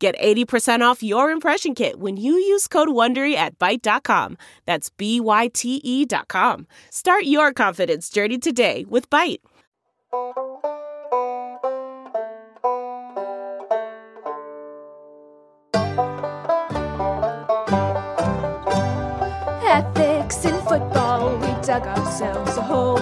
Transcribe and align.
Get 0.00 0.18
80% 0.18 0.80
off 0.80 1.02
your 1.02 1.30
impression 1.30 1.74
kit 1.74 2.00
when 2.00 2.16
you 2.16 2.32
use 2.32 2.66
code 2.66 2.88
WONDERY 2.88 3.34
at 3.34 3.58
Byte.com. 3.58 4.38
That's 4.64 4.88
B-Y-T-E 4.88 6.06
dot 6.06 6.28
com. 6.28 6.66
Start 6.90 7.24
your 7.24 7.52
confidence 7.52 8.08
journey 8.08 8.38
today 8.38 8.86
with 8.88 9.10
Byte. 9.10 9.40
Ethics 19.62 20.46
in 20.46 20.58
football, 20.62 21.36
we 21.36 21.46
dug 21.62 21.82
ourselves 21.82 22.56
a 22.56 22.62
hole. 22.62 22.98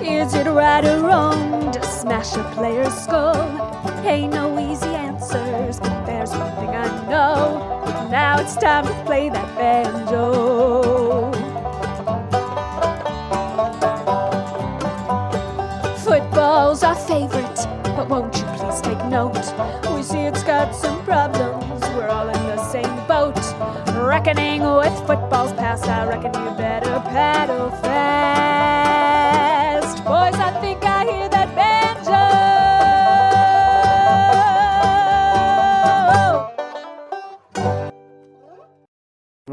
Is 0.00 0.34
it 0.34 0.46
right 0.46 0.84
or 0.84 1.00
wrong 1.00 1.72
to 1.72 1.82
smash 1.82 2.36
a 2.36 2.44
player's 2.54 2.94
skull? 2.94 3.34
Ain't 4.06 4.32
no 4.32 4.56
easy 4.60 4.88
one 5.18 5.47
I. 7.18 8.08
Now 8.10 8.40
it's 8.40 8.56
time 8.56 8.86
to 8.86 8.94
play 9.04 9.28
that 9.28 9.58
banjo. 9.58 11.32
Football's 16.04 16.82
our 16.82 16.94
favorite, 16.94 17.58
but 17.96 18.08
won't 18.08 18.36
you 18.36 18.44
please 18.56 18.80
take 18.80 19.04
note? 19.06 19.34
We 19.94 20.02
see 20.02 20.20
it's 20.20 20.44
got 20.44 20.74
some 20.74 21.04
problems, 21.04 21.80
we're 21.94 22.08
all 22.08 22.28
in 22.28 22.42
the 22.46 22.62
same 22.70 22.96
boat. 23.06 23.36
Reckoning 23.94 24.62
with 24.62 24.96
football's 25.06 25.52
past, 25.54 25.86
I 25.86 26.06
reckon 26.06 26.32
you 26.32 26.50
better 26.56 27.00
paddle 27.10 27.70
fast. 27.82 28.87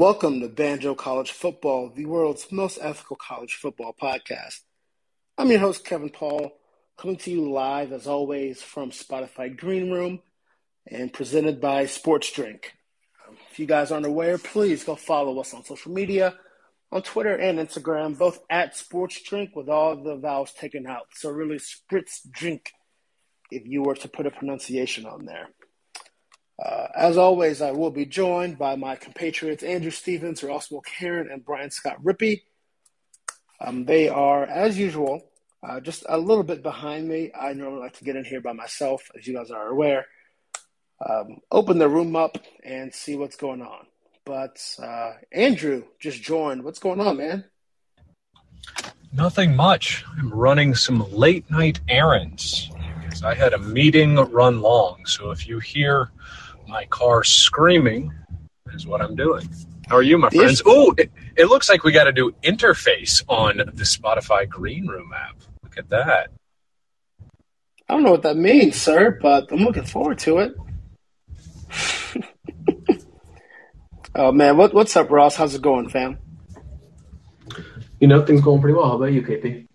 Welcome 0.05 0.39
to 0.41 0.47
Banjo 0.47 0.93
College 0.93 1.31
Football, 1.31 1.89
the 1.89 2.05
world's 2.05 2.51
most 2.51 2.77
ethical 2.79 3.15
college 3.15 3.55
football 3.55 3.95
podcast. 3.99 4.59
I'm 5.35 5.49
your 5.49 5.61
host, 5.61 5.83
Kevin 5.83 6.11
Paul, 6.11 6.51
coming 6.95 7.15
to 7.15 7.31
you 7.31 7.51
live, 7.51 7.91
as 7.91 8.05
always, 8.05 8.61
from 8.61 8.91
Spotify 8.91 9.57
Green 9.57 9.89
Room 9.89 10.21
and 10.85 11.11
presented 11.11 11.59
by 11.59 11.87
Sports 11.87 12.31
Drink. 12.31 12.73
Um, 13.27 13.35
if 13.49 13.57
you 13.57 13.65
guys 13.65 13.91
aren't 13.91 14.05
aware, 14.05 14.37
please 14.37 14.83
go 14.83 14.95
follow 14.95 15.39
us 15.39 15.55
on 15.55 15.65
social 15.65 15.91
media, 15.91 16.35
on 16.91 17.01
Twitter 17.01 17.35
and 17.35 17.57
Instagram, 17.57 18.15
both 18.15 18.37
at 18.47 18.77
Sports 18.77 19.19
Drink 19.23 19.55
with 19.55 19.69
all 19.69 19.95
the 19.95 20.17
vowels 20.17 20.53
taken 20.53 20.85
out. 20.85 21.07
So 21.15 21.31
really, 21.31 21.57
Spritz 21.57 22.19
Drink, 22.29 22.73
if 23.49 23.65
you 23.65 23.81
were 23.81 23.95
to 23.95 24.07
put 24.07 24.27
a 24.27 24.29
pronunciation 24.29 25.07
on 25.07 25.25
there. 25.25 25.49
Uh, 26.63 26.87
as 26.95 27.17
always, 27.17 27.61
I 27.61 27.71
will 27.71 27.91
be 27.91 28.05
joined 28.05 28.57
by 28.57 28.75
my 28.75 28.95
compatriots 28.95 29.63
Andrew 29.63 29.91
Stevens, 29.91 30.43
Ross 30.43 30.69
Mulcairn, 30.69 31.31
and 31.31 31.43
Brian 31.43 31.71
Scott 31.71 32.01
Rippey. 32.03 32.43
Um, 33.59 33.85
they 33.85 34.09
are, 34.09 34.43
as 34.45 34.77
usual, 34.77 35.21
uh, 35.67 35.79
just 35.79 36.05
a 36.07 36.17
little 36.17 36.43
bit 36.43 36.63
behind 36.63 37.07
me. 37.07 37.31
I 37.37 37.53
normally 37.53 37.81
like 37.81 37.97
to 37.97 38.03
get 38.03 38.15
in 38.15 38.23
here 38.23 38.41
by 38.41 38.53
myself, 38.53 39.09
as 39.17 39.27
you 39.27 39.35
guys 39.35 39.51
are 39.51 39.67
aware 39.67 40.05
um, 41.07 41.39
open 41.51 41.77
the 41.77 41.89
room 41.89 42.15
up 42.15 42.37
and 42.63 42.93
see 42.93 43.15
what's 43.15 43.35
going 43.35 43.61
on. 43.61 43.85
But 44.25 44.63
uh, 44.81 45.13
Andrew 45.31 45.83
just 45.99 46.21
joined. 46.21 46.63
What's 46.63 46.79
going 46.79 46.99
on, 46.99 47.17
man? 47.17 47.45
Nothing 49.13 49.55
much. 49.55 50.03
I'm 50.17 50.33
running 50.33 50.75
some 50.75 51.11
late 51.11 51.49
night 51.49 51.79
errands 51.87 52.69
I 53.23 53.33
had 53.33 53.53
a 53.53 53.59
meeting 53.59 54.15
run 54.15 54.61
long. 54.61 55.05
So 55.05 55.31
if 55.31 55.47
you 55.47 55.59
hear 55.59 56.11
my 56.67 56.85
car 56.85 57.23
screaming, 57.23 58.13
is 58.73 58.85
what 58.85 59.01
I'm 59.01 59.15
doing. 59.15 59.47
How 59.87 59.97
are 59.97 60.01
you, 60.01 60.17
my 60.17 60.29
friends? 60.29 60.61
Oh, 60.65 60.93
it, 60.97 61.11
it 61.35 61.45
looks 61.45 61.69
like 61.69 61.83
we 61.83 61.91
got 61.91 62.05
to 62.05 62.11
do 62.11 62.31
interface 62.43 63.23
on 63.27 63.57
the 63.57 63.83
Spotify 63.83 64.47
Green 64.47 64.87
Room 64.87 65.11
app. 65.15 65.37
Look 65.63 65.77
at 65.77 65.89
that. 65.89 66.31
I 67.87 67.93
don't 67.93 68.03
know 68.03 68.11
what 68.11 68.23
that 68.23 68.37
means, 68.37 68.75
sir, 68.75 69.19
but 69.21 69.51
I'm 69.51 69.59
looking 69.59 69.85
forward 69.85 70.17
to 70.19 70.39
it. 70.39 70.55
oh 74.15 74.31
man, 74.31 74.57
what, 74.57 74.73
what's 74.73 74.95
up, 74.97 75.11
Ross? 75.11 75.35
How's 75.35 75.53
it 75.53 75.61
going, 75.61 75.89
fam? 75.89 76.17
You 77.99 78.07
know, 78.07 78.25
things 78.25 78.41
going 78.41 78.59
pretty 78.59 78.75
well. 78.75 78.87
How 78.87 78.95
about 78.95 79.13
you, 79.13 79.21
KP? 79.21 79.67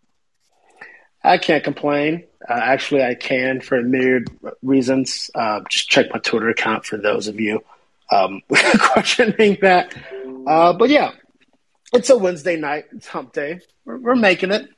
I 1.22 1.38
can't 1.38 1.62
complain. 1.62 2.24
Uh, 2.48 2.54
actually, 2.54 3.02
I 3.02 3.14
can 3.14 3.60
for 3.60 3.78
a 3.78 3.82
myriad 3.82 4.28
reasons. 4.62 5.30
Uh, 5.34 5.60
just 5.68 5.88
check 5.88 6.06
my 6.12 6.18
Twitter 6.18 6.48
account 6.48 6.86
for 6.86 6.96
those 6.96 7.28
of 7.28 7.38
you 7.38 7.62
um, 8.10 8.42
questioning 8.78 9.58
that. 9.62 9.94
Uh, 10.46 10.72
but 10.72 10.90
yeah, 10.90 11.12
it's 11.92 12.10
a 12.10 12.16
Wednesday 12.16 12.56
night. 12.56 12.86
It's 12.92 13.06
hump 13.06 13.32
day. 13.32 13.60
We're, 13.84 13.98
we're 13.98 14.16
making 14.16 14.52
it 14.52 14.68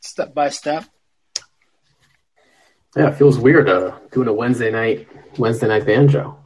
step 0.00 0.34
by 0.34 0.48
step. 0.50 0.84
Yeah, 2.96 3.08
it 3.08 3.16
feels 3.16 3.38
weird 3.38 3.68
uh, 3.68 3.98
doing 4.10 4.28
a 4.28 4.32
Wednesday 4.32 4.70
night 4.70 5.08
Wednesday 5.38 5.68
night 5.68 5.86
banjo. 5.86 6.38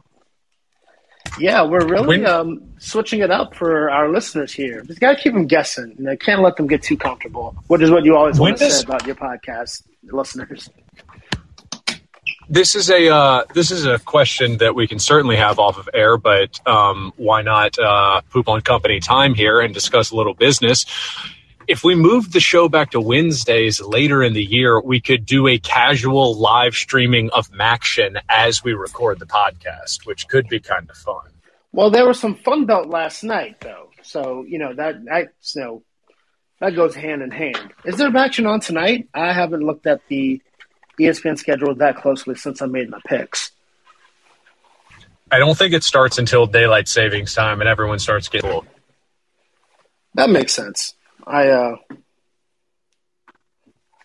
Yeah, 1.39 1.63
we're 1.63 1.85
really 1.85 2.25
um, 2.25 2.73
switching 2.79 3.21
it 3.21 3.31
up 3.31 3.55
for 3.55 3.89
our 3.89 4.11
listeners 4.11 4.53
here. 4.53 4.81
Just 4.81 4.99
got 4.99 5.17
to 5.17 5.21
keep 5.21 5.33
them 5.33 5.47
guessing. 5.47 5.95
You 5.97 6.05
know, 6.05 6.17
can't 6.17 6.41
let 6.41 6.55
them 6.55 6.67
get 6.67 6.81
too 6.81 6.97
comfortable, 6.97 7.55
which 7.67 7.81
is 7.81 7.91
what 7.91 8.05
you 8.05 8.15
always 8.15 8.39
want 8.39 8.57
to 8.57 8.69
say 8.69 8.83
about 8.83 9.05
your 9.05 9.15
podcast 9.15 9.83
listeners. 10.03 10.69
This 12.49 12.75
is 12.75 12.89
a 12.89 13.13
uh, 13.13 13.43
this 13.53 13.71
is 13.71 13.85
a 13.85 13.99
question 13.99 14.57
that 14.59 14.73
we 14.73 14.87
can 14.87 14.99
certainly 14.99 15.35
have 15.35 15.59
off 15.59 15.77
of 15.77 15.89
air, 15.93 16.17
but 16.17 16.65
um, 16.65 17.11
why 17.17 17.41
not 17.41 17.77
uh, 17.77 18.21
poop 18.29 18.47
on 18.47 18.61
company 18.61 19.01
time 19.01 19.33
here 19.33 19.59
and 19.59 19.73
discuss 19.73 20.11
a 20.11 20.15
little 20.15 20.33
business? 20.33 20.85
If 21.67 21.83
we 21.83 21.95
moved 21.95 22.31
the 22.31 22.39
show 22.39 22.69
back 22.69 22.91
to 22.91 23.01
Wednesdays 23.01 23.81
later 23.81 24.23
in 24.23 24.33
the 24.33 24.43
year, 24.43 24.79
we 24.79 25.01
could 25.01 25.25
do 25.25 25.47
a 25.47 25.59
casual 25.59 26.37
live 26.37 26.73
streaming 26.75 27.29
of 27.31 27.51
MACtion 27.51 28.21
as 28.29 28.63
we 28.63 28.73
record 28.73 29.19
the 29.19 29.25
podcast, 29.25 30.05
which 30.05 30.29
could 30.29 30.47
be 30.47 30.61
kind 30.61 30.89
of 30.89 30.95
fun. 30.95 31.29
Well, 31.73 31.91
there 31.91 32.07
was 32.07 32.19
some 32.19 32.35
fun 32.35 32.65
belt 32.65 32.87
last 32.87 33.21
night, 33.21 33.59
though, 33.59 33.89
so 34.01 34.45
you 34.47 34.59
know 34.59 34.73
that 34.75 35.03
that 35.05 35.33
you 35.53 35.61
know 35.61 35.83
that 36.61 36.73
goes 36.73 36.95
hand 36.95 37.21
in 37.21 37.31
hand. 37.31 37.73
Is 37.83 37.97
there 37.97 38.09
MACtion 38.09 38.49
on 38.49 38.61
tonight? 38.61 39.09
I 39.13 39.33
haven't 39.33 39.61
looked 39.61 39.87
at 39.87 39.99
the 40.07 40.41
ESPN 40.97 41.37
schedule 41.37 41.75
that 41.75 41.97
closely 41.97 42.35
since 42.35 42.61
I 42.61 42.65
made 42.67 42.89
my 42.89 43.01
picks. 43.05 43.51
I 45.29 45.39
don't 45.39 45.57
think 45.57 45.73
it 45.73 45.83
starts 45.83 46.17
until 46.17 46.47
daylight 46.47 46.87
savings 46.87 47.33
time, 47.33 47.59
and 47.59 47.69
everyone 47.69 47.99
starts 47.99 48.29
getting. 48.29 48.49
Old. 48.49 48.65
That 50.13 50.29
makes 50.29 50.53
sense. 50.53 50.93
I 51.27 51.49
uh, 51.49 51.75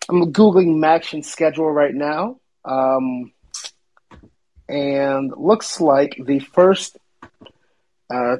I'm 0.08 0.32
googling 0.32 0.78
MACtion's 0.78 1.30
schedule 1.30 1.70
right 1.70 1.94
now, 1.94 2.40
um, 2.64 3.32
and 4.68 5.32
looks 5.36 5.80
like 5.80 6.16
the 6.20 6.40
first 6.40 6.98
uh, 8.12 8.38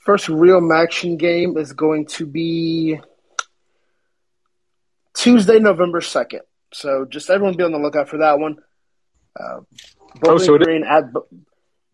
first 0.00 0.28
real 0.28 0.60
MACtion 0.60 1.16
game 1.16 1.56
is 1.56 1.72
going 1.72 2.06
to 2.06 2.26
be 2.26 3.00
Tuesday, 5.14 5.58
November 5.58 6.02
second. 6.02 6.42
So 6.74 7.06
just 7.06 7.30
everyone 7.30 7.56
be 7.56 7.64
on 7.64 7.72
the 7.72 7.78
lookout 7.78 8.10
for 8.10 8.18
that 8.18 8.38
one. 8.38 8.56
Uh, 9.38 9.60
Bowling 10.20 10.40
oh, 10.42 10.44
so 10.44 10.58
Green 10.58 10.84
at, 10.84 11.04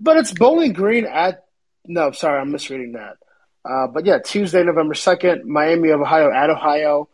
but 0.01 0.17
it's 0.17 0.33
Bowling 0.33 0.73
Green 0.73 1.07
at. 1.07 1.45
No, 1.87 2.11
sorry, 2.11 2.41
I'm 2.41 2.51
misreading 2.51 2.93
that. 2.93 3.19
Uh, 3.65 3.87
but 3.87 4.05
yeah, 4.05 4.19
Tuesday, 4.19 4.63
November 4.63 4.95
2nd, 4.95 5.45
Miami 5.45 5.91
of 5.91 6.01
Ohio 6.01 6.33
at 6.33 6.51
Ohio. 6.51 7.09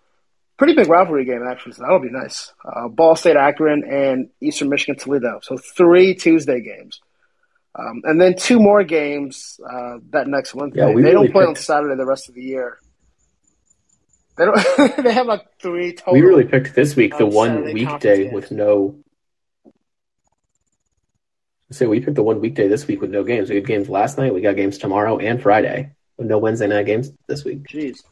Pretty 0.56 0.74
big 0.74 0.88
rivalry 0.88 1.24
game, 1.24 1.46
actually, 1.48 1.72
so 1.72 1.82
that'll 1.82 2.00
be 2.00 2.10
nice. 2.10 2.52
Uh, 2.64 2.88
Ball 2.88 3.14
State 3.14 3.36
Akron 3.36 3.84
and 3.84 4.30
Eastern 4.40 4.68
Michigan 4.68 4.96
Toledo. 4.96 5.38
So 5.42 5.56
three 5.56 6.14
Tuesday 6.14 6.60
games. 6.60 7.00
Um, 7.78 8.02
and 8.04 8.20
then 8.20 8.34
two 8.36 8.58
more 8.58 8.82
games 8.82 9.60
uh, 9.64 9.98
that 10.10 10.26
next 10.26 10.54
Wednesday. 10.54 10.80
Yeah, 10.80 10.86
they 10.88 10.94
really 10.94 11.12
don't 11.12 11.32
play 11.32 11.42
picked... 11.42 11.48
on 11.48 11.56
Saturday 11.56 11.94
the 11.94 12.06
rest 12.06 12.28
of 12.28 12.34
the 12.34 12.42
year. 12.42 12.78
They 14.36 14.46
don't. 14.46 14.96
they 15.04 15.12
have 15.12 15.26
like 15.26 15.46
three 15.60 15.92
total. 15.92 16.14
We 16.14 16.22
really 16.22 16.44
picked 16.44 16.74
this 16.74 16.96
week 16.96 17.16
the 17.18 17.26
one 17.26 17.48
Saturday 17.48 17.74
weekday 17.74 18.32
with 18.32 18.50
no. 18.50 18.96
Say 21.70 21.84
so 21.84 21.88
we 21.90 22.00
picked 22.00 22.16
the 22.16 22.22
one 22.22 22.40
weekday 22.40 22.66
this 22.66 22.86
week 22.86 23.00
with 23.00 23.10
no 23.10 23.22
games. 23.22 23.50
We 23.50 23.56
had 23.56 23.66
games 23.66 23.88
last 23.88 24.16
night. 24.18 24.34
We 24.34 24.40
got 24.40 24.56
games 24.56 24.78
tomorrow 24.78 25.18
and 25.18 25.40
Friday. 25.40 25.92
No 26.18 26.38
Wednesday 26.38 26.66
night 26.66 26.86
games 26.86 27.12
this 27.26 27.44
week. 27.44 27.64
Jeez. 27.68 28.02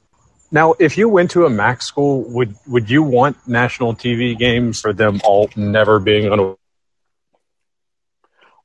Now, 0.53 0.75
if 0.79 0.97
you 0.97 1.09
went 1.09 1.33
to 1.33 1.45
a 1.45 1.51
MAC 1.51 1.83
school, 1.83 2.23
would 2.31 2.55
would 2.67 2.89
you 2.89 3.03
want 3.03 3.37
national 3.49 3.95
TV 3.95 4.39
games 4.39 4.81
for 4.81 4.93
them 4.93 5.21
all 5.25 5.51
never 5.57 5.99
being 5.99 6.31
on 6.31 6.39
a 6.39 6.55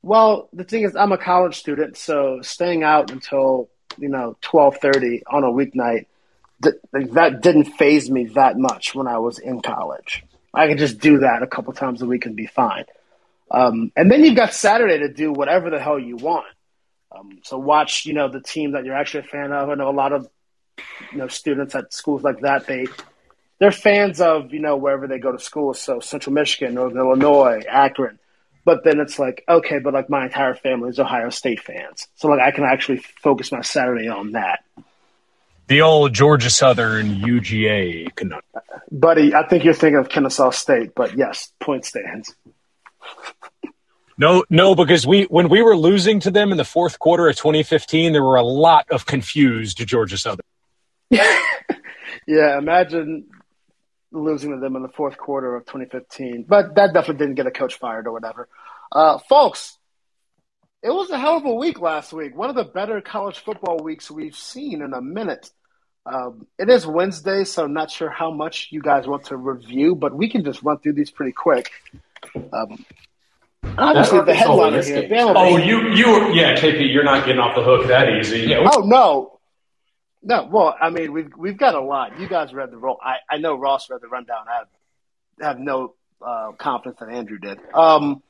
Well, 0.02 0.48
the 0.52 0.64
thing 0.64 0.84
is, 0.84 0.94
I'm 0.94 1.12
a 1.12 1.18
college 1.18 1.58
student, 1.58 1.96
so 1.96 2.40
staying 2.42 2.84
out 2.84 3.10
until 3.10 3.68
you 3.98 4.08
know 4.08 4.36
twelve 4.40 4.76
thirty 4.78 5.22
on 5.26 5.42
a 5.42 5.48
weeknight 5.48 6.06
th- 6.62 6.76
that 6.92 7.42
didn't 7.42 7.64
phase 7.64 8.10
me 8.10 8.26
that 8.34 8.56
much 8.56 8.94
when 8.94 9.06
I 9.06 9.18
was 9.18 9.38
in 9.38 9.60
college. 9.60 10.24
I 10.54 10.68
could 10.68 10.78
just 10.78 11.00
do 11.00 11.20
that 11.20 11.42
a 11.42 11.46
couple 11.46 11.72
times 11.72 12.02
a 12.02 12.06
week 12.06 12.26
and 12.26 12.36
be 12.36 12.46
fine. 12.46 12.84
Um, 13.50 13.92
and 13.96 14.10
then 14.10 14.24
you've 14.24 14.36
got 14.36 14.54
Saturday 14.54 14.98
to 14.98 15.12
do 15.12 15.32
whatever 15.32 15.70
the 15.70 15.78
hell 15.78 15.98
you 15.98 16.16
want. 16.16 16.46
Um, 17.14 17.40
so 17.42 17.58
watch, 17.58 18.06
you 18.06 18.14
know, 18.14 18.28
the 18.28 18.40
team 18.40 18.72
that 18.72 18.84
you're 18.84 18.94
actually 18.94 19.20
a 19.20 19.28
fan 19.28 19.52
of. 19.52 19.68
I 19.68 19.74
know 19.74 19.88
a 19.88 19.92
lot 19.92 20.12
of 20.12 20.28
you 21.12 21.18
know 21.18 21.28
students 21.28 21.74
at 21.74 21.92
schools 21.92 22.22
like 22.22 22.40
that. 22.40 22.66
They 22.66 22.86
they're 23.58 23.72
fans 23.72 24.20
of 24.20 24.52
you 24.52 24.60
know 24.60 24.76
wherever 24.76 25.06
they 25.06 25.18
go 25.18 25.32
to 25.32 25.38
school. 25.38 25.74
So 25.74 26.00
Central 26.00 26.32
Michigan, 26.32 26.74
Northern 26.74 26.98
Illinois, 26.98 27.62
Akron. 27.68 28.18
But 28.64 28.84
then 28.84 29.00
it's 29.00 29.18
like, 29.18 29.44
okay, 29.48 29.80
but 29.80 29.92
like 29.92 30.08
my 30.08 30.26
entire 30.26 30.54
family 30.54 30.90
is 30.90 31.00
Ohio 31.00 31.30
State 31.30 31.60
fans. 31.60 32.06
So 32.14 32.28
like 32.28 32.40
I 32.40 32.52
can 32.52 32.64
actually 32.64 32.98
focus 32.98 33.50
my 33.50 33.60
Saturday 33.60 34.08
on 34.08 34.32
that. 34.32 34.60
the 35.66 35.82
old 35.82 36.12
Georgia 36.12 36.50
Southern 36.50 37.16
UGA 37.16 38.14
conundrum? 38.14 38.42
Buddy, 38.90 39.34
I 39.34 39.46
think 39.48 39.64
you're 39.64 39.74
thinking 39.74 39.98
of 39.98 40.08
Kennesaw 40.08 40.50
State, 40.50 40.94
but 40.94 41.16
yes, 41.16 41.52
point 41.60 41.84
stands. 41.84 42.34
No, 44.22 44.44
no, 44.48 44.76
because 44.76 45.04
we 45.04 45.24
when 45.24 45.48
we 45.48 45.62
were 45.62 45.76
losing 45.76 46.20
to 46.20 46.30
them 46.30 46.52
in 46.52 46.56
the 46.56 46.64
fourth 46.64 47.00
quarter 47.00 47.28
of 47.28 47.34
2015, 47.34 48.12
there 48.12 48.22
were 48.22 48.36
a 48.36 48.44
lot 48.44 48.86
of 48.88 49.04
confused 49.04 49.84
Georgia 49.84 50.16
Southern. 50.16 50.46
Yeah, 52.24 52.56
imagine 52.56 53.26
losing 54.12 54.52
to 54.52 54.60
them 54.60 54.76
in 54.76 54.82
the 54.82 54.88
fourth 54.88 55.18
quarter 55.18 55.56
of 55.56 55.64
2015. 55.64 56.44
But 56.46 56.76
that 56.76 56.94
definitely 56.94 57.24
didn't 57.24 57.34
get 57.34 57.48
a 57.48 57.50
coach 57.50 57.80
fired 57.80 58.06
or 58.06 58.12
whatever. 58.12 58.48
Uh, 58.92 59.18
folks, 59.18 59.76
it 60.84 60.90
was 60.90 61.10
a 61.10 61.18
hell 61.18 61.38
of 61.38 61.44
a 61.44 61.52
week 61.52 61.80
last 61.80 62.12
week. 62.12 62.36
One 62.36 62.48
of 62.48 62.54
the 62.54 62.64
better 62.64 63.00
college 63.00 63.40
football 63.40 63.78
weeks 63.82 64.08
we've 64.08 64.36
seen 64.36 64.82
in 64.82 64.92
a 64.92 65.02
minute. 65.02 65.50
Um, 66.06 66.46
it 66.60 66.68
is 66.68 66.86
Wednesday, 66.86 67.42
so 67.42 67.64
I'm 67.64 67.72
not 67.72 67.90
sure 67.90 68.10
how 68.10 68.30
much 68.30 68.68
you 68.70 68.82
guys 68.82 69.08
want 69.08 69.24
to 69.26 69.36
review, 69.36 69.96
but 69.96 70.14
we 70.14 70.30
can 70.30 70.44
just 70.44 70.62
run 70.62 70.78
through 70.78 70.92
these 70.92 71.10
pretty 71.10 71.32
quick. 71.32 71.72
Um, 72.52 72.84
obviously, 73.78 74.18
the 74.18 74.24
That's 74.26 74.38
headliner 74.38 74.82
here. 74.82 75.02
Bama 75.04 75.32
Oh, 75.36 75.56
you 75.56 75.90
you 75.90 76.32
yeah, 76.32 76.56
KP, 76.56 76.92
you're 76.92 77.04
not 77.04 77.24
getting 77.26 77.40
off 77.40 77.54
the 77.54 77.62
hook 77.62 77.86
that 77.88 78.08
easy. 78.08 78.40
Yeah, 78.40 78.68
Oh 78.72 78.80
no, 78.80 79.38
no. 80.22 80.48
Well, 80.50 80.76
I 80.80 80.90
mean, 80.90 81.12
we've 81.12 81.30
we've 81.36 81.56
got 81.56 81.74
a 81.74 81.80
lot. 81.80 82.18
You 82.20 82.28
guys 82.28 82.52
read 82.52 82.70
the 82.70 82.76
roll. 82.78 82.98
I, 83.02 83.16
I 83.30 83.38
know 83.38 83.54
Ross 83.56 83.88
read 83.90 84.00
the 84.00 84.08
rundown. 84.08 84.44
I 84.48 84.58
have, 84.58 84.66
have 85.40 85.58
no 85.58 85.94
uh, 86.20 86.52
confidence 86.52 87.00
that 87.00 87.08
Andrew 87.08 87.38
did. 87.38 87.58
Um, 87.74 88.22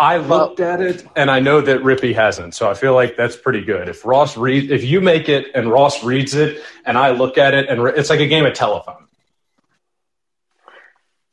I 0.00 0.16
looked 0.16 0.60
at 0.60 0.80
it 0.80 1.06
and 1.14 1.30
I 1.30 1.40
know 1.40 1.60
that 1.60 1.80
Rippey 1.80 2.14
hasn't, 2.14 2.54
so 2.54 2.70
I 2.70 2.74
feel 2.74 2.94
like 2.94 3.18
that's 3.18 3.36
pretty 3.36 3.62
good. 3.62 3.86
If 3.86 4.06
Ross 4.06 4.34
read, 4.34 4.70
if 4.70 4.82
you 4.82 5.02
make 5.02 5.28
it 5.28 5.48
and 5.54 5.70
Ross 5.70 6.02
reads 6.02 6.34
it, 6.34 6.62
and 6.86 6.96
I 6.96 7.10
look 7.10 7.36
at 7.36 7.52
it, 7.52 7.68
and 7.68 7.86
it's 7.88 8.08
like 8.08 8.20
a 8.20 8.26
game 8.26 8.46
of 8.46 8.54
telephone. 8.54 9.06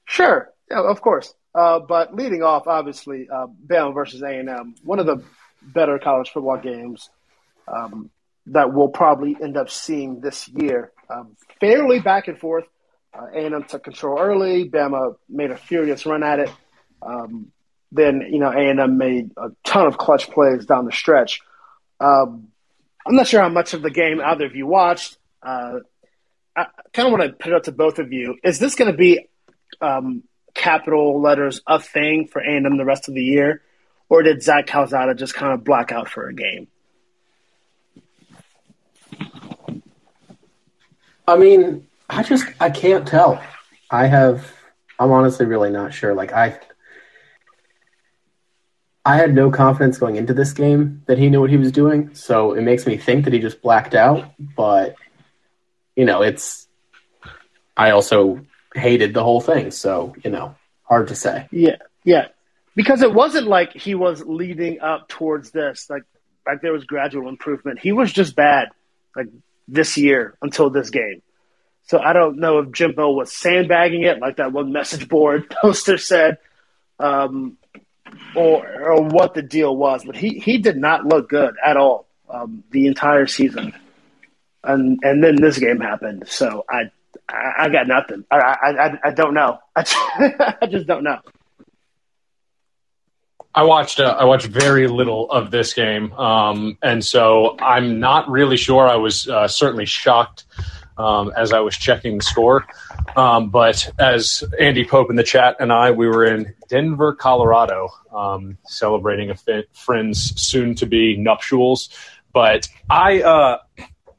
sure, 0.05 0.51
yeah, 0.69 0.81
of 0.81 0.99
course. 0.99 1.33
Uh, 1.57 1.79
but 1.79 2.13
leading 2.13 2.43
off, 2.43 2.67
obviously, 2.67 3.27
uh, 3.33 3.47
Bama 3.65 3.91
versus 3.91 4.21
A 4.21 4.27
and 4.27 4.47
M, 4.47 4.75
one 4.83 4.99
of 4.99 5.07
the 5.07 5.23
better 5.63 5.97
college 5.97 6.29
football 6.29 6.57
games 6.57 7.09
um, 7.67 8.11
that 8.45 8.71
we'll 8.71 8.89
probably 8.89 9.35
end 9.41 9.57
up 9.57 9.71
seeing 9.71 10.21
this 10.21 10.47
year. 10.49 10.91
Um, 11.09 11.35
fairly 11.59 11.99
back 11.99 12.27
and 12.27 12.37
forth. 12.37 12.65
Uh, 13.11 13.25
A 13.33 13.45
and 13.47 13.55
M 13.55 13.63
took 13.63 13.83
control 13.83 14.19
early. 14.19 14.69
Bama 14.69 15.15
made 15.27 15.49
a 15.49 15.57
furious 15.57 16.05
run 16.05 16.21
at 16.21 16.37
it. 16.37 16.51
Um, 17.01 17.51
then 17.91 18.21
you 18.29 18.37
know 18.37 18.51
A 18.51 18.69
and 18.69 18.79
M 18.79 18.99
made 18.99 19.31
a 19.35 19.49
ton 19.63 19.87
of 19.87 19.97
clutch 19.97 20.29
plays 20.29 20.67
down 20.67 20.85
the 20.85 20.91
stretch. 20.91 21.41
Um, 21.99 22.49
I'm 23.07 23.15
not 23.15 23.25
sure 23.25 23.41
how 23.41 23.49
much 23.49 23.73
of 23.73 23.81
the 23.81 23.89
game 23.89 24.21
either 24.23 24.45
of 24.45 24.55
you 24.55 24.67
watched. 24.67 25.17
Uh, 25.41 25.79
I 26.55 26.67
kind 26.93 27.07
of 27.07 27.17
want 27.17 27.23
to 27.23 27.29
put 27.31 27.51
it 27.51 27.55
up 27.55 27.63
to 27.63 27.71
both 27.71 27.97
of 27.97 28.13
you. 28.13 28.37
Is 28.43 28.59
this 28.59 28.75
going 28.75 28.91
to 28.91 28.97
be 28.97 29.27
um, 29.81 30.23
capital 30.57 31.21
letters 31.21 31.61
a 31.65 31.79
thing 31.79 32.27
for 32.27 32.41
A 32.41 32.57
and 32.57 32.65
M 32.65 32.77
the 32.77 32.83
rest 32.83 33.07
of 33.07 33.13
the 33.13 33.23
year, 33.23 33.61
or 34.09 34.23
did 34.23 34.43
Zach 34.43 34.67
Calzada 34.67 35.15
just 35.15 35.33
kind 35.33 35.53
of 35.53 35.63
black 35.63 35.91
out 35.91 36.09
for 36.09 36.27
a 36.27 36.33
game? 36.33 36.67
I 41.27 41.37
mean, 41.37 41.87
I 42.09 42.23
just 42.23 42.45
I 42.59 42.69
can't 42.69 43.07
tell. 43.07 43.41
I 43.89 44.07
have 44.07 44.53
I'm 44.99 45.11
honestly 45.11 45.45
really 45.45 45.69
not 45.69 45.93
sure. 45.93 46.13
Like 46.13 46.33
I 46.33 46.59
I 49.05 49.15
had 49.15 49.33
no 49.33 49.51
confidence 49.51 49.97
going 49.97 50.17
into 50.17 50.33
this 50.33 50.51
game 50.51 51.03
that 51.05 51.17
he 51.17 51.29
knew 51.29 51.39
what 51.39 51.49
he 51.49 51.57
was 51.57 51.71
doing, 51.71 52.13
so 52.13 52.53
it 52.53 52.61
makes 52.61 52.85
me 52.85 52.97
think 52.97 53.23
that 53.25 53.33
he 53.33 53.39
just 53.39 53.61
blacked 53.61 53.95
out, 53.95 54.33
but 54.37 54.95
you 55.95 56.05
know, 56.05 56.23
it's 56.23 56.67
I 57.75 57.91
also 57.91 58.41
hated 58.77 59.13
the 59.13 59.23
whole 59.23 59.41
thing, 59.41 59.71
so, 59.71 60.15
you 60.23 60.31
know, 60.31 60.55
hard 60.83 61.09
to 61.09 61.15
say. 61.15 61.47
Yeah, 61.51 61.77
yeah, 62.03 62.27
because 62.75 63.01
it 63.01 63.13
wasn't 63.13 63.47
like 63.47 63.73
he 63.73 63.95
was 63.95 64.23
leading 64.25 64.79
up 64.81 65.07
towards 65.07 65.51
this. 65.51 65.89
Like, 65.89 66.03
like 66.45 66.61
there 66.61 66.73
was 66.73 66.85
gradual 66.85 67.27
improvement. 67.27 67.79
He 67.79 67.91
was 67.91 68.11
just 68.11 68.35
bad, 68.35 68.69
like 69.15 69.27
this 69.67 69.97
year 69.97 70.37
until 70.41 70.69
this 70.69 70.89
game. 70.89 71.21
So 71.87 71.99
I 71.99 72.13
don't 72.13 72.37
know 72.37 72.59
if 72.59 72.71
Jimbo 72.71 73.11
was 73.11 73.31
sandbagging 73.31 74.03
it, 74.03 74.19
like 74.19 74.37
that 74.37 74.51
one 74.51 74.71
message 74.71 75.07
board 75.07 75.49
poster 75.61 75.97
said, 75.97 76.37
um, 76.99 77.57
or 78.35 78.91
or 78.91 79.01
what 79.03 79.33
the 79.33 79.41
deal 79.41 79.75
was. 79.75 80.03
But 80.05 80.15
he 80.15 80.39
he 80.39 80.57
did 80.57 80.77
not 80.77 81.05
look 81.05 81.29
good 81.29 81.55
at 81.65 81.77
all 81.77 82.07
um, 82.29 82.63
the 82.71 82.87
entire 82.87 83.25
season, 83.25 83.73
and 84.63 84.99
and 85.01 85.23
then 85.23 85.35
this 85.37 85.57
game 85.57 85.79
happened. 85.79 86.27
So 86.27 86.65
I 86.69 86.91
I, 87.29 87.51
I 87.59 87.69
got 87.69 87.87
nothing. 87.87 88.25
I 88.31 88.37
I 88.37 88.85
I, 88.85 88.99
I 89.05 89.11
don't 89.11 89.33
know. 89.33 89.59
I 89.75 90.67
just 90.69 90.87
don't 90.87 91.03
know. 91.03 91.19
I 93.53 93.63
watched 93.63 93.99
uh, 93.99 94.15
I 94.19 94.25
watched 94.25 94.47
very 94.47 94.87
little 94.87 95.31
of 95.31 95.51
this 95.51 95.73
game, 95.73 96.13
um, 96.13 96.77
and 96.81 97.03
so 97.03 97.57
I'm 97.59 97.99
not 97.99 98.29
really 98.29 98.57
sure. 98.57 98.87
I 98.87 98.97
was 98.97 99.27
uh, 99.27 99.47
certainly 99.47 99.85
shocked 99.85 100.45
um, 100.97 101.31
as 101.35 101.53
I 101.53 101.59
was 101.59 101.75
checking 101.75 102.17
the 102.17 102.23
score. 102.23 102.65
Um, 103.15 103.49
but 103.49 103.89
as 103.99 104.43
Andy 104.59 104.85
Pope 104.85 105.09
in 105.09 105.15
the 105.15 105.23
chat 105.23 105.57
and 105.59 105.71
I, 105.71 105.91
we 105.91 106.07
were 106.07 106.25
in 106.25 106.53
Denver, 106.69 107.13
Colorado, 107.13 107.89
um, 108.13 108.57
celebrating 108.65 109.29
a 109.29 109.35
fi- 109.35 109.65
friend's 109.73 110.39
soon-to-be 110.39 111.17
nuptials. 111.17 111.89
But 112.33 112.67
I, 112.89 113.21
uh, 113.21 113.57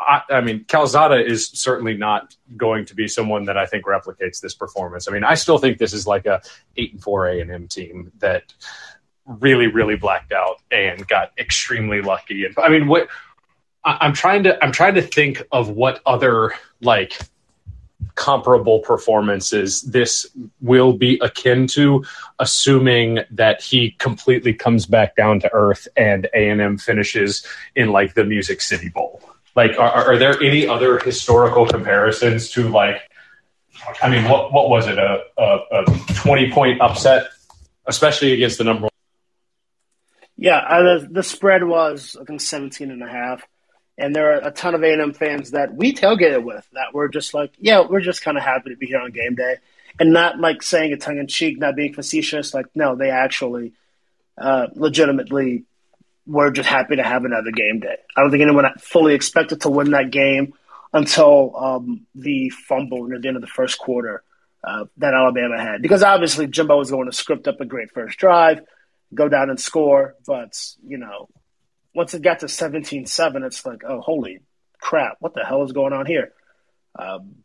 I, 0.00 0.23
I 0.31 0.40
mean, 0.40 0.64
Calzada 0.64 1.25
is 1.25 1.49
certainly 1.49 1.97
not 1.97 2.37
going 2.57 2.85
to 2.87 2.95
be 2.95 3.09
someone 3.09 3.45
that 3.47 3.57
I 3.57 3.67
think 3.67 3.85
replicates 3.85 4.40
this 4.40 4.55
performance. 4.55 5.09
I 5.09 5.12
mean, 5.12 5.25
I 5.25 5.35
still 5.35 5.59
think 5.59 5.78
this 5.78 5.93
is 5.93 6.07
like 6.07 6.26
a 6.26 6.40
eight 6.76 6.93
and 6.93 7.02
four 7.02 7.26
A 7.26 7.40
and 7.40 7.50
M 7.50 7.69
team 7.69 8.12
that 8.19 8.52
really, 9.26 9.67
really 9.67 9.97
blacked 9.97 10.33
out 10.33 10.62
and 10.71 11.07
got 11.07 11.33
extremely 11.37 12.00
lucky. 12.00 12.45
And 12.45 12.55
I 12.59 12.69
mean, 12.69 12.87
what 12.87 13.09
I- 13.85 13.99
I'm 14.00 14.12
trying 14.12 14.45
to 14.45 14.62
I'm 14.64 14.73
trying 14.73 14.95
to 14.95 15.02
think 15.02 15.43
of 15.52 15.69
what 15.71 16.00
other 16.07 16.52
like 16.81 17.19
comparable 18.14 18.81
performances 18.81 19.83
this 19.83 20.26
will 20.61 20.93
be 20.93 21.19
akin 21.23 21.67
to, 21.69 22.05
assuming 22.38 23.21
that 23.31 23.62
he 23.62 23.93
completely 23.93 24.52
comes 24.52 24.87
back 24.87 25.14
down 25.14 25.40
to 25.40 25.52
earth 25.52 25.87
and 25.97 26.26
A 26.35 26.49
and 26.50 26.61
M 26.61 26.78
finishes 26.78 27.47
in 27.76 27.90
like 27.90 28.14
the 28.14 28.25
Music 28.25 28.61
City 28.61 28.88
Bowl. 28.88 29.21
Like, 29.59 29.77
are, 29.77 29.91
are 29.91 30.17
there 30.17 30.41
any 30.41 30.69
other 30.69 31.00
historical 31.00 31.67
comparisons 31.67 32.49
to 32.50 32.69
like? 32.69 33.00
I 34.00 34.09
mean, 34.09 34.23
what 34.31 34.53
what 34.53 34.71
was 34.71 34.87
it? 34.87 34.99
A 34.99 35.25
a, 35.37 35.59
a 35.73 35.85
twenty 36.15 36.53
point 36.53 36.81
upset, 36.81 37.27
especially 37.85 38.35
against 38.35 38.59
the 38.59 38.62
number 38.62 38.83
one. 38.83 38.91
Yeah, 40.37 40.59
uh, 40.59 40.83
the, 41.00 41.09
the 41.11 41.23
spread 41.25 41.65
was 41.65 42.17
I 42.21 42.23
think 42.23 42.41
17 42.41 42.93
and 42.93 43.03
a 43.03 43.09
half. 43.09 43.43
And 44.00 44.15
there 44.15 44.33
are 44.33 44.47
a 44.47 44.53
ton 44.53 44.77
of 44.77 44.85
A&M 44.85 45.12
fans 45.12 45.50
that 45.50 45.75
we 45.75 45.93
tailgated 45.93 46.45
with 46.45 46.65
that 46.75 46.95
were 46.95 47.09
just 47.09 47.35
like, 47.35 47.50
yeah, 47.59 47.81
we're 47.81 48.00
just 48.00 48.23
kind 48.23 48.38
of 48.38 48.45
happy 48.45 48.71
to 48.71 48.77
be 48.77 48.87
here 48.87 49.00
on 49.00 49.11
game 49.11 49.35
day. 49.35 49.57
And 49.99 50.12
not 50.12 50.38
like 50.38 50.62
saying 50.62 50.93
it 50.93 51.00
tongue 51.00 51.19
in 51.19 51.27
cheek, 51.27 51.59
not 51.59 51.75
being 51.75 51.95
facetious. 51.95 52.55
Like, 52.55 52.67
no, 52.77 52.95
they 52.95 53.11
actually 53.11 53.73
uh, 54.41 54.69
legitimately 54.77 55.65
were 56.28 56.50
just 56.50 56.68
happy 56.68 56.97
to 56.97 57.02
have 57.02 57.25
another 57.25 57.50
game 57.50 57.80
day. 57.80 57.97
I 58.16 58.20
don't 58.20 58.30
think 58.30 58.42
anyone 58.42 58.66
fully 58.78 59.14
expected 59.14 59.62
to 59.62 59.70
win 59.70 59.90
that 59.92 60.11
game 60.11 60.52
until 60.92 61.56
um, 61.56 62.06
the 62.14 62.50
fumble 62.50 63.06
near 63.06 63.18
the 63.18 63.28
end 63.28 63.37
of 63.37 63.40
the 63.40 63.49
first 63.49 63.78
quarter 63.78 64.23
uh, 64.62 64.85
that 64.99 65.14
Alabama 65.14 65.58
had. 65.58 65.82
Because 65.82 66.02
obviously 66.02 66.47
Jimbo 66.47 66.76
was 66.76 66.90
going 66.90 67.11
to 67.11 67.16
script 67.16 67.49
up 67.49 67.61
a 67.61 67.64
great 67.64 67.90
first 67.92 68.18
drive, 68.18 68.61
go 69.14 69.28
down 69.28 69.50
and 69.50 69.58
score. 69.58 70.14
But, 70.26 70.61
you 70.87 70.99
know, 70.99 71.28
once 71.94 72.14
it 72.14 72.23
got 72.23 72.40
to 72.40 72.49
17 72.49 73.06
7, 73.06 73.42
it's 73.42 73.64
like, 73.64 73.82
oh, 73.88 74.00
holy, 74.00 74.40
crap, 74.80 75.16
what 75.20 75.35
the 75.35 75.44
hell 75.44 75.64
is 75.64 75.73
going 75.73 75.92
on 75.92 76.06
here? 76.06 76.32
Um, 76.99 77.37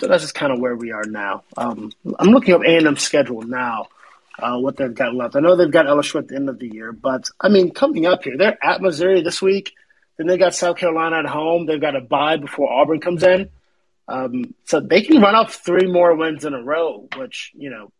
so 0.00 0.08
that's 0.08 0.24
just 0.24 0.34
kind 0.34 0.52
of 0.52 0.58
where 0.58 0.74
we 0.74 0.90
are 0.90 1.04
now. 1.04 1.44
Um, 1.56 1.92
I'm 2.18 2.30
looking 2.30 2.54
up 2.54 2.62
A&M's 2.62 3.02
schedule 3.02 3.42
now, 3.42 3.86
uh, 4.42 4.58
what 4.58 4.76
they've 4.76 4.94
got 4.94 5.14
left. 5.14 5.36
I 5.36 5.40
know 5.40 5.56
they've 5.56 5.70
got 5.70 5.86
LSU 5.86 6.18
at 6.18 6.28
the 6.28 6.36
end 6.36 6.48
of 6.48 6.58
the 6.58 6.68
year, 6.68 6.92
but 6.92 7.28
I 7.40 7.48
mean, 7.48 7.72
coming 7.72 8.06
up 8.06 8.24
here, 8.24 8.36
they're 8.36 8.58
at 8.62 8.82
Missouri 8.82 9.22
this 9.22 9.40
week. 9.40 9.74
Then 10.18 10.26
they 10.26 10.36
got 10.36 10.54
South 10.54 10.76
Carolina 10.76 11.20
at 11.20 11.26
home. 11.26 11.66
They've 11.66 11.80
got 11.80 11.96
a 11.96 12.00
bye 12.00 12.36
before 12.36 12.70
Auburn 12.70 13.00
comes 13.00 13.22
in. 13.22 13.48
Um, 14.08 14.54
so 14.64 14.80
they 14.80 15.02
can 15.02 15.22
run 15.22 15.34
off 15.34 15.54
three 15.54 15.86
more 15.86 16.14
wins 16.14 16.44
in 16.44 16.54
a 16.54 16.62
row, 16.62 17.08
which, 17.16 17.52
you 17.54 17.70
know, 17.70 17.92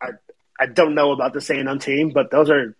I, 0.00 0.10
I 0.58 0.66
don't 0.66 0.94
know 0.94 1.12
about 1.12 1.34
the 1.34 1.44
A&M 1.52 1.78
team, 1.78 2.10
but 2.10 2.30
those 2.30 2.48
are 2.48 2.76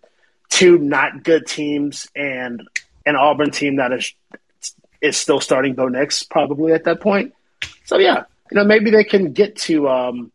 two 0.49 0.77
not 0.77 1.23
good 1.23 1.45
teams 1.45 2.07
and 2.15 2.63
an 3.05 3.15
Auburn 3.15 3.51
team 3.51 3.77
that 3.77 3.91
is 3.91 4.13
is 5.01 5.17
still 5.17 5.41
starting 5.41 5.73
Bo 5.75 5.89
Nix 5.89 6.23
probably 6.23 6.71
at 6.71 6.85
that 6.85 7.01
point. 7.01 7.33
So 7.83 7.97
yeah, 7.97 8.23
you 8.49 8.55
know 8.55 8.63
maybe 8.63 8.91
they 8.91 9.03
can 9.03 9.33
get 9.33 9.57
to 9.57 9.89
um, 9.89 10.31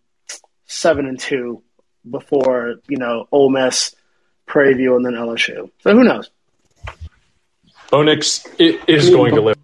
seven 0.67 1.07
and 1.07 1.19
two 1.19 1.63
before 2.11 2.77
you 2.89 2.97
know 2.97 3.29
Ole 3.33 3.51
Miss, 3.51 3.95
Prairie 4.47 4.75
View, 4.75 4.97
and 4.97 5.05
then 5.05 5.15
LSU. 5.15 5.71
So 5.81 5.93
who 5.93 6.05
knows? 6.05 6.31
Onyx 7.93 8.47
is 8.59 9.11
going 9.11 9.35
to 9.35 9.41
live. 9.41 9.57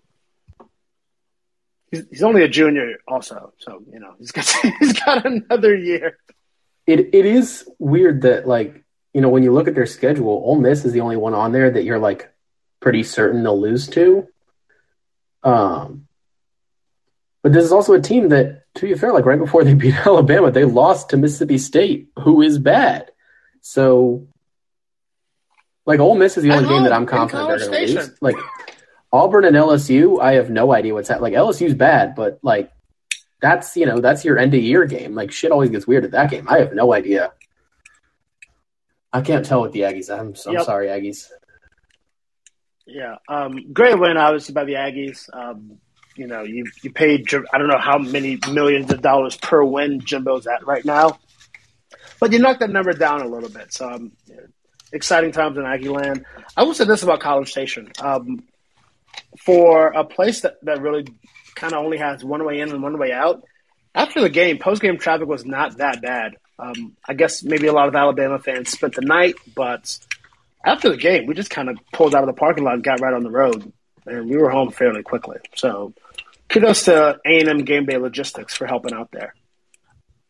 He's, 1.91 2.05
he's 2.11 2.23
only 2.23 2.43
a 2.43 2.49
junior, 2.49 2.97
also, 3.07 3.53
so 3.59 3.83
you 3.93 4.01
know 4.01 4.15
he's 4.19 4.33
got 4.33 4.47
he's 4.81 4.93
got 4.95 5.25
another 5.27 5.77
year. 5.77 6.19
It 6.87 7.15
it 7.15 7.27
is 7.27 7.69
weird 7.79 8.23
that 8.23 8.47
like 8.47 8.85
you 9.13 9.21
know 9.21 9.29
when 9.29 9.43
you 9.43 9.53
look 9.53 9.69
at 9.69 9.75
their 9.75 9.87
schedule, 9.87 10.29
Ole 10.29 10.61
Miss 10.61 10.85
is 10.85 10.93
the 10.93 11.01
only 11.01 11.17
one 11.17 11.35
on 11.35 11.53
there 11.53 11.71
that 11.71 11.85
you're 11.85 11.99
like 11.99 12.31
pretty 12.81 13.03
certain 13.03 13.43
they'll 13.43 13.61
lose 13.61 13.89
to. 13.89 14.29
Um, 15.43 16.04
but 17.45 17.53
this 17.53 17.63
is 17.63 17.73
also 17.73 17.93
a 17.93 18.01
team 18.01 18.31
that, 18.31 18.63
to 18.77 18.87
be 18.87 18.95
fair, 18.95 19.13
like 19.13 19.27
right 19.27 19.39
before 19.39 19.65
they 19.65 19.75
beat 19.83 19.95
Alabama, 20.07 20.51
they 20.51 20.65
lost 20.65 21.11
to 21.11 21.19
Mississippi 21.19 21.59
State, 21.59 22.09
who 22.19 22.41
is 22.41 22.59
bad. 22.59 23.13
So, 23.61 24.29
like, 25.85 26.01
Ole 26.01 26.17
Miss 26.17 26.39
is 26.39 26.43
the 26.43 26.53
only 26.53 26.71
game 26.71 26.85
that 26.85 26.93
I'm 26.95 27.05
confident 27.05 27.49
they're 27.49 27.69
going 27.69 27.87
to 27.87 27.95
lose. 27.97 28.11
Like, 28.23 28.37
Auburn 29.13 29.45
and 29.45 29.55
LSU, 29.55 30.23
I 30.23 30.35
have 30.37 30.49
no 30.49 30.73
idea 30.73 30.95
what's 30.95 31.11
happening. 31.11 31.35
Like, 31.35 31.41
LSU's 31.41 31.75
bad, 31.75 32.15
but 32.15 32.39
like, 32.43 32.73
that's 33.43 33.77
you 33.77 33.85
know 33.85 34.01
that's 34.01 34.25
your 34.25 34.39
end 34.39 34.55
of 34.55 34.63
year 34.63 34.87
game. 34.87 35.15
Like, 35.15 35.31
shit 35.31 35.53
always 35.53 35.69
gets 35.69 35.87
weird 35.87 36.07
at 36.07 36.13
that 36.13 36.31
game. 36.31 36.49
I 36.49 36.61
have 36.61 36.73
no 36.73 36.95
idea. 36.95 37.35
I 39.13 39.21
can't 39.21 39.45
tell 39.45 39.61
with 39.61 39.73
the 39.73 39.81
Aggies. 39.81 40.11
I'm, 40.11 40.35
I'm 40.47 40.55
yep. 40.55 40.65
sorry, 40.65 40.87
Aggies. 40.87 41.29
Yeah, 42.87 43.17
um, 43.29 43.71
great 43.75 43.99
win, 44.01 44.17
obviously 44.17 44.55
by 44.55 44.65
the 44.65 44.75
Aggies. 44.75 45.29
Um, 45.31 45.79
you 46.17 46.27
know, 46.27 46.43
you 46.43 46.67
you 46.83 46.93
paid 46.93 47.33
I 47.53 47.59
don't 47.59 47.69
know 47.69 47.79
how 47.79 47.99
many 47.99 48.39
millions 48.51 48.93
of 48.93 49.03
dollars 49.03 49.37
per 49.37 49.63
win 49.65 50.01
Jimbo's 50.01 50.47
at 50.47 50.67
right 50.67 50.85
now, 50.85 51.19
but 52.21 52.33
you 52.33 52.39
knocked 52.39 52.61
that 52.61 52.71
number 52.71 52.93
down 52.93 53.23
a 53.23 53.29
little 53.29 53.49
bit. 53.49 53.73
So, 53.73 53.91
um, 53.91 54.13
exciting 54.93 55.33
times 55.33 55.59
in 55.59 55.65
Aggie 55.65 55.89
land. 55.89 56.25
I 56.57 56.63
will 56.63 56.75
say 56.75 56.85
this 56.85 57.03
about 57.03 57.21
College 57.21 57.51
Station: 57.51 57.91
um, 58.01 58.45
for 59.45 59.89
a 59.89 60.05
place 60.05 60.43
that 60.43 60.57
that 60.63 60.81
really 60.81 61.07
kind 61.55 61.73
of 61.73 61.85
only 61.85 61.99
has 61.99 62.25
one 62.25 62.45
way 62.45 62.61
in 62.61 62.71
and 62.71 62.83
one 62.83 62.99
way 62.99 63.13
out. 63.13 63.45
After 63.95 64.21
the 64.21 64.29
game, 64.29 64.59
post 64.59 64.83
game 64.83 64.99
traffic 64.99 65.29
was 65.29 65.45
not 65.45 65.79
that 65.79 66.03
bad. 66.03 66.37
Um, 66.59 66.97
I 67.07 67.15
guess 67.15 67.43
maybe 67.43 67.67
a 67.67 67.73
lot 67.73 67.89
of 67.89 67.95
Alabama 67.95 68.39
fans 68.39 68.71
spent 68.71 68.95
the 68.95 69.03
night, 69.03 69.35
but 69.55 69.99
after 70.65 70.89
the 70.89 70.97
game, 70.97 71.27
we 71.27 71.35
just 71.35 71.51
kind 71.51 71.69
of 71.69 71.79
pulled 71.93 72.15
out 72.15 72.23
of 72.23 72.27
the 72.27 72.39
parking 72.39 72.65
lot 72.65 72.75
and 72.75 72.85
got 72.85 73.01
right 73.01 73.13
on 73.13 73.23
the 73.23 73.31
road, 73.31 73.73
and 74.07 74.31
we 74.31 74.37
were 74.37 74.51
home 74.51 74.71
fairly 74.71 75.03
quickly. 75.03 75.39
So, 75.55 75.93
kudos 76.49 76.85
to 76.85 77.19
A 77.25 77.41
and 77.41 77.49
M 77.49 77.59
Game 77.65 77.87
Day 77.87 77.97
Logistics 77.99 78.55
for 78.55 78.67
helping 78.67 78.93
out 78.93 79.11
there. 79.13 79.35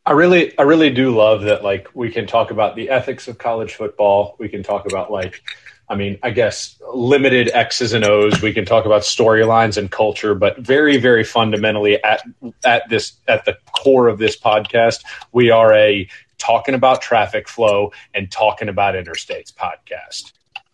I 0.06 0.12
really, 0.12 0.56
I 0.59 0.62
really 0.62 0.90
do 0.90 1.16
love 1.16 1.42
that. 1.42 1.64
Like, 1.64 1.88
we 1.94 2.11
can 2.11 2.26
talk 2.26 2.50
about 2.50 2.76
the 2.76 2.90
ethics 2.90 3.26
of 3.26 3.38
college 3.38 3.75
football. 3.75 4.37
We 4.38 4.50
can 4.50 4.62
talk 4.62 4.85
about 4.85 5.11
like, 5.11 5.42
I 5.88 5.97
mean, 5.97 6.18
I 6.23 6.30
guess 6.30 6.78
limited 6.94 7.50
X's 7.52 7.92
and 7.92 8.04
O's. 8.04 8.40
We 8.42 8.52
can 8.52 8.64
talk 8.64 8.87
about 8.87 9.02
storylines 9.02 9.76
and 9.76 9.90
culture, 9.90 10.35
but 10.35 10.59
very, 10.59 10.97
very 10.97 11.25
fundamentally 11.25 12.02
at 12.02 12.23
at 12.64 12.88
this 12.88 13.14
at 13.28 13.44
the 13.44 13.56
core 13.73 14.09
of 14.09 14.18
this 14.18 14.38
podcast, 14.38 15.04
we 15.33 15.50
are 15.50 15.75
a 15.75 16.09
talking 16.38 16.75
about 16.75 17.02
traffic 17.02 17.49
flow 17.49 17.92
and 18.14 18.30
talking 18.30 18.68
about 18.68 18.94
interstates 18.94 19.52
podcast. 19.52 20.33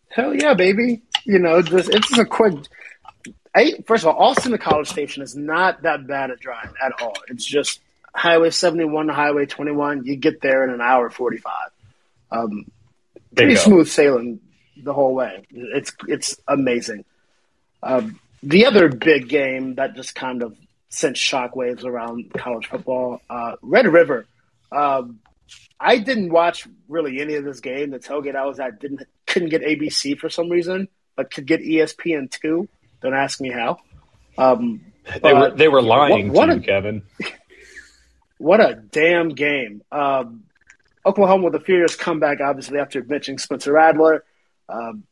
Hell 0.09 0.35
yeah, 0.35 0.55
baby! 0.55 1.03
You 1.25 1.39
know, 1.39 1.61
just 1.63 1.89
it's 1.89 2.09
just 2.09 2.21
a 2.21 2.25
quick. 2.25 2.55
I, 3.55 3.75
first 3.87 4.05
of 4.05 4.15
all, 4.15 4.23
Austin 4.23 4.53
to 4.53 4.59
College 4.59 4.89
Station 4.89 5.23
is 5.23 5.37
not 5.37 5.83
that 5.83 6.07
bad 6.07 6.31
a 6.31 6.37
drive 6.37 6.73
at 6.83 7.01
all. 7.03 7.15
It's 7.29 7.45
just 7.45 7.81
Highway 8.15 8.51
71 8.51 9.09
to 9.09 9.13
Highway 9.13 9.47
21. 9.47 10.05
You 10.05 10.17
get 10.17 10.41
there 10.41 10.65
in 10.65 10.71
an 10.71 10.81
hour 10.81 11.11
45. 11.11 11.53
Um, 12.31 12.67
pretty 13.35 13.57
smooth 13.57 13.89
sailing 13.89 14.41
the 14.83 14.93
whole 14.93 15.15
way. 15.15 15.47
It's 15.51 15.93
it's 16.09 16.37
amazing. 16.47 17.05
Um, 17.83 18.21
the 18.43 18.67
other 18.67 18.89
big 18.89 19.29
game 19.29 19.75
that 19.77 19.95
just 19.95 20.15
kind 20.15 20.43
of 20.43 20.57
sent 20.89 21.17
shockwaves 21.17 21.85
around 21.85 22.33
college 22.33 22.67
football, 22.67 23.21
uh, 23.29 23.57
Red 23.63 23.87
River. 23.87 24.27
Um, 24.73 25.21
I 25.79 25.99
didn't 25.99 26.31
watch 26.31 26.67
really 26.89 27.21
any 27.21 27.35
of 27.35 27.45
this 27.45 27.61
game. 27.61 27.91
The 27.91 27.99
tailgate 27.99 28.37
I 28.37 28.47
was 28.47 28.61
at 28.61 28.81
didn't 28.81 29.03
couldn't 29.27 29.49
get 29.49 29.63
ABC 29.63 30.19
for 30.19 30.29
some 30.29 30.49
reason, 30.49 30.89
but 31.17 31.31
could 31.31 31.47
get 31.47 31.61
ESPN 31.61 32.31
two. 32.31 32.69
Don't 33.03 33.15
ask 33.15 33.41
me 33.41 33.51
how. 33.51 33.79
Um, 34.37 34.81
they 35.23 35.33
were 35.33 35.51
they 35.51 35.69
were 35.69 35.83
lying 35.83 36.29
what, 36.29 36.37
what 36.37 36.47
to 36.47 36.55
you, 36.57 36.61
Kevin. 36.63 37.03
What 38.41 38.59
a 38.59 38.75
damn 38.75 39.29
game! 39.29 39.83
Um, 39.93 40.45
Oklahoma 41.05 41.45
with 41.45 41.55
a 41.57 41.61
furious 41.61 41.95
comeback, 41.95 42.41
obviously 42.41 42.79
after 42.79 43.03
benching 43.03 43.39
Spencer 43.39 43.75
Rattler, 43.75 44.25
um, 44.67 45.05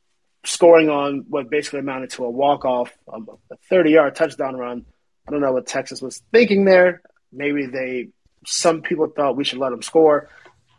scoring 0.46 0.88
on 0.88 1.26
what 1.28 1.50
basically 1.50 1.80
amounted 1.80 2.08
to 2.12 2.24
a 2.24 2.30
walk 2.30 2.64
off, 2.64 2.90
um, 3.12 3.28
a 3.52 3.56
thirty 3.68 3.90
yard 3.90 4.14
touchdown 4.14 4.56
run. 4.56 4.86
I 5.26 5.30
don't 5.30 5.42
know 5.42 5.52
what 5.52 5.66
Texas 5.66 6.00
was 6.00 6.22
thinking 6.32 6.64
there. 6.64 7.02
Maybe 7.30 7.66
they 7.66 8.08
some 8.46 8.80
people 8.80 9.08
thought 9.08 9.36
we 9.36 9.44
should 9.44 9.58
let 9.58 9.70
them 9.70 9.82
score. 9.82 10.30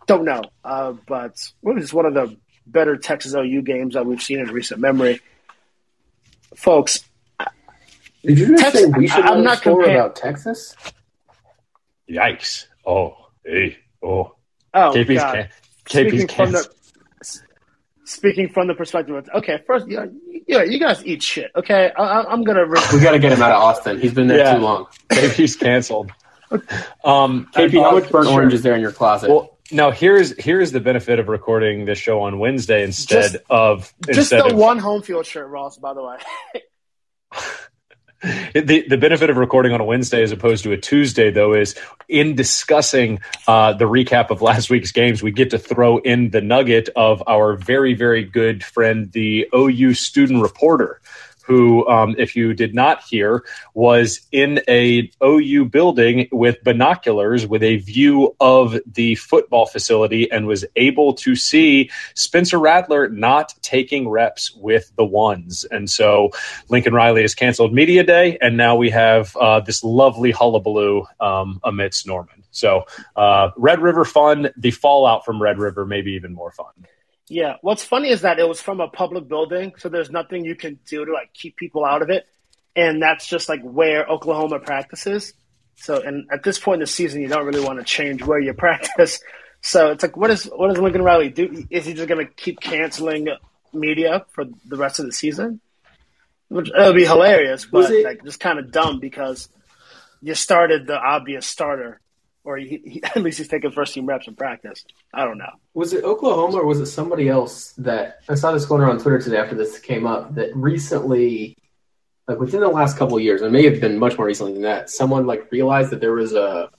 Don't 0.08 0.25
know, 0.25 0.42
uh, 0.63 0.94
but 1.08 1.39
it 1.63 1.75
was 1.75 1.94
one 1.94 2.08
of 2.08 2.16
the 2.16 2.36
better 2.66 2.98
Texas 2.98 3.36
OU 3.36 3.62
games 3.62 3.94
that 3.94 4.08
we've 4.08 4.24
seen 4.24 4.39
in 4.39 4.48
recent 4.48 4.82
memory. 4.82 5.22
Folks, 6.56 7.03
did 8.24 8.38
you 8.38 8.48
just 8.48 8.63
Texas, 8.63 8.82
say 8.82 8.91
we 8.98 9.08
should 9.08 9.25
I'm 9.25 9.44
not 9.44 9.60
score 9.60 9.84
about 9.84 10.15
Texas? 10.15 10.75
Yikes! 12.10 12.65
Oh, 12.86 13.15
hey, 13.46 13.77
oh, 14.03 14.36
oh, 14.74 14.91
KP's 14.94 15.20
God. 15.20 15.36
Can- 15.36 16.06
KP's 16.06 16.22
speaking 16.22 16.27
from 16.27 16.51
the 16.51 16.70
speaking 18.10 18.50
from 18.50 18.68
the 18.68 18.74
perspective 18.74 19.15
of 19.15 19.29
okay, 19.36 19.60
first, 19.65 19.88
yeah, 19.88 20.06
yeah, 20.48 20.63
you 20.63 20.79
guys 20.79 21.06
eat 21.06 21.22
shit. 21.22 21.51
Okay, 21.56 21.91
I, 21.98 22.34
am 22.34 22.44
gonna. 22.44 22.65
Re- 22.65 22.82
we 22.94 23.00
got 23.00 23.12
to 23.12 23.20
get 23.20 23.32
him 23.32 23.41
out 23.41 23.51
of 23.51 23.62
Austin. 23.62 24.00
He's 24.00 24.13
been 24.13 24.27
there 24.27 24.39
yeah. 24.39 24.56
too 24.56 24.62
long. 24.62 24.86
KP's 25.10 25.56
canceled. 25.56 26.12
Um, 26.51 27.48
KP, 27.53 27.82
how 27.82 27.91
much 27.91 28.10
burnt 28.10 28.27
sure. 28.27 28.34
orange 28.34 28.53
is 28.53 28.63
there 28.63 28.75
in 28.75 28.82
your 28.82 28.91
closet? 28.91 29.29
Well, 29.29 29.49
now 29.71 29.91
here's 29.91 30.38
here's 30.41 30.71
the 30.71 30.79
benefit 30.79 31.19
of 31.19 31.27
recording 31.27 31.85
this 31.85 31.97
show 31.97 32.21
on 32.21 32.39
Wednesday 32.39 32.83
instead 32.83 33.31
just, 33.31 33.43
of 33.49 33.93
just 34.11 34.29
the 34.31 34.45
of, 34.45 34.55
one 34.55 34.79
home 34.79 35.01
field 35.01 35.25
shirt, 35.25 35.47
Ross. 35.49 35.77
By 35.77 35.93
the 35.93 36.03
way. 36.03 36.17
the 38.53 38.85
the 38.88 38.97
benefit 38.97 39.29
of 39.29 39.38
recording 39.38 39.71
on 39.71 39.79
a 39.79 39.85
Wednesday 39.85 40.23
as 40.23 40.31
opposed 40.31 40.63
to 40.63 40.71
a 40.71 40.77
Tuesday, 40.77 41.31
though, 41.31 41.53
is 41.53 41.75
in 42.07 42.35
discussing 42.35 43.19
uh, 43.47 43.73
the 43.73 43.85
recap 43.85 44.29
of 44.29 44.41
last 44.41 44.69
week's 44.69 44.91
games, 44.91 45.23
we 45.23 45.31
get 45.31 45.51
to 45.51 45.59
throw 45.59 45.99
in 45.99 46.31
the 46.31 46.41
nugget 46.41 46.89
of 46.95 47.23
our 47.27 47.55
very 47.55 47.93
very 47.93 48.23
good 48.23 48.63
friend, 48.63 49.11
the 49.11 49.47
OU 49.55 49.93
student 49.93 50.41
reporter 50.41 50.99
who, 51.50 51.86
um, 51.88 52.13
if 52.20 52.36
you 52.36 52.53
did 52.53 52.75
not 52.75 53.01
hear, 53.01 53.44
was 53.74 54.22
in 54.32 54.62
a 54.68 55.10
OU 55.24 55.65
building 55.65 56.29
with 56.32 56.63
binoculars 56.63 57.48
with 57.48 57.63
a 57.63 57.77
view 57.77 58.36
of 58.39 58.77
the 58.86 59.15
football 59.15 59.65
facility 59.65 60.32
and 60.32 60.46
was 60.46 60.63
able 60.75 61.12
to 61.15 61.36
see 61.36 61.89
Spencer 62.13 62.60
Rattler 62.60 63.10
not 63.10 63.56
taking 63.63 64.08
reps 64.08 64.53
with 64.56 64.91
the 64.96 65.03
ones. 65.03 65.65
And 65.72 65.89
so 65.89 66.29
Lincoln 66.70 66.94
Riley 66.94 67.24
has 67.24 67.34
canceled 67.34 67.74
media 67.74 68.03
day, 68.03 68.38
and 68.41 68.56
now 68.56 68.75
we 68.75 68.91
have 68.91 69.36
uh, 69.36 69.60
this 69.60 69.84
lovely 69.84 70.29
hullabaloo 70.29 71.06
um, 71.20 71.60
amidst 71.63 72.06
Norman. 72.06 72.44
So 72.51 72.86
uh, 73.15 73.50
Red 73.58 73.82
River 73.82 74.06
fun, 74.06 74.50
the 74.56 74.70
fallout 74.70 75.25
from 75.25 75.41
Red 75.41 75.58
River 75.58 75.84
maybe 75.84 76.12
even 76.12 76.32
more 76.32 76.51
fun. 76.51 76.74
Yeah. 77.29 77.55
What's 77.62 77.83
funny 77.83 78.09
is 78.09 78.21
that 78.21 78.39
it 78.39 78.48
was 78.48 78.59
from 78.62 78.79
a 78.81 78.88
public 78.88 79.27
building, 79.27 79.74
so 79.77 79.88
there's 79.89 80.09
nothing 80.09 80.43
you 80.45 80.55
can 80.55 80.79
do 80.88 81.05
to 81.05 81.13
like 81.13 81.33
keep 81.33 81.55
people 81.55 81.86
out 81.86 82.01
of 82.01 82.09
it. 82.09 82.25
And 82.75 83.01
that's 83.01 83.27
just 83.27 83.48
like 83.50 83.62
where 83.62 84.05
Oklahoma 84.07 84.59
practices. 84.59 85.33
So, 85.75 86.01
and 86.01 86.27
at 86.31 86.43
this 86.43 86.59
point 86.59 86.75
in 86.77 86.79
the 86.81 86.88
season, 86.88 87.21
you 87.21 87.27
don't 87.27 87.45
really 87.45 87.63
want 87.63 87.79
to 87.79 87.86
change 87.86 88.24
where 88.24 88.39
you 88.39 88.53
practice. 88.65 89.19
So 89.62 89.91
it's 89.91 90.03
like, 90.03 90.17
what 90.17 90.29
is 90.31 90.45
what 90.45 90.69
does 90.69 90.77
Lincoln 90.79 91.01
Riley 91.03 91.29
do? 91.29 91.65
Is 91.69 91.86
he 91.86 91.93
just 91.93 92.07
going 92.07 92.25
to 92.25 92.33
keep 92.33 92.59
canceling 92.59 93.27
media 93.74 94.25
for 94.31 94.45
the 94.67 94.77
rest 94.77 95.00
of 95.00 95.05
the 95.05 95.12
season? 95.12 95.59
Which 96.48 96.69
it'll 96.69 96.93
be 96.93 97.05
hilarious, 97.05 97.65
but 97.65 97.91
it- 97.91 98.05
like 98.05 98.24
just 98.24 98.39
kind 98.39 98.57
of 98.59 98.71
dumb 98.71 99.00
because 99.00 99.50
you 100.21 100.33
started 100.36 100.88
the 100.88 100.98
obvious 100.98 101.45
starter, 101.45 102.00
or 102.43 102.58
he, 102.58 102.81
he, 102.86 103.03
at 103.15 103.17
least 103.17 103.38
he's 103.38 103.48
taking 103.48 103.72
first 103.72 103.93
team 103.93 104.05
reps 104.05 104.27
in 104.27 104.36
practice. 104.36 104.84
I 105.13 105.25
don't 105.25 105.38
know. 105.38 105.51
Was 105.74 105.93
it 105.93 106.03
Oklahoma 106.03 106.58
or 106.58 106.65
was 106.65 106.79
it 106.79 106.88
somebody 106.88 107.29
else 107.29 107.74
that 107.74 108.19
I 108.27 108.36
saw 108.36 108.51
this 108.51 108.65
going 108.65 108.81
around 108.81 109.00
Twitter 109.00 109.19
today 109.19 109.38
after 109.38 109.55
this 109.55 109.79
came 109.79 110.05
up 110.05 110.36
that 110.36 110.55
recently, 110.55 111.58
like 112.27 112.39
within 112.39 112.62
the 112.62 112.67
last 112.67 112.98
couple 112.98 113.17
of 113.17 113.24
years, 113.24 113.41
it 113.41 113.51
may 113.51 113.63
have 113.69 113.81
been 113.81 113.98
much 113.98 114.17
more 114.17 114.27
recently 114.27 114.53
than 114.53 114.63
that, 114.63 114.89
someone 114.89 115.25
like 115.25 115.51
realized 115.51 115.91
that 115.91 116.01
there 116.01 116.13
was 116.13 116.34
a 116.34 116.69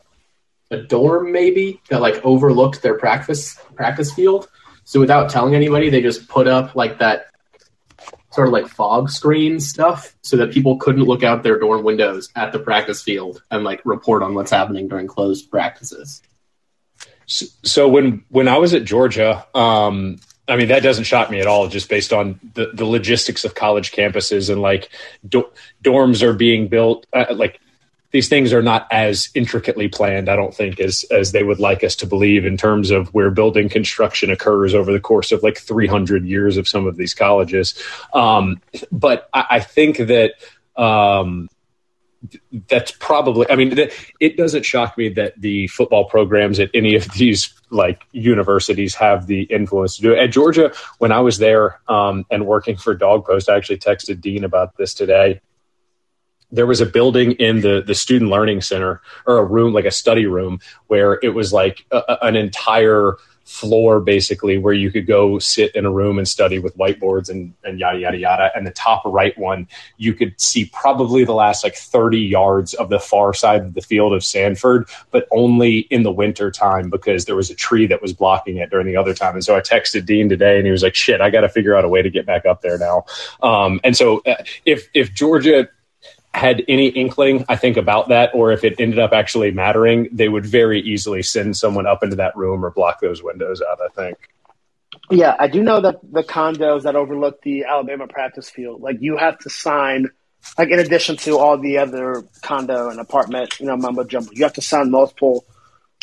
a 0.73 0.83
dorm 0.83 1.33
maybe 1.33 1.81
that 1.89 2.01
like 2.01 2.25
overlooked 2.25 2.81
their 2.83 2.97
practice 2.97 3.59
practice 3.75 4.13
field. 4.13 4.49
So 4.85 5.01
without 5.01 5.31
telling 5.31 5.55
anybody, 5.55 5.91
they 5.91 6.01
just 6.01 6.29
put 6.29 6.47
up 6.47 6.75
like 6.75 6.99
that 6.99 7.27
sort 8.31 8.47
of 8.47 8.53
like 8.53 8.69
fog 8.69 9.11
screen 9.11 9.59
stuff 9.61 10.15
so 10.23 10.37
that 10.37 10.53
people 10.53 10.77
couldn't 10.77 11.05
look 11.05 11.23
out 11.23 11.43
their 11.43 11.59
dorm 11.59 11.83
windows 11.83 12.31
at 12.37 12.53
the 12.53 12.59
practice 12.59 13.03
field 13.03 13.43
and 13.51 13.65
like 13.65 13.81
report 13.85 14.23
on 14.23 14.35
what's 14.35 14.51
happening 14.51 14.89
during 14.89 15.07
closed 15.07 15.51
practices. 15.51 16.23
So, 17.27 17.47
so 17.63 17.89
when 17.89 18.25
when 18.29 18.49
I 18.49 18.59
was 18.59 18.75
at 18.75 18.85
Georgia, 18.85 19.47
um, 19.55 20.19
I 20.49 20.57
mean 20.57 20.69
that 20.69 20.83
doesn't 20.83 21.05
shock 21.05 21.31
me 21.31 21.41
at 21.41 21.47
all, 21.47 21.69
just 21.69 21.89
based 21.89 22.13
on 22.13 22.39
the, 22.55 22.71
the 22.73 22.85
logistics 22.85 23.45
of 23.45 23.55
college 23.55 23.93
campuses 23.93 24.51
and 24.51 24.61
like 24.61 24.91
do, 25.29 25.49
dorms 25.83 26.23
are 26.23 26.33
being 26.33 26.69
built. 26.69 27.07
Uh, 27.13 27.27
like 27.35 27.61
these 28.13 28.29
things 28.29 28.53
are 28.53 28.63
not 28.63 28.89
as 28.91 29.31
intricately 29.35 29.89
planned, 29.89 30.29
I 30.29 30.37
don't 30.37 30.55
think, 30.55 30.81
as 30.81 31.05
as 31.11 31.33
they 31.33 31.43
would 31.43 31.61
like 31.61 31.85
us 31.85 31.97
to 31.97 32.07
believe 32.07 32.45
in 32.45 32.57
terms 32.57 32.91
of 32.91 33.13
where 33.15 33.31
building 33.31 33.69
construction 33.69 34.31
occurs 34.31 34.75
over 34.75 34.93
the 34.93 35.01
course 35.01 35.33
of 35.33 35.43
like 35.43 35.59
300 35.59 36.25
years 36.25 36.57
of 36.57 36.67
some 36.67 36.87
of 36.87 36.97
these 36.97 37.15
colleges. 37.15 37.81
Um, 38.13 38.61
but 38.91 39.29
I, 39.33 39.47
I 39.51 39.61
think 39.61 39.99
that. 39.99 40.33
Um, 40.77 41.49
that's 42.69 42.91
probably 42.91 43.47
i 43.51 43.57
mean 43.57 43.75
th- 43.75 44.15
it 44.21 44.37
doesn't 44.37 44.65
shock 44.65 44.99
me 44.99 45.09
that 45.09 45.33
the 45.41 45.67
football 45.69 46.05
programs 46.05 46.61
at 46.61 46.69
any 46.75 46.95
of 46.95 47.11
these 47.13 47.55
like 47.71 48.03
universities 48.13 48.95
have 48.95 49.27
the 49.27 49.45
influence 49.45 49.97
to 49.97 50.03
do 50.03 50.13
it 50.13 50.19
at 50.19 50.31
georgia 50.31 50.71
when 50.99 51.13
i 51.13 51.21
was 51.21 51.39
there 51.39 51.81
um, 51.89 52.27
and 52.31 52.45
working 52.45 52.77
for 52.77 52.95
DawgPost 52.95 53.49
i 53.49 53.57
actually 53.57 53.79
texted 53.79 54.21
dean 54.21 54.45
about 54.45 54.77
this 54.77 54.93
today 54.93 55.41
there 56.53 56.67
was 56.67 56.81
a 56.81 56.87
building 56.87 57.33
in 57.33 57.61
the 57.61 57.83
the 57.87 57.95
student 57.95 58.31
learning 58.31 58.61
center 58.61 59.01
or 59.27 59.39
a 59.39 59.45
room 59.45 59.73
like 59.73 59.85
a 59.85 59.91
study 59.91 60.27
room 60.27 60.61
where 60.89 61.19
it 61.23 61.35
was 61.35 61.53
like 61.53 61.85
a, 61.91 62.19
an 62.23 62.37
entire 62.37 63.17
floor 63.51 63.99
basically 63.99 64.59
where 64.59 64.73
you 64.73 64.93
could 64.93 65.09
go 65.09 65.37
sit 65.41 65.75
in 65.75 65.85
a 65.85 65.91
room 65.91 66.19
and 66.19 66.29
study 66.29 66.61
with 66.61 66.77
whiteboards 66.79 67.29
and, 67.29 67.53
and 67.65 67.81
yada 67.81 67.99
yada 67.99 68.17
yada. 68.17 68.51
And 68.55 68.65
the 68.65 68.71
top 68.71 69.03
right 69.05 69.37
one 69.37 69.67
you 69.97 70.15
could 70.15 70.41
see 70.41 70.67
probably 70.67 71.25
the 71.25 71.33
last 71.33 71.65
like 71.65 71.75
30 71.75 72.21
yards 72.21 72.75
of 72.75 72.91
the 72.91 73.01
far 73.01 73.35
side 73.35 73.63
of 73.63 73.75
the 73.75 73.81
field 73.81 74.13
of 74.13 74.23
sanford 74.23 74.89
but 75.11 75.27
only 75.33 75.81
in 75.91 76.05
the 76.05 76.13
winter 76.13 76.53
time 76.53 76.91
because 76.91 77.25
there 77.25 77.35
was 77.35 77.51
a 77.51 77.55
tree 77.57 77.89
that 77.89 78.01
was 78.01 78.13
blocking 78.13 78.59
it 78.59 78.71
during 78.71 78.87
the 78.87 78.97
other 78.97 79.15
time. 79.15 79.35
And 79.35 79.45
so 79.45 79.57
i 79.57 79.61
texted 79.61 80.07
dean 80.07 80.29
today 80.29 80.57
and 80.57 80.65
he 80.65 80.71
was 80.71 80.85
like 80.85 80.95
shit 80.95 81.21
i 81.21 81.29
got 81.29 81.41
to 81.41 81.49
figure 81.49 81.75
out 81.75 81.85
a 81.85 81.89
way 81.89 82.03
to 82.03 82.11
get 82.11 82.27
back 82.27 82.47
up 82.47 82.63
there 82.63 82.79
now. 82.79 83.05
Um, 83.43 83.81
and 83.83 83.97
so 83.97 84.23
uh, 84.27 84.37
if 84.65 84.89
if 84.95 85.13
georgia 85.13 85.69
had 86.33 86.63
any 86.69 86.89
inkling, 86.89 87.45
I 87.49 87.57
think, 87.57 87.77
about 87.77 88.09
that, 88.09 88.31
or 88.35 88.53
if 88.53 88.65
it 88.65 88.77
ended 88.79 88.99
up 88.99 89.13
actually 89.13 89.51
mattering, 89.51 90.09
they 90.13 90.29
would 90.29 90.47
very 90.47 90.81
easily 90.81 91.23
send 91.23 91.57
someone 91.57 91.87
up 91.87 92.03
into 92.03 92.17
that 92.17 92.37
room 92.37 92.65
or 92.65 92.71
block 92.71 93.01
those 93.01 93.23
windows 93.23 93.61
out, 93.69 93.81
I 93.81 93.89
think. 93.89 94.19
Yeah, 95.11 95.35
I 95.39 95.49
do 95.49 95.63
know 95.63 95.81
that 95.81 96.01
the 96.03 96.23
condos 96.23 96.83
that 96.83 96.95
overlook 96.95 97.43
the 97.43 97.65
Alabama 97.65 98.07
practice 98.07 98.49
field, 98.49 98.81
like 98.81 98.99
you 99.01 99.17
have 99.17 99.39
to 99.39 99.51
sign, 99.51 100.09
like 100.57 100.71
in 100.71 100.79
addition 100.79 101.17
to 101.19 101.39
all 101.39 101.59
the 101.59 101.79
other 101.79 102.25
condo 102.43 102.89
and 102.91 103.01
apartment, 103.01 103.59
you 103.59 103.67
know, 103.67 103.77
mumbo 103.77 104.05
jumbo, 104.05 104.31
you 104.33 104.45
have 104.45 104.53
to 104.55 104.63
sign 104.63 104.91
multiple 104.91 105.45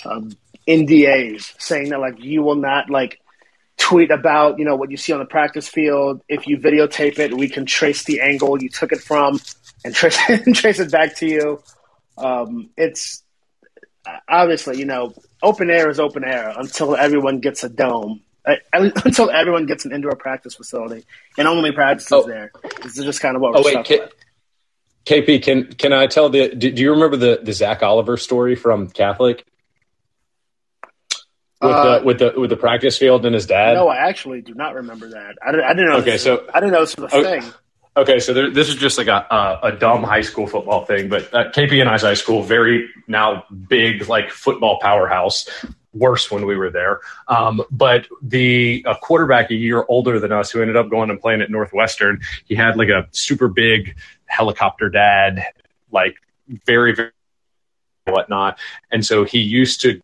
um, 0.06 0.32
NDAs 0.68 1.54
saying 1.58 1.90
that 1.90 2.00
like 2.00 2.20
you 2.20 2.44
will 2.44 2.56
not 2.56 2.90
like 2.90 3.22
tweet 3.78 4.12
about 4.12 4.60
you 4.60 4.66
know 4.66 4.76
what 4.76 4.92
you 4.92 4.98
see 4.98 5.14
on 5.14 5.20
the 5.20 5.26
practice 5.26 5.68
field. 5.68 6.22
If 6.28 6.48
you 6.48 6.58
videotape 6.58 7.20
it, 7.20 7.34
we 7.34 7.48
can 7.48 7.66
trace 7.66 8.04
the 8.04 8.22
angle 8.22 8.62
you 8.62 8.70
took 8.70 8.92
it 8.92 9.00
from 9.00 9.40
and 9.88 9.96
trace 9.96 10.18
and 10.30 10.56
trace 10.56 10.80
it 10.80 10.92
back 10.92 11.16
to 11.18 11.26
you. 11.28 11.62
Um, 12.18 12.70
it's 12.78 13.24
obviously 14.30 14.78
you 14.78 14.86
know 14.86 15.14
open 15.42 15.70
air 15.70 15.90
is 15.90 16.00
open 16.00 16.24
air 16.24 16.54
until 16.56 16.96
everyone 16.96 17.40
gets 17.40 17.64
a 17.64 17.70
dome. 17.70 18.22
Uh, 18.46 18.56
Until 19.04 19.30
everyone 19.30 19.66
gets 19.66 19.84
an 19.84 19.92
indoor 19.92 20.16
practice 20.16 20.56
facility 20.56 21.04
and 21.38 21.50
only 21.50 21.74
practices 21.74 22.14
Oh. 22.14 22.24
there. 22.26 22.50
This 22.82 22.98
is 22.98 23.04
just 23.04 23.20
kind 23.20 23.36
of 23.36 23.42
what 23.42 23.52
we're 23.52 23.60
Oh 23.60 23.64
wait, 23.76 23.86
K-. 23.86 24.08
KP, 25.06 25.44
can 25.44 25.74
can 25.74 25.92
I 25.92 26.08
tell 26.08 26.30
the? 26.30 26.56
Do, 26.56 26.72
do 26.72 26.82
you 26.82 26.92
remember 26.92 27.18
the 27.18 27.42
the 27.44 27.52
Zach 27.52 27.84
Oliver 27.84 28.16
story 28.16 28.56
from 28.56 28.88
Catholic 28.90 29.44
with 31.62 31.72
Uh, 31.72 32.00
the 32.00 32.06
with 32.06 32.20
the 32.20 32.34
with 32.40 32.50
the 32.50 32.56
practice 32.56 32.98
field 32.98 33.26
and 33.26 33.36
his 33.36 33.48
dad? 33.48 33.74
No, 33.74 33.90
I 33.90 34.08
actually 34.08 34.40
do 34.42 34.54
not 34.54 34.76
remember 34.76 35.10
that. 35.10 35.36
I 35.46 35.52
didn't, 35.52 35.66
I 35.66 35.74
didn't 35.74 35.90
know. 35.90 35.98
Okay, 35.98 36.12
this, 36.12 36.24
so- 36.24 36.46
I 36.54 36.62
didn't 36.62 36.72
know 36.72 36.82
this 36.82 36.96
was 36.96 37.12
a 37.14 37.18
Okay. 37.18 37.42
thing. 37.42 37.54
Okay, 37.98 38.20
so 38.20 38.32
there, 38.32 38.52
this 38.52 38.70
is 38.70 38.76
just 38.76 39.00
like 39.00 39.08
a, 39.08 39.26
a 39.32 39.70
a 39.70 39.72
dumb 39.72 40.04
high 40.04 40.22
school 40.22 40.46
football 40.46 40.86
thing, 40.86 41.10
but 41.10 41.34
uh, 41.34 41.50
KP 41.50 41.82
and 41.82 41.90
I's 41.90 42.04
high 42.04 42.14
school 42.14 42.44
very 42.44 42.88
now 43.08 43.44
big 43.68 44.08
like 44.08 44.30
football 44.30 44.78
powerhouse. 44.80 45.50
Worse 45.94 46.30
when 46.30 46.46
we 46.46 46.56
were 46.56 46.70
there, 46.70 47.00
um, 47.28 47.64
but 47.72 48.08
the 48.22 48.86
a 48.86 48.94
quarterback 48.94 49.50
a 49.50 49.56
year 49.56 49.84
older 49.90 50.20
than 50.20 50.32
us 50.32 50.52
who 50.52 50.62
ended 50.62 50.76
up 50.76 50.92
going 50.92 51.10
and 51.10 51.20
playing 51.20 51.42
at 51.42 51.50
Northwestern, 51.50 52.22
he 52.46 52.54
had 52.54 52.78
like 52.78 52.90
a 52.90 53.08
super 53.14 53.48
big 53.48 53.98
helicopter 54.28 54.90
dad, 54.90 55.44
like 55.92 56.18
very 56.68 56.94
very 56.94 57.12
whatnot, 58.06 58.60
and 58.92 59.04
so 59.04 59.24
he 59.24 59.40
used 59.40 59.82
to 59.82 60.00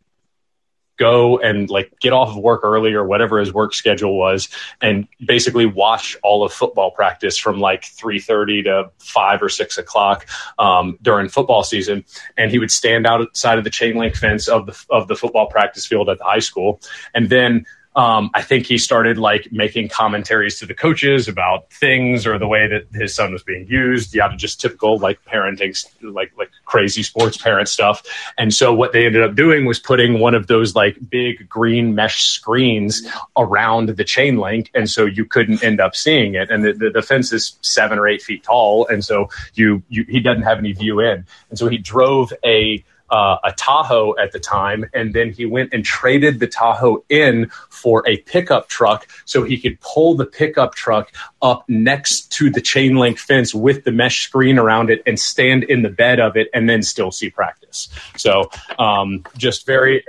go 1.03 1.37
and 1.37 1.69
like 1.69 1.91
get 1.99 2.13
off 2.13 2.29
of 2.29 2.37
work 2.37 2.61
early 2.63 2.93
or 2.93 3.03
whatever 3.03 3.37
his 3.37 3.53
work 3.53 3.73
schedule 3.73 4.17
was 4.17 4.47
and 4.81 5.05
basically 5.25 5.65
watch 5.65 6.15
all 6.23 6.45
of 6.45 6.53
football 6.53 6.91
practice 6.91 7.37
from 7.37 7.59
like 7.59 7.81
3.30 7.81 8.63
to 8.63 8.89
5 8.99 9.43
or 9.43 9.49
6 9.49 9.77
o'clock 9.77 10.25
um, 10.57 10.97
during 11.01 11.27
football 11.27 11.61
season. 11.63 12.05
And 12.37 12.51
he 12.51 12.57
would 12.57 12.71
stand 12.71 13.05
outside 13.05 13.57
of 13.57 13.65
the 13.65 13.69
chain 13.69 13.97
link 13.97 14.15
fence 14.15 14.47
of 14.47 14.65
the 14.65 14.85
of 14.89 15.09
the 15.09 15.15
football 15.17 15.47
practice 15.47 15.85
field 15.85 16.07
at 16.07 16.19
the 16.19 16.23
high 16.23 16.39
school. 16.39 16.79
And 17.13 17.29
then 17.29 17.65
um, 17.95 18.31
I 18.33 18.41
think 18.41 18.65
he 18.65 18.77
started 18.77 19.17
like 19.17 19.51
making 19.51 19.89
commentaries 19.89 20.57
to 20.59 20.65
the 20.65 20.73
coaches 20.73 21.27
about 21.27 21.71
things 21.71 22.25
or 22.25 22.39
the 22.39 22.47
way 22.47 22.67
that 22.67 22.87
his 22.93 23.13
son 23.13 23.31
was 23.31 23.43
being 23.43 23.67
used, 23.67 24.15
Yeah, 24.15 24.35
just 24.35 24.59
typical 24.59 24.97
like 24.97 25.23
parenting, 25.25 25.73
like 26.01 26.31
like 26.37 26.49
crazy 26.65 27.03
sports 27.03 27.37
parent 27.37 27.69
stuff. 27.69 28.03
And 28.37 28.53
so 28.53 28.73
what 28.73 28.93
they 28.93 29.05
ended 29.05 29.21
up 29.21 29.35
doing 29.35 29.65
was 29.65 29.79
putting 29.79 30.19
one 30.19 30.33
of 30.33 30.47
those 30.47 30.75
like 30.75 30.97
big 31.09 31.47
green 31.47 31.93
mesh 31.93 32.23
screens 32.23 33.07
around 33.37 33.89
the 33.89 34.03
chain 34.03 34.37
link, 34.37 34.71
and 34.73 34.89
so 34.89 35.05
you 35.05 35.25
couldn't 35.25 35.63
end 35.63 35.79
up 35.79 35.95
seeing 35.95 36.33
it. 36.33 36.49
And 36.49 36.63
the, 36.63 36.73
the, 36.73 36.89
the 36.89 37.01
fence 37.01 37.31
is 37.31 37.57
seven 37.61 37.99
or 37.99 38.07
eight 38.07 38.23
feet 38.23 38.43
tall, 38.43 38.87
and 38.87 39.05
so 39.05 39.29
you, 39.53 39.83
you 39.89 40.03
he 40.09 40.19
doesn't 40.19 40.43
have 40.43 40.57
any 40.57 40.73
view 40.73 40.99
in, 40.99 41.25
and 41.49 41.59
so 41.59 41.67
he 41.67 41.77
drove 41.77 42.33
a 42.43 42.83
uh, 43.13 43.37
a 43.43 43.51
Tahoe 43.51 44.15
at 44.17 44.31
the 44.31 44.39
time, 44.39 44.89
and 44.91 45.13
then 45.13 45.31
he 45.31 45.45
went 45.45 45.71
and 45.71 45.85
traded 45.85 46.39
the 46.39 46.47
Tahoe 46.47 47.05
in 47.09 47.51
for 47.69 48.03
a 48.07 48.17
pickup 48.17 48.69
truck 48.69 49.07
so 49.25 49.43
he 49.43 49.59
could 49.59 49.79
pull 49.81 50.15
the 50.15 50.25
pickup 50.25 50.73
truck 50.73 51.11
up 51.39 51.63
next 51.69 52.31
to 52.31 52.49
the 52.49 52.59
chain 52.59 52.95
link 52.95 53.19
fence 53.19 53.53
with 53.53 53.83
the 53.83 53.91
mesh 53.91 54.25
screen 54.25 54.57
around 54.57 54.89
it 54.89 55.03
and 55.05 55.19
stand 55.19 55.63
in 55.63 55.83
the 55.83 55.89
bed 55.89 56.19
of 56.19 56.35
it 56.35 56.49
and 56.55 56.67
then 56.67 56.81
still 56.81 57.11
see 57.11 57.29
practice. 57.29 57.87
So 58.17 58.49
um, 58.79 59.23
just 59.37 59.67
very, 59.67 60.03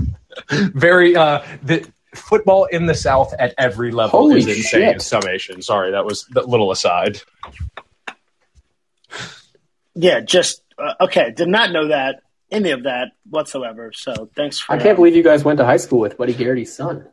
very, 0.50 1.14
uh, 1.14 1.42
the, 1.62 1.86
Football 2.14 2.64
in 2.64 2.86
the 2.86 2.94
South 2.94 3.34
at 3.38 3.54
every 3.58 3.92
level 3.92 4.20
Holy 4.20 4.38
is 4.38 4.46
insane. 4.46 4.94
shit. 4.94 5.02
Summation. 5.02 5.60
Sorry, 5.60 5.90
that 5.90 6.06
was 6.06 6.26
a 6.34 6.40
little 6.40 6.72
aside. 6.72 7.20
Yeah, 9.94 10.20
just 10.20 10.62
uh, 10.78 10.94
okay. 11.02 11.32
Did 11.36 11.48
not 11.48 11.70
know 11.70 11.88
that 11.88 12.22
any 12.50 12.70
of 12.70 12.84
that 12.84 13.12
whatsoever. 13.28 13.92
So 13.94 14.30
thanks 14.34 14.58
for. 14.58 14.72
I 14.72 14.76
can't 14.76 14.90
um, 14.90 14.96
believe 14.96 15.16
you 15.16 15.22
guys 15.22 15.44
went 15.44 15.58
to 15.58 15.64
high 15.64 15.76
school 15.76 16.00
with 16.00 16.16
Buddy 16.16 16.34
Garrity's 16.34 16.74
son. 16.74 17.08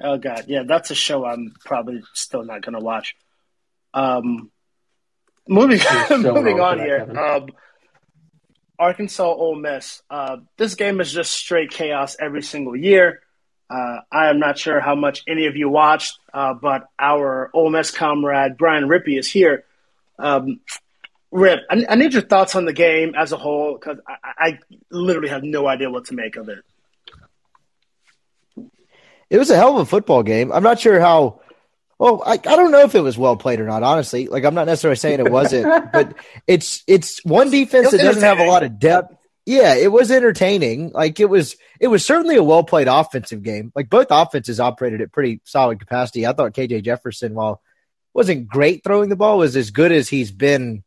Oh 0.00 0.16
god, 0.16 0.44
yeah, 0.46 0.62
that's 0.66 0.90
a 0.90 0.94
show 0.94 1.24
I'm 1.24 1.54
probably 1.64 2.02
still 2.14 2.44
not 2.44 2.62
going 2.62 2.74
to 2.74 2.84
watch. 2.84 3.16
Um, 3.92 4.50
moving 5.48 5.78
so 6.08 6.18
moving 6.18 6.60
on 6.60 6.78
that, 6.78 6.86
here. 6.86 7.18
Um, 7.18 7.48
Arkansas 8.78 9.24
Ole 9.24 9.56
Miss. 9.56 10.02
Uh, 10.08 10.36
this 10.56 10.76
game 10.76 11.00
is 11.00 11.12
just 11.12 11.32
straight 11.32 11.70
chaos 11.70 12.16
every 12.20 12.42
single 12.42 12.76
year. 12.76 13.22
Uh, 13.68 13.98
I 14.10 14.28
am 14.28 14.38
not 14.38 14.56
sure 14.56 14.80
how 14.80 14.94
much 14.94 15.24
any 15.26 15.46
of 15.46 15.56
you 15.56 15.68
watched, 15.68 16.18
uh, 16.32 16.54
but 16.54 16.88
our 16.98 17.50
Ole 17.52 17.70
Miss 17.70 17.90
comrade 17.90 18.56
Brian 18.56 18.84
Rippey 18.84 19.18
is 19.18 19.30
here. 19.30 19.64
Um, 20.18 20.60
Rip, 21.30 21.60
I, 21.70 21.84
I 21.88 21.94
need 21.96 22.14
your 22.14 22.22
thoughts 22.22 22.54
on 22.56 22.64
the 22.64 22.72
game 22.72 23.14
as 23.14 23.32
a 23.32 23.36
whole 23.36 23.74
because 23.74 23.98
I, 24.08 24.32
I 24.38 24.58
literally 24.90 25.28
have 25.28 25.42
no 25.42 25.66
idea 25.66 25.90
what 25.90 26.06
to 26.06 26.14
make 26.14 26.36
of 26.36 26.48
it. 26.48 26.64
It 29.30 29.38
was 29.38 29.50
a 29.50 29.56
hell 29.56 29.76
of 29.76 29.82
a 29.82 29.86
football 29.86 30.22
game. 30.22 30.50
I'm 30.50 30.62
not 30.62 30.80
sure 30.80 30.98
how 31.00 31.42
Well, 31.98 32.22
I, 32.24 32.32
I 32.32 32.36
don't 32.36 32.70
know 32.70 32.80
if 32.80 32.94
it 32.94 33.00
was 33.00 33.18
well 33.18 33.36
played 33.36 33.60
or 33.60 33.66
not. 33.66 33.82
Honestly, 33.82 34.26
like 34.26 34.44
I'm 34.44 34.54
not 34.54 34.66
necessarily 34.66 34.96
saying 34.96 35.20
it 35.20 35.30
wasn't, 35.30 35.92
but 35.92 36.14
it's 36.46 36.82
it's 36.86 37.22
one 37.24 37.50
defense 37.50 37.90
that 37.90 37.98
doesn't 37.98 38.22
have 38.22 38.38
a 38.38 38.46
lot 38.46 38.62
of 38.62 38.78
depth. 38.78 39.14
Yeah, 39.44 39.74
it 39.74 39.92
was 39.92 40.10
entertaining. 40.10 40.92
Like 40.92 41.20
it 41.20 41.28
was 41.28 41.56
it 41.78 41.88
was 41.88 42.06
certainly 42.06 42.36
a 42.36 42.42
well 42.42 42.64
played 42.64 42.88
offensive 42.88 43.42
game. 43.42 43.70
Like 43.74 43.90
both 43.90 44.06
offenses 44.10 44.60
operated 44.60 45.02
at 45.02 45.12
pretty 45.12 45.42
solid 45.44 45.78
capacity. 45.78 46.26
I 46.26 46.32
thought 46.32 46.54
KJ 46.54 46.84
Jefferson, 46.84 47.34
while 47.34 47.60
wasn't 48.14 48.48
great 48.48 48.82
throwing 48.82 49.10
the 49.10 49.16
ball, 49.16 49.38
was 49.38 49.56
as 49.56 49.70
good 49.70 49.92
as 49.92 50.08
he's 50.08 50.30
been 50.30 50.84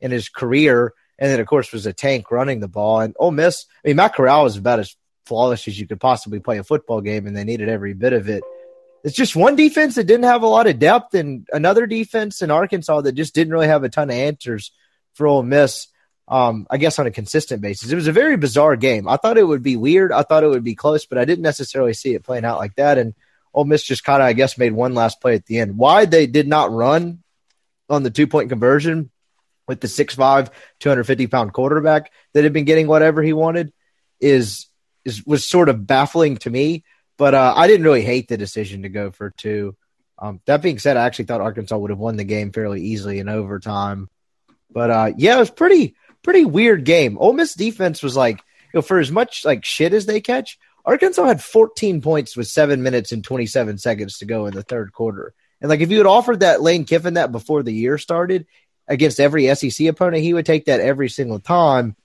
in 0.00 0.10
his 0.10 0.28
career. 0.28 0.92
And 1.18 1.30
then 1.30 1.40
of 1.40 1.46
course 1.46 1.72
was 1.72 1.86
a 1.86 1.92
tank 1.92 2.30
running 2.30 2.60
the 2.60 2.68
ball. 2.68 3.00
And 3.00 3.14
Ole 3.18 3.30
Miss, 3.30 3.66
I 3.84 3.88
mean 3.88 3.96
Matt 3.96 4.14
Corral 4.14 4.44
was 4.44 4.56
about 4.56 4.80
as 4.80 4.96
flawless 5.26 5.68
as 5.68 5.78
you 5.78 5.86
could 5.86 6.00
possibly 6.00 6.40
play 6.40 6.58
a 6.58 6.64
football 6.64 7.00
game, 7.00 7.26
and 7.26 7.36
they 7.36 7.44
needed 7.44 7.68
every 7.68 7.94
bit 7.94 8.12
of 8.12 8.28
it 8.28 8.42
it's 9.02 9.16
just 9.16 9.36
one 9.36 9.56
defense 9.56 9.94
that 9.94 10.04
didn't 10.04 10.24
have 10.24 10.42
a 10.42 10.48
lot 10.48 10.66
of 10.66 10.78
depth, 10.78 11.14
and 11.14 11.48
another 11.52 11.86
defense 11.86 12.42
in 12.42 12.50
Arkansas 12.50 13.02
that 13.02 13.12
just 13.12 13.34
didn't 13.34 13.52
really 13.52 13.66
have 13.66 13.84
a 13.84 13.88
ton 13.88 14.10
of 14.10 14.16
answers 14.16 14.72
for 15.14 15.26
Ole 15.26 15.42
Miss. 15.42 15.88
Um, 16.28 16.66
I 16.70 16.76
guess 16.76 16.98
on 16.98 17.06
a 17.06 17.10
consistent 17.10 17.60
basis, 17.60 17.90
it 17.90 17.96
was 17.96 18.06
a 18.06 18.12
very 18.12 18.36
bizarre 18.36 18.76
game. 18.76 19.08
I 19.08 19.16
thought 19.16 19.38
it 19.38 19.46
would 19.46 19.62
be 19.62 19.76
weird. 19.76 20.12
I 20.12 20.22
thought 20.22 20.44
it 20.44 20.48
would 20.48 20.62
be 20.62 20.76
close, 20.76 21.06
but 21.06 21.18
I 21.18 21.24
didn't 21.24 21.42
necessarily 21.42 21.92
see 21.92 22.14
it 22.14 22.22
playing 22.22 22.44
out 22.44 22.58
like 22.58 22.76
that. 22.76 22.98
And 22.98 23.14
Ole 23.52 23.64
Miss 23.64 23.82
just 23.82 24.04
kind 24.04 24.22
of, 24.22 24.26
I 24.26 24.32
guess, 24.32 24.56
made 24.56 24.72
one 24.72 24.94
last 24.94 25.20
play 25.20 25.34
at 25.34 25.46
the 25.46 25.58
end. 25.58 25.76
Why 25.76 26.04
they 26.04 26.26
did 26.26 26.46
not 26.46 26.70
run 26.70 27.22
on 27.88 28.04
the 28.04 28.10
two 28.10 28.28
point 28.28 28.48
conversion 28.48 29.10
with 29.70 29.80
the 29.80 29.86
6'5", 29.86 30.50
250 30.80 31.26
pound 31.28 31.52
quarterback 31.52 32.10
that 32.34 32.42
had 32.42 32.52
been 32.52 32.64
getting 32.64 32.88
whatever 32.88 33.22
he 33.22 33.32
wanted 33.32 33.72
is 34.20 34.66
is 35.04 35.24
was 35.24 35.46
sort 35.46 35.68
of 35.68 35.86
baffling 35.86 36.38
to 36.38 36.50
me. 36.50 36.82
But 37.16 37.34
uh, 37.34 37.54
I 37.56 37.68
didn't 37.68 37.84
really 37.84 38.02
hate 38.02 38.26
the 38.26 38.36
decision 38.36 38.82
to 38.82 38.88
go 38.88 39.12
for 39.12 39.30
two. 39.30 39.76
Um, 40.18 40.40
that 40.46 40.60
being 40.60 40.80
said, 40.80 40.96
I 40.96 41.06
actually 41.06 41.26
thought 41.26 41.40
Arkansas 41.40 41.78
would 41.78 41.90
have 41.90 42.00
won 42.00 42.16
the 42.16 42.24
game 42.24 42.50
fairly 42.50 42.82
easily 42.82 43.20
in 43.20 43.28
overtime. 43.28 44.08
But 44.72 44.90
uh, 44.90 45.12
yeah, 45.16 45.36
it 45.36 45.38
was 45.38 45.50
pretty 45.50 45.94
pretty 46.24 46.44
weird 46.44 46.84
game. 46.84 47.16
Ole 47.16 47.32
Miss 47.32 47.54
defense 47.54 48.02
was 48.02 48.16
like, 48.16 48.38
you 48.38 48.78
know, 48.78 48.82
for 48.82 48.98
as 48.98 49.12
much 49.12 49.44
like 49.44 49.64
shit 49.64 49.94
as 49.94 50.06
they 50.06 50.20
catch, 50.20 50.58
Arkansas 50.84 51.24
had 51.24 51.40
14 51.40 52.00
points 52.00 52.36
with 52.36 52.48
seven 52.48 52.82
minutes 52.82 53.12
and 53.12 53.22
27 53.22 53.78
seconds 53.78 54.18
to 54.18 54.24
go 54.24 54.46
in 54.46 54.54
the 54.54 54.64
third 54.64 54.92
quarter. 54.92 55.32
And 55.60 55.68
like, 55.68 55.80
if 55.80 55.90
you 55.90 55.98
had 55.98 56.06
offered 56.06 56.40
that 56.40 56.62
Lane 56.62 56.84
Kiffin 56.84 57.14
that 57.14 57.32
before 57.32 57.62
the 57.62 57.72
year 57.72 57.98
started 57.98 58.46
against 58.90 59.20
every 59.20 59.54
SEC 59.54 59.86
opponent, 59.86 60.22
he 60.22 60.34
would 60.34 60.44
take 60.44 60.66
that 60.66 60.80
every 60.80 61.08
single 61.08 61.38
time. 61.38 61.96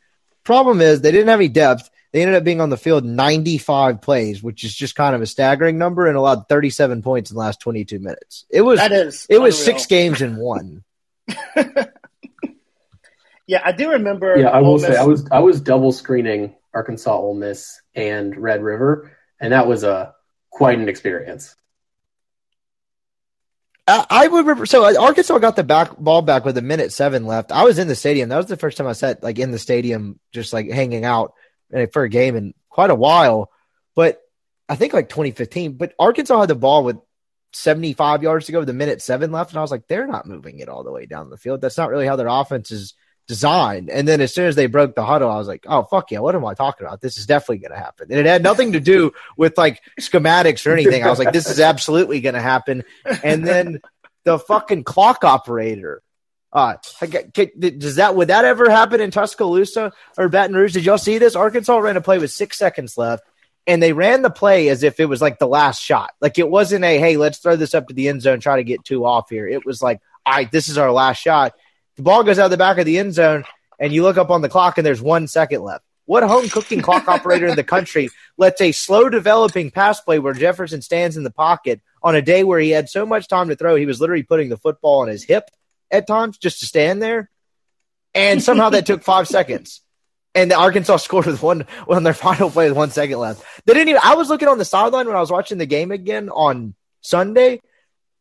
Problem 0.46 0.80
is, 0.80 1.02
they 1.02 1.12
didn't 1.12 1.28
have 1.28 1.40
any 1.40 1.50
depth. 1.50 1.90
They 2.14 2.22
ended 2.22 2.36
up 2.36 2.46
being 2.46 2.62
on 2.62 2.70
the 2.70 2.78
field 2.78 3.04
95 3.04 4.00
plays, 4.02 4.42
which 4.42 4.64
is 4.64 4.74
just 4.74 4.96
kind 4.96 5.14
of 5.16 5.22
a 5.22 5.26
staggering 5.26 5.78
number, 5.78 6.08
and 6.08 6.16
allowed 6.16 6.48
37 6.48 7.02
points 7.02 7.32
in 7.32 7.36
the 7.36 7.40
last 7.42 7.60
22 7.60 8.00
minutes. 8.00 8.46
It 8.50 8.62
was 8.62 8.80
that 8.80 8.94
is 8.94 9.28
it 9.30 9.40
was 9.40 9.62
six 9.62 9.88
games 9.88 10.22
in 10.22 10.38
one. 10.38 10.86
yeah, 13.48 13.62
I 13.66 13.74
do 13.74 13.92
remember. 13.92 14.38
Yeah, 14.38 14.50
I 14.50 14.62
will 14.62 14.80
say 14.80 14.96
I 14.96 15.04
was 15.04 15.28
I 15.30 15.40
was 15.40 15.60
double 15.60 15.92
screening 15.92 16.56
Arkansas, 16.74 17.14
Ole 17.14 17.34
Miss, 17.34 17.82
and 17.96 18.38
Red 18.38 18.64
River, 18.64 19.12
and 19.42 19.52
that 19.52 19.68
was 19.68 19.84
a 19.84 20.14
quite 20.52 20.80
an 20.80 20.88
experience. 20.88 21.56
I, 23.88 24.28
would 24.28 24.40
remember. 24.40 24.66
So 24.66 25.00
Arkansas 25.00 25.38
got 25.38 25.56
the 25.56 25.64
back 25.64 25.96
ball 25.98 26.22
back 26.22 26.44
with 26.44 26.58
a 26.58 26.62
minute 26.62 26.92
seven 26.92 27.26
left. 27.26 27.52
I 27.52 27.64
was 27.64 27.78
in 27.78 27.88
the 27.88 27.96
stadium. 27.96 28.30
That 28.30 28.38
was 28.38 28.48
the 28.48 28.58
first 28.58 28.78
time 28.78 28.88
I 28.88 28.94
sat 28.94 29.22
like 29.22 29.38
in 29.38 29.52
the 29.52 29.60
stadium, 29.60 30.20
just 30.32 30.54
like 30.54 30.70
hanging 30.70 31.06
out 31.06 31.34
for 31.92 32.04
a 32.04 32.10
game 32.10 32.36
in 32.36 32.54
quite 32.70 32.90
a 32.90 32.96
while. 32.96 33.52
But 33.96 34.22
I 34.68 34.76
think 34.76 34.94
like 34.94 35.10
2015. 35.10 35.74
But 35.74 35.94
Arkansas 36.00 36.40
had 36.40 36.50
the 36.50 36.56
ball 36.56 36.84
with 36.84 36.98
75 37.54 38.24
yards 38.24 38.48
to 38.48 38.52
go 38.52 38.60
with 38.60 38.70
a 38.70 38.74
minute 38.74 39.02
seven 39.02 39.32
left. 39.32 39.52
And 39.52 39.60
I 39.60 39.62
was 39.62 39.72
like, 39.72 39.88
they're 39.88 40.08
not 40.08 40.28
moving 40.28 40.60
it 40.60 40.70
all 40.70 40.84
the 40.84 40.92
way 40.92 41.06
down 41.06 41.30
the 41.30 41.38
field. 41.38 41.62
That's 41.62 41.78
not 41.78 41.90
really 41.90 42.08
how 42.08 42.16
their 42.16 42.28
offense 42.28 42.72
is 42.72 42.96
designed. 43.28 43.90
And 43.90 44.08
then 44.08 44.22
as 44.22 44.34
soon 44.34 44.48
as 44.48 44.56
they 44.56 44.68
broke 44.68 44.96
the 44.96 45.06
huddle, 45.06 45.30
I 45.30 45.38
was 45.38 45.48
like, 45.48 45.66
oh, 45.68 45.84
fuck 45.84 46.12
yeah, 46.12 46.20
what 46.20 46.36
am 46.36 46.46
I 46.46 46.54
talking 46.54 46.86
about? 46.86 47.02
This 47.02 47.18
is 47.18 47.26
definitely 47.26 47.60
going 47.60 47.72
to 47.72 47.78
happen. 47.78 48.08
And 48.10 48.20
it 48.20 48.26
had 48.26 48.44
nothing 48.44 48.74
to 48.74 48.80
do 48.80 49.12
with 49.38 49.58
like 49.58 49.82
schematics 50.00 50.66
or 50.66 50.74
anything. 50.74 51.04
I 51.04 51.10
was 51.10 51.20
like, 51.20 51.34
this 51.34 51.50
is 51.50 51.60
absolutely 51.60 52.22
going 52.22 52.36
to 52.36 52.42
happen. 52.42 52.84
And 53.24 53.46
then 53.46 53.82
the 54.24 54.40
fucking 54.40 54.84
clock 54.84 55.24
operator 55.24 56.02
uh, 56.56 56.78
does 57.34 57.98
that 57.98 58.16
would 58.16 58.30
that 58.30 58.46
ever 58.46 58.70
happen 58.70 59.02
in 59.02 59.12
Tuscaloosa 59.12 59.92
or 60.18 60.30
Baton 60.30 60.56
Rouge? 60.56 60.72
Did 60.72 60.86
y'all 60.86 60.98
see 60.98 61.18
this? 61.18 61.36
Arkansas 61.36 61.78
ran 61.78 61.98
a 61.98 62.02
play 62.02 62.18
with 62.18 62.32
six 62.32 62.58
seconds 62.58 62.98
left, 62.98 63.26
and 63.68 63.84
they 63.84 63.92
ran 63.92 64.22
the 64.22 64.30
play 64.30 64.70
as 64.70 64.82
if 64.82 65.02
it 65.02 65.08
was 65.08 65.22
like 65.22 65.38
the 65.38 65.50
last 65.50 65.82
shot. 65.82 66.12
Like 66.22 66.40
it 66.40 66.50
wasn't 66.50 66.86
a 66.86 66.98
hey, 66.98 67.18
let's 67.18 67.40
throw 67.40 67.58
this 67.58 67.74
up 67.74 67.90
to 67.90 67.94
the 67.94 68.08
end 68.08 68.22
zone, 68.22 68.40
try 68.40 68.56
to 68.56 68.64
get 68.64 68.86
two 68.86 69.06
off 69.06 69.30
here. 69.30 69.46
It 69.46 69.66
was 69.66 69.82
like, 69.82 70.00
all 70.26 70.34
right, 70.34 70.50
this 70.50 70.70
is 70.70 70.78
our 70.78 70.94
last 70.94 71.18
shot. 71.18 71.56
The 71.96 72.04
ball 72.04 72.24
goes 72.24 72.40
out 72.40 72.50
the 72.50 72.58
back 72.58 72.78
of 72.78 72.86
the 72.86 72.98
end 72.98 73.14
zone, 73.14 73.46
and 73.80 73.94
you 73.94 74.04
look 74.04 74.18
up 74.18 74.30
on 74.30 74.42
the 74.42 74.50
clock, 74.50 74.78
and 74.78 74.86
there's 74.86 75.02
one 75.02 75.28
second 75.28 75.62
left. 75.62 75.84
What 76.06 76.24
home 76.24 76.50
cooking 76.50 76.82
clock 76.82 77.08
operator 77.08 77.48
in 77.48 77.56
the 77.56 77.64
country 77.64 78.10
lets 78.38 78.62
a 78.62 78.72
slow 78.72 79.10
developing 79.10 79.72
pass 79.72 80.00
play 80.00 80.20
where 80.20 80.34
Jefferson 80.34 80.82
stands 80.82 81.18
in 81.18 81.24
the 81.24 81.32
pocket 81.32 81.82
on 82.04 82.16
a 82.16 82.22
day 82.22 82.44
where 82.44 82.60
he 82.60 82.70
had 82.70 82.90
so 82.90 83.06
much 83.06 83.28
time 83.28 83.50
to 83.50 83.56
throw, 83.56 83.76
he 83.76 83.88
was 83.88 84.00
literally 84.00 84.24
putting 84.24 84.50
the 84.50 84.58
football 84.58 85.02
on 85.02 85.08
his 85.08 85.24
hip 85.24 85.50
at 85.90 86.06
times 86.06 86.38
just 86.38 86.60
to 86.60 86.68
stand 86.68 87.02
there. 87.02 87.32
And 88.14 88.42
somehow 88.42 88.70
that 88.70 88.86
took 88.86 89.04
five 89.04 89.28
seconds. 89.28 89.82
And 90.36 90.52
the 90.52 90.56
Arkansas 90.56 90.98
scored 90.98 91.26
with 91.26 91.42
one 91.42 91.66
on 91.88 92.04
their 92.04 92.14
final 92.14 92.52
play 92.52 92.68
with 92.70 92.78
one 92.78 92.92
second 92.92 93.18
left. 93.18 93.44
They 93.66 93.74
didn't 93.74 93.90
even 93.90 94.02
I 94.04 94.16
was 94.16 94.30
looking 94.30 94.48
on 94.48 94.60
the 94.60 94.66
sideline 94.66 95.08
when 95.08 95.16
I 95.16 95.22
was 95.22 95.32
watching 95.32 95.58
the 95.58 95.66
game 95.66 95.92
again 95.92 96.30
on 96.30 96.76
Sunday. 97.02 97.62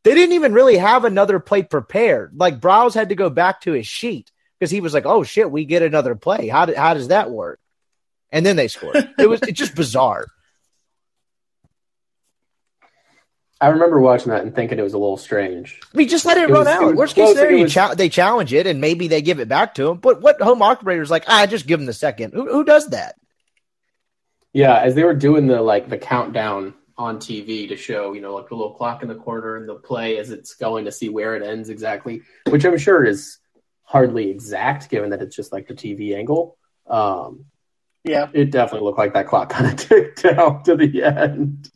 They 0.04 0.14
didn't 0.14 0.34
even 0.34 0.52
really 0.52 0.76
have 0.76 1.04
another 1.04 1.40
play 1.40 1.62
prepared. 1.62 2.32
Like 2.36 2.60
Briles 2.60 2.94
had 2.94 3.08
to 3.08 3.14
go 3.14 3.30
back 3.30 3.62
to 3.62 3.72
his 3.72 3.86
sheet 3.86 4.30
because 4.58 4.70
he 4.70 4.80
was 4.80 4.94
like, 4.94 5.06
"Oh 5.06 5.24
shit, 5.24 5.50
we 5.50 5.64
get 5.64 5.82
another 5.82 6.14
play. 6.14 6.48
How 6.48 6.66
did, 6.66 6.76
how 6.76 6.94
does 6.94 7.08
that 7.08 7.30
work?" 7.30 7.58
And 8.30 8.44
then 8.44 8.56
they 8.56 8.68
scored. 8.68 8.96
It 9.18 9.28
was 9.28 9.40
it's 9.42 9.58
just 9.58 9.74
bizarre. 9.74 10.26
I 13.60 13.68
remember 13.68 13.98
watching 13.98 14.30
that 14.30 14.42
and 14.42 14.54
thinking 14.54 14.78
it 14.78 14.82
was 14.82 14.92
a 14.92 14.98
little 14.98 15.16
strange. 15.16 15.80
I 15.94 15.96
mean, 15.96 16.08
just 16.08 16.26
let 16.26 16.36
it, 16.36 16.50
it 16.50 16.52
run 16.52 16.60
was, 16.60 16.68
out. 16.68 16.90
It 16.90 16.96
Worst 16.96 17.14
case 17.14 17.30
scenario, 17.30 17.62
was, 17.62 17.72
cha- 17.72 17.94
they 17.94 18.10
challenge 18.10 18.52
it 18.52 18.66
and 18.66 18.78
maybe 18.78 19.08
they 19.08 19.22
give 19.22 19.40
it 19.40 19.48
back 19.48 19.74
to 19.76 19.88
him. 19.88 19.98
But 19.98 20.20
what 20.20 20.38
home 20.42 20.60
operator 20.60 21.00
is 21.00 21.10
like? 21.10 21.24
Ah, 21.28 21.46
just 21.46 21.66
give 21.66 21.80
him 21.80 21.86
the 21.86 21.94
second. 21.94 22.34
Who, 22.34 22.50
who 22.50 22.64
does 22.64 22.88
that? 22.88 23.14
Yeah, 24.52 24.76
as 24.76 24.94
they 24.94 25.04
were 25.04 25.14
doing 25.14 25.46
the 25.46 25.62
like 25.62 25.88
the 25.88 25.96
countdown 25.96 26.74
on 26.96 27.18
TV 27.18 27.68
to 27.68 27.76
show, 27.76 28.12
you 28.12 28.20
know, 28.20 28.34
like 28.34 28.48
the 28.48 28.54
little 28.54 28.74
clock 28.74 29.02
in 29.02 29.08
the 29.08 29.14
corner 29.14 29.56
and 29.56 29.68
the 29.68 29.74
play 29.74 30.18
as 30.18 30.30
it's 30.30 30.54
going 30.54 30.84
to 30.84 30.92
see 30.92 31.08
where 31.08 31.34
it 31.36 31.42
ends 31.42 31.68
exactly, 31.68 32.22
which 32.48 32.64
I'm 32.64 32.78
sure 32.78 33.04
is 33.04 33.38
hardly 33.82 34.30
exact 34.30 34.88
given 34.90 35.10
that 35.10 35.22
it's 35.22 35.36
just 35.36 35.52
like 35.52 35.66
the 35.66 35.74
TV 35.74 36.16
angle. 36.16 36.56
Um, 36.86 37.46
yeah, 38.04 38.28
it 38.32 38.50
definitely 38.50 38.84
looked 38.86 38.98
like 38.98 39.14
that 39.14 39.26
clock 39.26 39.48
kind 39.50 39.66
of 39.66 39.76
ticked 39.76 40.22
down 40.22 40.62
to 40.64 40.76
the 40.76 41.02
end 41.02 41.70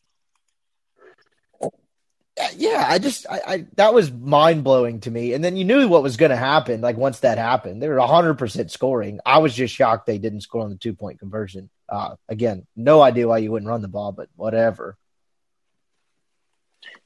yeah, 2.56 2.84
I 2.88 2.98
just 2.98 3.26
I, 3.28 3.40
I 3.46 3.66
that 3.76 3.94
was 3.94 4.12
mind 4.12 4.64
blowing 4.64 5.00
to 5.00 5.10
me. 5.10 5.32
And 5.32 5.42
then 5.42 5.56
you 5.56 5.64
knew 5.64 5.88
what 5.88 6.02
was 6.02 6.16
going 6.16 6.30
to 6.30 6.36
happen. 6.36 6.80
Like 6.80 6.96
once 6.96 7.20
that 7.20 7.38
happened, 7.38 7.82
they 7.82 7.88
were 7.88 8.00
hundred 8.00 8.34
percent 8.34 8.70
scoring. 8.70 9.20
I 9.24 9.38
was 9.38 9.54
just 9.54 9.74
shocked 9.74 10.06
they 10.06 10.18
didn't 10.18 10.42
score 10.42 10.62
on 10.62 10.70
the 10.70 10.76
two 10.76 10.94
point 10.94 11.18
conversion. 11.18 11.70
Uh, 11.88 12.16
again, 12.28 12.66
no 12.76 13.00
idea 13.00 13.28
why 13.28 13.38
you 13.38 13.50
wouldn't 13.50 13.68
run 13.68 13.82
the 13.82 13.88
ball, 13.88 14.12
but 14.12 14.28
whatever. 14.36 14.96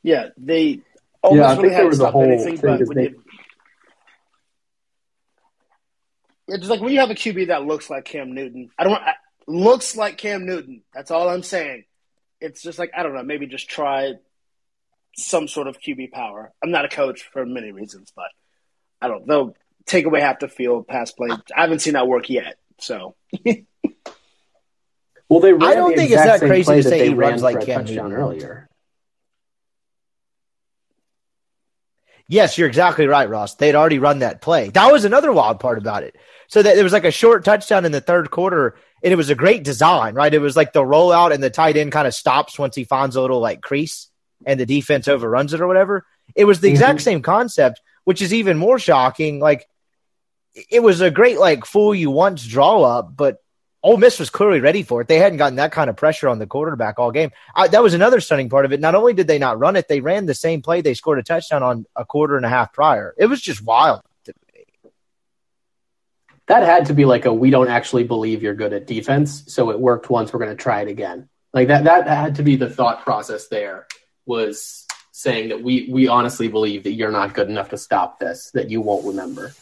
Yeah, 0.02 0.28
they 0.36 0.80
almost 1.22 1.56
yeah, 1.56 1.62
really 1.62 1.74
had 1.74 1.90
to 1.90 1.96
stop 1.96 2.14
anything. 2.16 2.56
But 2.56 2.80
when 2.86 2.96
they... 2.96 3.02
you, 3.04 3.22
it's 6.48 6.58
just 6.58 6.70
like 6.70 6.80
when 6.80 6.92
you 6.92 7.00
have 7.00 7.10
a 7.10 7.14
QB 7.14 7.48
that 7.48 7.64
looks 7.64 7.88
like 7.88 8.04
Cam 8.04 8.34
Newton. 8.34 8.70
I 8.78 8.84
don't 8.84 8.94
I, 8.94 9.14
looks 9.46 9.96
like 9.96 10.18
Cam 10.18 10.46
Newton. 10.46 10.82
That's 10.92 11.10
all 11.10 11.28
I'm 11.28 11.42
saying. 11.42 11.84
It's 12.40 12.62
just 12.62 12.78
like 12.78 12.90
I 12.96 13.02
don't 13.02 13.14
know. 13.14 13.22
Maybe 13.22 13.46
just 13.46 13.68
try 13.68 14.14
some 15.16 15.48
sort 15.48 15.68
of 15.68 15.78
QB 15.80 16.10
power. 16.10 16.52
I'm 16.62 16.70
not 16.70 16.84
a 16.84 16.88
coach 16.88 17.22
for 17.32 17.46
many 17.46 17.72
reasons, 17.72 18.12
but 18.14 18.30
I 19.00 19.08
don't. 19.08 19.26
They'll 19.26 19.54
take 19.86 20.06
away 20.06 20.20
half 20.20 20.40
the 20.40 20.48
field, 20.48 20.88
pass 20.88 21.12
play. 21.12 21.28
I 21.30 21.62
haven't 21.62 21.80
seen 21.80 21.94
that 21.94 22.08
work 22.08 22.28
yet. 22.28 22.56
So. 22.78 23.14
well, 25.28 25.40
they. 25.40 25.52
I 25.52 25.74
don't 25.74 25.90
the 25.90 25.96
think 25.96 26.10
it's 26.10 26.24
that 26.24 26.40
crazy 26.40 26.74
to 26.74 26.82
say 26.82 27.08
he 27.08 27.14
runs 27.14 27.42
like 27.42 27.64
Cam 27.64 27.84
Newton 27.84 28.12
earlier. 28.12 28.68
Yes, 32.32 32.56
you're 32.56 32.66
exactly 32.66 33.06
right, 33.06 33.28
Ross. 33.28 33.56
They'd 33.56 33.74
already 33.74 33.98
run 33.98 34.20
that 34.20 34.40
play. 34.40 34.70
That 34.70 34.90
was 34.90 35.04
another 35.04 35.30
wild 35.30 35.60
part 35.60 35.76
about 35.76 36.02
it. 36.02 36.16
So 36.48 36.62
that 36.62 36.76
there 36.76 36.82
was 36.82 36.94
like 36.94 37.04
a 37.04 37.10
short 37.10 37.44
touchdown 37.44 37.84
in 37.84 37.92
the 37.92 38.00
third 38.00 38.30
quarter, 38.30 38.74
and 39.02 39.12
it 39.12 39.16
was 39.16 39.28
a 39.28 39.34
great 39.34 39.64
design, 39.64 40.14
right? 40.14 40.32
It 40.32 40.38
was 40.38 40.56
like 40.56 40.72
the 40.72 40.80
rollout 40.80 41.34
and 41.34 41.42
the 41.42 41.50
tight 41.50 41.76
end 41.76 41.92
kind 41.92 42.06
of 42.06 42.14
stops 42.14 42.58
once 42.58 42.74
he 42.74 42.84
finds 42.84 43.16
a 43.16 43.20
little 43.20 43.40
like 43.40 43.60
crease 43.60 44.08
and 44.46 44.58
the 44.58 44.64
defense 44.64 45.08
overruns 45.08 45.52
it 45.52 45.60
or 45.60 45.66
whatever. 45.66 46.06
It 46.34 46.46
was 46.46 46.60
the 46.60 46.70
exact 46.70 47.00
mm-hmm. 47.00 47.04
same 47.04 47.22
concept, 47.22 47.82
which 48.04 48.22
is 48.22 48.32
even 48.32 48.56
more 48.56 48.78
shocking. 48.78 49.38
Like 49.38 49.68
it 50.70 50.82
was 50.82 51.02
a 51.02 51.10
great 51.10 51.38
like 51.38 51.66
fool 51.66 51.94
you 51.94 52.10
once 52.10 52.46
draw 52.46 52.82
up, 52.82 53.14
but 53.14 53.41
Ole 53.82 53.96
Miss 53.96 54.18
was 54.20 54.30
clearly 54.30 54.60
ready 54.60 54.84
for 54.84 55.00
it. 55.00 55.08
They 55.08 55.18
hadn't 55.18 55.38
gotten 55.38 55.56
that 55.56 55.72
kind 55.72 55.90
of 55.90 55.96
pressure 55.96 56.28
on 56.28 56.38
the 56.38 56.46
quarterback 56.46 56.98
all 56.98 57.10
game. 57.10 57.32
I, 57.54 57.66
that 57.68 57.82
was 57.82 57.94
another 57.94 58.20
stunning 58.20 58.48
part 58.48 58.64
of 58.64 58.72
it. 58.72 58.80
Not 58.80 58.94
only 58.94 59.12
did 59.12 59.26
they 59.26 59.38
not 59.38 59.58
run 59.58 59.74
it, 59.74 59.88
they 59.88 60.00
ran 60.00 60.26
the 60.26 60.34
same 60.34 60.62
play 60.62 60.80
they 60.80 60.94
scored 60.94 61.18
a 61.18 61.22
touchdown 61.22 61.62
on 61.62 61.86
a 61.96 62.04
quarter 62.04 62.36
and 62.36 62.46
a 62.46 62.48
half 62.48 62.72
prior. 62.72 63.12
It 63.18 63.26
was 63.26 63.40
just 63.40 63.62
wild. 63.62 64.02
To 64.24 64.34
me. 64.54 64.64
That 66.46 66.62
had 66.62 66.86
to 66.86 66.94
be 66.94 67.04
like 67.04 67.24
a 67.24 67.32
we 67.32 67.50
don't 67.50 67.68
actually 67.68 68.04
believe 68.04 68.42
you're 68.42 68.54
good 68.54 68.72
at 68.72 68.86
defense, 68.86 69.44
so 69.48 69.70
it 69.70 69.80
worked 69.80 70.08
once. 70.08 70.32
We're 70.32 70.40
going 70.40 70.56
to 70.56 70.62
try 70.62 70.82
it 70.82 70.88
again. 70.88 71.28
Like 71.52 71.68
that. 71.68 71.84
That 71.84 72.06
had 72.06 72.36
to 72.36 72.44
be 72.44 72.54
the 72.54 72.70
thought 72.70 73.02
process. 73.02 73.48
There 73.48 73.88
was 74.26 74.86
saying 75.10 75.48
that 75.48 75.60
we 75.60 75.88
we 75.90 76.06
honestly 76.06 76.46
believe 76.46 76.84
that 76.84 76.92
you're 76.92 77.10
not 77.10 77.34
good 77.34 77.48
enough 77.48 77.70
to 77.70 77.76
stop 77.76 78.20
this. 78.20 78.52
That 78.54 78.70
you 78.70 78.80
won't 78.80 79.06
remember. 79.06 79.52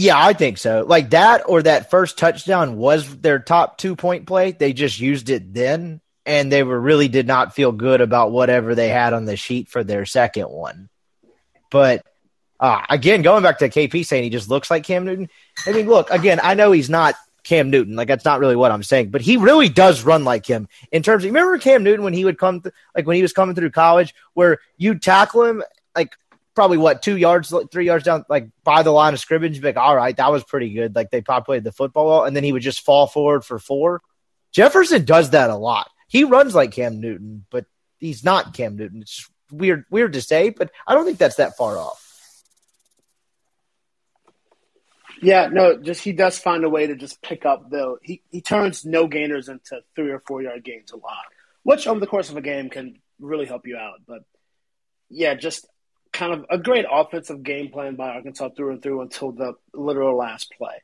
Yeah, 0.00 0.24
I 0.24 0.32
think 0.32 0.58
so. 0.58 0.84
Like 0.86 1.10
that 1.10 1.42
or 1.48 1.60
that 1.60 1.90
first 1.90 2.18
touchdown 2.18 2.76
was 2.76 3.16
their 3.16 3.40
top 3.40 3.78
two 3.78 3.96
point 3.96 4.28
play. 4.28 4.52
They 4.52 4.72
just 4.72 5.00
used 5.00 5.28
it 5.28 5.52
then, 5.52 6.00
and 6.24 6.52
they 6.52 6.62
were 6.62 6.78
really 6.78 7.08
did 7.08 7.26
not 7.26 7.52
feel 7.52 7.72
good 7.72 8.00
about 8.00 8.30
whatever 8.30 8.76
they 8.76 8.90
had 8.90 9.12
on 9.12 9.24
the 9.24 9.36
sheet 9.36 9.68
for 9.68 9.82
their 9.82 10.06
second 10.06 10.50
one. 10.50 10.88
But 11.68 12.06
uh, 12.60 12.80
again, 12.88 13.22
going 13.22 13.42
back 13.42 13.58
to 13.58 13.68
KP 13.68 14.06
saying 14.06 14.22
he 14.22 14.30
just 14.30 14.48
looks 14.48 14.70
like 14.70 14.84
Cam 14.84 15.04
Newton. 15.04 15.28
I 15.66 15.72
mean, 15.72 15.88
look 15.88 16.12
again. 16.12 16.38
I 16.44 16.54
know 16.54 16.70
he's 16.70 16.88
not 16.88 17.16
Cam 17.42 17.68
Newton. 17.68 17.96
Like 17.96 18.06
that's 18.06 18.24
not 18.24 18.38
really 18.38 18.54
what 18.54 18.70
I'm 18.70 18.84
saying, 18.84 19.10
but 19.10 19.20
he 19.20 19.36
really 19.36 19.68
does 19.68 20.04
run 20.04 20.22
like 20.22 20.46
him 20.46 20.68
in 20.92 21.02
terms. 21.02 21.24
Of, 21.24 21.30
remember 21.30 21.58
Cam 21.58 21.82
Newton 21.82 22.04
when 22.04 22.14
he 22.14 22.24
would 22.24 22.38
come, 22.38 22.60
th- 22.60 22.72
like 22.94 23.08
when 23.08 23.16
he 23.16 23.22
was 23.22 23.32
coming 23.32 23.56
through 23.56 23.72
college, 23.72 24.14
where 24.34 24.58
you 24.76 24.96
tackle 24.96 25.42
him 25.42 25.64
like 25.96 26.14
probably 26.58 26.76
what 26.76 27.02
two 27.02 27.16
yards, 27.16 27.54
three 27.70 27.86
yards 27.86 28.02
down, 28.02 28.24
like 28.28 28.48
by 28.64 28.82
the 28.82 28.90
line 28.90 29.14
of 29.14 29.20
scrimmage. 29.20 29.62
Like, 29.62 29.76
all 29.76 29.94
right, 29.94 30.16
that 30.16 30.32
was 30.32 30.42
pretty 30.42 30.70
good. 30.70 30.92
Like 30.92 31.12
they 31.12 31.22
played 31.22 31.62
the 31.62 31.70
football 31.70 32.08
well, 32.08 32.24
and 32.24 32.34
then 32.34 32.42
he 32.42 32.50
would 32.50 32.62
just 32.62 32.84
fall 32.84 33.06
forward 33.06 33.44
for 33.44 33.60
four. 33.60 34.02
Jefferson 34.50 35.04
does 35.04 35.30
that 35.30 35.50
a 35.50 35.54
lot. 35.54 35.88
He 36.08 36.24
runs 36.24 36.56
like 36.56 36.72
Cam 36.72 37.00
Newton, 37.00 37.46
but 37.48 37.66
he's 37.98 38.24
not 38.24 38.54
Cam 38.54 38.74
Newton. 38.74 39.02
It's 39.02 39.30
weird, 39.52 39.84
weird 39.88 40.14
to 40.14 40.20
say, 40.20 40.50
but 40.50 40.72
I 40.84 40.94
don't 40.94 41.04
think 41.04 41.18
that's 41.18 41.36
that 41.36 41.56
far 41.56 41.78
off. 41.78 42.04
Yeah, 45.22 45.48
no, 45.52 45.76
just 45.76 46.02
he 46.02 46.12
does 46.12 46.40
find 46.40 46.64
a 46.64 46.68
way 46.68 46.88
to 46.88 46.96
just 46.96 47.22
pick 47.22 47.46
up 47.46 47.70
though. 47.70 47.98
He 48.02 48.20
he 48.32 48.40
turns 48.40 48.84
no 48.84 49.06
gainers 49.06 49.48
into 49.48 49.80
three 49.94 50.10
or 50.10 50.18
four 50.26 50.42
yard 50.42 50.64
gains 50.64 50.90
a 50.90 50.96
lot, 50.96 51.24
which 51.62 51.86
over 51.86 52.00
the 52.00 52.08
course 52.08 52.30
of 52.30 52.36
a 52.36 52.40
game 52.40 52.68
can 52.68 52.98
really 53.20 53.46
help 53.46 53.64
you 53.64 53.76
out. 53.76 54.00
But 54.08 54.22
yeah, 55.08 55.34
just 55.34 55.68
kind 56.18 56.32
of 56.32 56.46
a 56.50 56.58
great 56.58 56.84
offensive 56.90 57.44
game 57.44 57.70
plan 57.70 57.94
by 57.94 58.08
Arkansas 58.08 58.48
through 58.56 58.72
and 58.72 58.82
through 58.82 59.02
until 59.02 59.30
the 59.30 59.54
literal 59.72 60.16
last 60.18 60.52
play. 60.58 60.82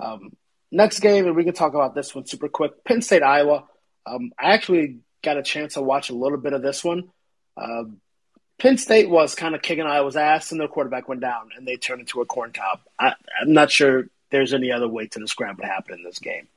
Um, 0.00 0.34
next 0.72 1.00
game, 1.00 1.26
and 1.26 1.36
we 1.36 1.44
can 1.44 1.52
talk 1.52 1.74
about 1.74 1.94
this 1.94 2.14
one 2.14 2.24
super 2.24 2.48
quick. 2.48 2.82
Penn 2.82 3.02
State, 3.02 3.22
Iowa. 3.22 3.64
Um, 4.06 4.32
I 4.38 4.54
actually 4.54 5.00
got 5.22 5.36
a 5.36 5.42
chance 5.42 5.74
to 5.74 5.82
watch 5.82 6.08
a 6.08 6.14
little 6.14 6.38
bit 6.38 6.54
of 6.54 6.62
this 6.62 6.82
one. 6.82 7.10
Uh, 7.58 7.84
Penn 8.58 8.78
State 8.78 9.10
was 9.10 9.34
kind 9.34 9.54
of 9.54 9.60
kicking 9.60 9.84
Iowa's 9.84 10.16
ass, 10.16 10.50
and 10.50 10.58
their 10.58 10.68
quarterback 10.68 11.08
went 11.08 11.20
down, 11.20 11.50
and 11.54 11.68
they 11.68 11.76
turned 11.76 12.00
into 12.00 12.22
a 12.22 12.26
corn 12.26 12.52
cob. 12.52 12.80
I, 12.98 13.12
I'm 13.42 13.52
not 13.52 13.70
sure 13.70 14.08
there's 14.30 14.54
any 14.54 14.72
other 14.72 14.88
way 14.88 15.08
to 15.08 15.20
describe 15.20 15.58
what 15.58 15.68
happened 15.68 15.98
in 15.98 16.04
this 16.04 16.18
game. 16.18 16.48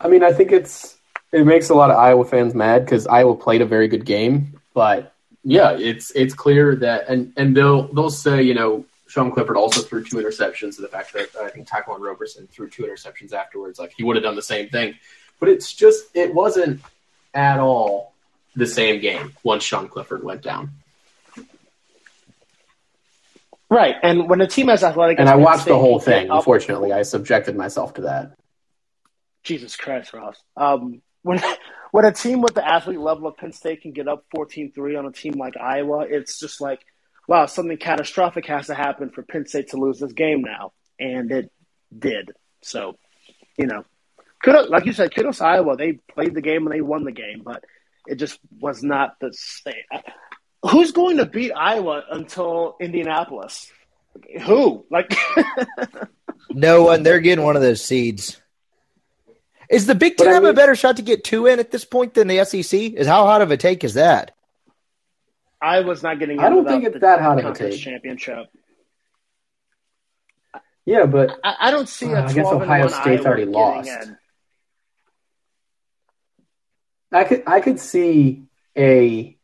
I 0.00 0.08
mean, 0.08 0.24
I 0.24 0.32
think 0.32 0.50
it's 0.50 0.97
it 1.32 1.44
makes 1.44 1.68
a 1.68 1.74
lot 1.74 1.90
of 1.90 1.96
Iowa 1.96 2.24
fans 2.24 2.54
mad 2.54 2.84
because 2.84 3.06
Iowa 3.06 3.36
played 3.36 3.60
a 3.60 3.66
very 3.66 3.88
good 3.88 4.04
game. 4.04 4.60
But 4.74 5.12
yeah, 5.44 5.72
it's 5.72 6.10
it's 6.12 6.34
clear 6.34 6.76
that 6.76 7.08
and 7.08 7.32
and 7.36 7.56
they'll 7.56 7.92
they'll 7.92 8.10
say 8.10 8.42
you 8.42 8.54
know 8.54 8.84
Sean 9.06 9.30
Clifford 9.30 9.56
also 9.56 9.82
threw 9.82 10.04
two 10.04 10.16
interceptions. 10.16 10.76
And 10.76 10.84
the 10.84 10.88
fact 10.88 11.12
that 11.14 11.34
uh, 11.36 11.44
I 11.44 11.50
think 11.50 11.66
Ta'Quan 11.66 12.00
Roberson 12.00 12.46
threw 12.46 12.68
two 12.68 12.84
interceptions 12.84 13.32
afterwards, 13.32 13.78
like 13.78 13.92
he 13.96 14.04
would 14.04 14.16
have 14.16 14.22
done 14.22 14.36
the 14.36 14.42
same 14.42 14.68
thing. 14.68 14.94
But 15.40 15.48
it's 15.48 15.72
just 15.72 16.04
it 16.14 16.34
wasn't 16.34 16.80
at 17.34 17.58
all 17.58 18.12
the 18.56 18.66
same 18.66 19.00
game 19.00 19.32
once 19.42 19.64
Sean 19.64 19.88
Clifford 19.88 20.22
went 20.22 20.42
down. 20.42 20.70
Right, 23.70 23.96
and 24.02 24.30
when 24.30 24.40
a 24.40 24.46
team 24.46 24.68
has 24.68 24.82
athletic, 24.82 25.18
and 25.18 25.28
I 25.28 25.36
watched 25.36 25.66
the 25.66 25.78
whole 25.78 25.98
thing. 25.98 26.30
Unfortunately, 26.30 26.90
I 26.90 27.02
subjected 27.02 27.54
myself 27.54 27.94
to 27.94 28.02
that. 28.02 28.38
Jesus 29.42 29.76
Christ, 29.76 30.14
Ross. 30.14 30.42
Um, 30.56 31.02
when 31.28 31.42
when 31.90 32.04
a 32.06 32.12
team 32.12 32.40
with 32.40 32.54
the 32.54 32.66
athlete 32.66 32.98
level 32.98 33.28
of 33.28 33.36
Penn 33.36 33.52
State 33.52 33.82
can 33.82 33.92
get 33.92 34.08
up 34.08 34.24
14-3 34.34 34.98
on 34.98 35.06
a 35.06 35.12
team 35.12 35.34
like 35.34 35.56
Iowa, 35.56 36.06
it's 36.08 36.38
just 36.38 36.60
like, 36.60 36.80
wow, 37.26 37.46
something 37.46 37.76
catastrophic 37.76 38.46
has 38.46 38.66
to 38.66 38.74
happen 38.74 39.10
for 39.10 39.22
Penn 39.22 39.46
State 39.46 39.70
to 39.70 39.76
lose 39.76 40.00
this 40.00 40.12
game 40.12 40.42
now, 40.42 40.72
and 40.98 41.30
it 41.30 41.52
did. 41.96 42.32
So, 42.62 42.96
you 43.56 43.66
know, 43.66 43.84
kudos, 44.42 44.70
like 44.70 44.86
you 44.86 44.92
said, 44.92 45.14
kudos 45.14 45.40
Iowa. 45.40 45.76
They 45.76 45.98
played 46.10 46.34
the 46.34 46.42
game 46.42 46.66
and 46.66 46.74
they 46.74 46.80
won 46.80 47.04
the 47.04 47.12
game, 47.12 47.42
but 47.44 47.64
it 48.06 48.16
just 48.16 48.38
was 48.58 48.82
not 48.82 49.16
the 49.20 49.32
same. 49.32 49.74
Who's 50.70 50.92
going 50.92 51.18
to 51.18 51.26
beat 51.26 51.52
Iowa 51.52 52.04
until 52.10 52.76
Indianapolis? 52.80 53.70
Who? 54.44 54.84
Like, 54.90 55.14
no 56.50 56.84
one. 56.84 57.02
They're 57.02 57.20
getting 57.20 57.44
one 57.44 57.56
of 57.56 57.62
those 57.62 57.84
seeds. 57.84 58.40
Is 59.70 59.86
the 59.86 59.94
Big 59.94 60.16
Ten 60.16 60.28
have 60.28 60.42
mean, 60.42 60.50
a 60.50 60.54
better 60.54 60.74
shot 60.74 60.96
to 60.96 61.02
get 61.02 61.24
two 61.24 61.46
in 61.46 61.58
at 61.58 61.70
this 61.70 61.84
point 61.84 62.14
than 62.14 62.26
the 62.26 62.44
SEC? 62.44 62.72
Is 62.72 63.06
how 63.06 63.24
hot 63.24 63.42
of 63.42 63.50
a 63.50 63.56
take 63.56 63.84
is 63.84 63.94
that? 63.94 64.34
I 65.60 65.80
was 65.80 66.02
not 66.02 66.18
getting. 66.18 66.38
I 66.38 66.48
don't 66.48 66.66
think 66.66 66.84
it's 66.84 67.00
that 67.00 67.20
hot 67.20 67.38
of 67.38 67.44
a 67.44 67.54
take. 67.54 67.78
Championship. 67.78 68.46
Yeah, 70.86 71.04
but 71.04 71.38
I, 71.44 71.56
I 71.60 71.70
don't 71.70 71.88
see. 71.88 72.14
Uh, 72.14 72.24
I 72.26 72.32
guess 72.32 72.46
Ohio 72.46 72.88
State's 72.88 73.26
already 73.26 73.44
lost. 73.44 73.90
I 77.12 77.24
could 77.24 77.42
I 77.46 77.60
could 77.60 77.80
see 77.80 78.44
a 78.76 79.36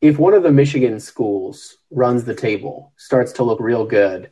if 0.00 0.18
one 0.18 0.34
of 0.34 0.42
the 0.42 0.52
Michigan 0.52 1.00
schools 1.00 1.76
runs 1.90 2.24
the 2.24 2.34
table, 2.34 2.92
starts 2.96 3.32
to 3.34 3.44
look 3.44 3.60
real 3.60 3.84
good, 3.84 4.30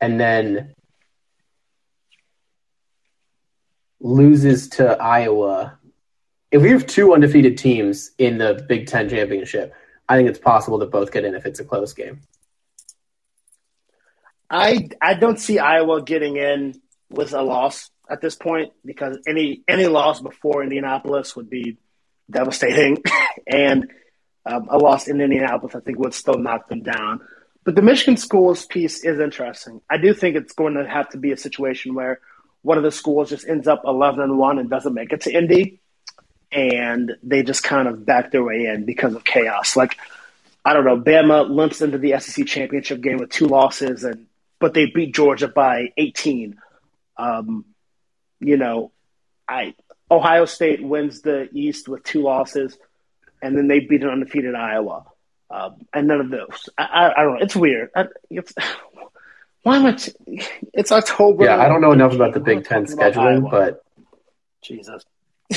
and 0.00 0.20
then 0.20 0.74
loses 4.02 4.68
to 4.70 5.00
Iowa, 5.00 5.78
if 6.50 6.60
we 6.60 6.70
have 6.70 6.86
two 6.86 7.14
undefeated 7.14 7.56
teams 7.56 8.10
in 8.18 8.38
the 8.38 8.64
Big 8.68 8.86
Ten 8.86 9.08
championship, 9.08 9.72
I 10.08 10.16
think 10.16 10.28
it's 10.28 10.38
possible 10.38 10.78
that 10.78 10.90
both 10.90 11.12
get 11.12 11.24
in 11.24 11.34
if 11.34 11.46
it's 11.46 11.60
a 11.60 11.64
close 11.64 11.94
game. 11.94 12.20
I 14.50 14.88
I 15.00 15.14
don't 15.14 15.38
see 15.38 15.58
Iowa 15.58 16.02
getting 16.02 16.36
in 16.36 16.74
with 17.08 17.32
a 17.32 17.42
loss 17.42 17.90
at 18.10 18.20
this 18.20 18.34
point 18.34 18.72
because 18.84 19.18
any 19.26 19.62
any 19.66 19.86
loss 19.86 20.20
before 20.20 20.62
Indianapolis 20.62 21.34
would 21.36 21.48
be 21.48 21.78
devastating, 22.30 23.02
and 23.46 23.90
um, 24.44 24.66
a 24.68 24.76
loss 24.76 25.08
in 25.08 25.20
Indianapolis 25.20 25.74
I 25.74 25.80
think 25.80 25.98
would 25.98 26.12
still 26.12 26.38
knock 26.38 26.68
them 26.68 26.82
down. 26.82 27.20
But 27.64 27.76
the 27.76 27.82
Michigan 27.82 28.16
schools 28.16 28.66
piece 28.66 29.04
is 29.04 29.20
interesting. 29.20 29.80
I 29.88 29.96
do 29.96 30.12
think 30.12 30.36
it's 30.36 30.52
going 30.52 30.74
to 30.74 30.86
have 30.86 31.08
to 31.10 31.18
be 31.18 31.30
a 31.30 31.36
situation 31.36 31.94
where 31.94 32.20
one 32.62 32.78
of 32.78 32.84
the 32.84 32.92
schools 32.92 33.30
just 33.30 33.46
ends 33.46 33.68
up 33.68 33.82
11 33.84 34.20
and 34.20 34.38
1 34.38 34.58
and 34.58 34.70
doesn't 34.70 34.94
make 34.94 35.12
it 35.12 35.22
to 35.22 35.32
Indy. 35.32 35.80
And 36.50 37.12
they 37.22 37.42
just 37.42 37.62
kind 37.62 37.88
of 37.88 38.04
back 38.04 38.30
their 38.30 38.44
way 38.44 38.66
in 38.66 38.84
because 38.84 39.14
of 39.14 39.24
chaos. 39.24 39.76
Like, 39.76 39.96
I 40.64 40.74
don't 40.74 40.84
know, 40.84 41.00
Bama 41.00 41.48
limps 41.48 41.80
into 41.80 41.98
the 41.98 42.18
SEC 42.20 42.46
championship 42.46 43.00
game 43.00 43.18
with 43.18 43.30
two 43.30 43.46
losses, 43.46 44.04
and 44.04 44.26
but 44.60 44.74
they 44.74 44.86
beat 44.86 45.14
Georgia 45.14 45.48
by 45.48 45.92
18. 45.96 46.56
Um, 47.16 47.64
you 48.38 48.56
know, 48.56 48.92
I 49.48 49.74
Ohio 50.10 50.44
State 50.44 50.82
wins 50.82 51.22
the 51.22 51.48
East 51.52 51.88
with 51.88 52.04
two 52.04 52.22
losses, 52.22 52.76
and 53.40 53.56
then 53.56 53.66
they 53.66 53.80
beat 53.80 54.02
an 54.02 54.10
undefeated 54.10 54.54
Iowa. 54.54 55.06
Um, 55.50 55.86
and 55.92 56.06
none 56.06 56.20
of 56.20 56.30
those. 56.30 56.68
I, 56.78 56.84
I, 56.84 57.20
I, 57.20 57.22
don't 57.24 57.34
know. 57.34 57.40
It's 57.42 57.56
weird. 57.56 57.90
I, 57.94 58.06
it's, 58.30 58.54
why 59.62 59.76
am 59.76 59.86
I? 59.86 59.92
T- 59.92 60.12
it's 60.74 60.90
October. 60.90 61.44
Yeah, 61.44 61.58
I 61.58 61.68
don't 61.68 61.80
know 61.80 61.92
enough 61.92 62.12
about 62.12 62.34
the 62.34 62.40
Big 62.40 62.64
Ten 62.64 62.86
scheduling, 62.86 63.50
but 63.50 63.84
Jesus. 64.60 65.04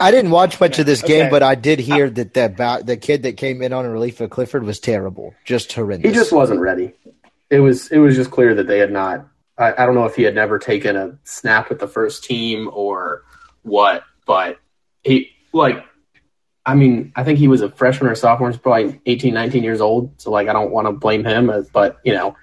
I 0.00 0.10
didn't 0.10 0.30
watch 0.30 0.58
much 0.58 0.78
of 0.78 0.86
this 0.86 1.02
game, 1.02 1.24
okay. 1.24 1.30
but 1.30 1.42
I 1.42 1.54
did 1.54 1.78
hear 1.78 2.08
that 2.08 2.32
the 2.32 2.46
about 2.46 2.86
the 2.86 2.96
kid 2.96 3.24
that 3.24 3.36
came 3.36 3.60
in 3.60 3.74
on 3.74 3.84
a 3.84 3.90
relief 3.90 4.20
of 4.20 4.30
Clifford 4.30 4.64
was 4.64 4.80
terrible, 4.80 5.34
just 5.44 5.72
horrendous. 5.74 6.10
He 6.10 6.14
just 6.14 6.32
wasn't 6.32 6.60
ready. 6.60 6.94
It 7.50 7.60
was 7.60 7.92
it 7.92 7.98
was 7.98 8.16
just 8.16 8.30
clear 8.30 8.54
that 8.54 8.66
they 8.66 8.78
had 8.78 8.90
not. 8.90 9.26
I, 9.58 9.74
I 9.74 9.86
don't 9.86 9.94
know 9.94 10.06
if 10.06 10.16
he 10.16 10.22
had 10.22 10.34
never 10.34 10.58
taken 10.58 10.96
a 10.96 11.18
snap 11.24 11.68
with 11.68 11.80
the 11.80 11.88
first 11.88 12.24
team 12.24 12.70
or 12.72 13.24
what, 13.62 14.04
but 14.24 14.58
he 15.02 15.32
like 15.52 15.84
I 16.64 16.74
mean, 16.74 17.12
I 17.16 17.24
think 17.24 17.38
he 17.38 17.48
was 17.48 17.62
a 17.62 17.70
freshman 17.70 18.10
or 18.10 18.14
sophomore. 18.14 18.50
He's 18.50 18.58
probably 18.60 19.00
18, 19.06 19.32
19 19.32 19.62
years 19.62 19.80
old. 19.80 20.12
So, 20.20 20.30
like, 20.30 20.48
I 20.48 20.52
don't 20.52 20.70
want 20.70 20.86
to 20.86 20.92
blame 20.92 21.24
him, 21.24 21.50
but, 21.72 21.98
you 22.04 22.12
know, 22.12 22.36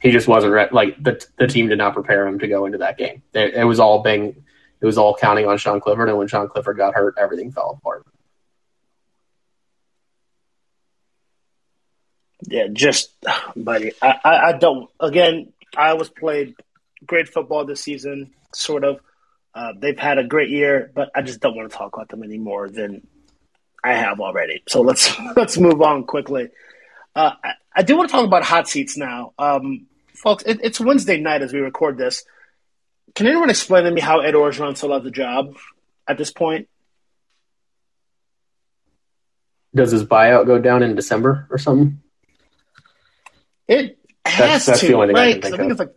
he 0.00 0.10
just 0.10 0.26
wasn't 0.26 0.52
re- 0.52 0.68
like 0.72 1.00
the, 1.02 1.24
the 1.38 1.46
team 1.46 1.68
did 1.68 1.78
not 1.78 1.94
prepare 1.94 2.26
him 2.26 2.38
to 2.40 2.48
go 2.48 2.66
into 2.66 2.78
that 2.78 2.98
game. 2.98 3.22
It, 3.32 3.54
it 3.54 3.64
was 3.64 3.78
all 3.78 4.02
being, 4.02 4.44
it 4.80 4.86
was 4.86 4.98
all 4.98 5.14
counting 5.14 5.46
on 5.46 5.58
Sean 5.58 5.80
Clifford. 5.80 6.08
And 6.08 6.18
when 6.18 6.26
Sean 6.26 6.48
Clifford 6.48 6.78
got 6.78 6.94
hurt, 6.94 7.14
everything 7.18 7.52
fell 7.52 7.78
apart. 7.78 8.04
Yeah, 12.42 12.66
just, 12.72 13.12
buddy, 13.56 13.92
I, 14.02 14.14
I, 14.24 14.36
I 14.48 14.52
don't, 14.58 14.90
again, 14.98 15.52
I 15.76 15.90
Iowa's 15.90 16.08
played 16.08 16.54
great 17.06 17.28
football 17.28 17.64
this 17.64 17.82
season, 17.82 18.32
sort 18.52 18.84
of. 18.84 19.00
Uh, 19.54 19.72
they've 19.78 19.98
had 19.98 20.18
a 20.18 20.24
great 20.24 20.50
year, 20.50 20.90
but 20.94 21.10
I 21.14 21.22
just 21.22 21.40
don't 21.40 21.56
want 21.56 21.70
to 21.70 21.76
talk 21.76 21.94
about 21.94 22.08
them 22.08 22.22
anymore 22.22 22.68
than 22.68 23.06
I 23.82 23.94
have 23.94 24.20
already. 24.20 24.62
So 24.68 24.82
let's 24.82 25.12
let's 25.36 25.58
move 25.58 25.80
on 25.82 26.04
quickly. 26.04 26.48
Uh, 27.14 27.32
I, 27.42 27.52
I, 27.74 27.82
do 27.82 27.96
want 27.96 28.08
to 28.08 28.12
talk 28.12 28.24
about 28.24 28.44
hot 28.44 28.68
seats 28.68 28.96
now, 28.96 29.32
um, 29.38 29.86
folks. 30.14 30.44
It, 30.44 30.60
it's 30.62 30.78
Wednesday 30.78 31.18
night 31.18 31.42
as 31.42 31.52
we 31.52 31.58
record 31.58 31.98
this. 31.98 32.24
Can 33.14 33.26
anyone 33.26 33.50
explain 33.50 33.84
to 33.84 33.90
me 33.90 34.00
how 34.00 34.20
Ed 34.20 34.34
Orgeron 34.34 34.76
still 34.76 34.92
has 34.92 35.02
the 35.02 35.10
job 35.10 35.56
at 36.06 36.18
this 36.18 36.30
point? 36.30 36.68
Does 39.74 39.90
his 39.90 40.04
buyout 40.04 40.46
go 40.46 40.58
down 40.58 40.82
in 40.82 40.94
December 40.94 41.48
or 41.50 41.58
something? 41.58 42.00
It 43.66 43.98
has 44.24 44.64
that's, 44.64 44.66
that's 44.66 44.80
to, 44.80 44.96
right? 44.96 45.16
I, 45.16 45.32
think, 45.32 45.44
I 45.44 45.56
think 45.56 45.70
it's 45.70 45.78
like 45.80 45.94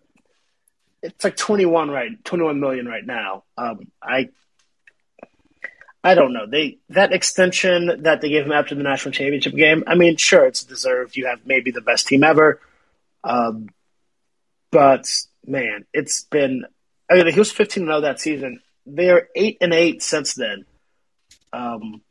it's 1.01 1.23
like 1.23 1.35
twenty 1.35 1.65
one 1.65 1.89
right, 1.91 2.23
twenty 2.23 2.43
one 2.43 2.59
million 2.59 2.87
right 2.87 3.05
now. 3.05 3.43
Um, 3.57 3.91
I 4.01 4.29
I 6.03 6.15
don't 6.15 6.33
know. 6.33 6.45
They 6.45 6.79
that 6.89 7.13
extension 7.13 8.03
that 8.03 8.21
they 8.21 8.29
gave 8.29 8.45
him 8.45 8.51
after 8.51 8.75
the 8.75 8.83
national 8.83 9.13
championship 9.13 9.53
game. 9.55 9.83
I 9.87 9.95
mean, 9.95 10.17
sure, 10.17 10.45
it's 10.45 10.63
deserved. 10.63 11.15
You 11.15 11.27
have 11.27 11.45
maybe 11.45 11.71
the 11.71 11.81
best 11.81 12.07
team 12.07 12.23
ever, 12.23 12.59
um, 13.23 13.69
but 14.71 15.09
man, 15.45 15.85
it's 15.93 16.23
been. 16.23 16.65
I 17.09 17.15
mean, 17.15 17.31
he 17.31 17.39
was 17.39 17.51
fifteen 17.51 17.85
zero 17.85 17.97
oh 17.97 18.01
that 18.01 18.19
season. 18.19 18.61
They 18.85 19.09
are 19.11 19.29
eight 19.35 19.57
and 19.61 19.73
eight 19.73 20.03
since 20.03 20.33
then. 20.33 20.65
Um, 21.53 22.01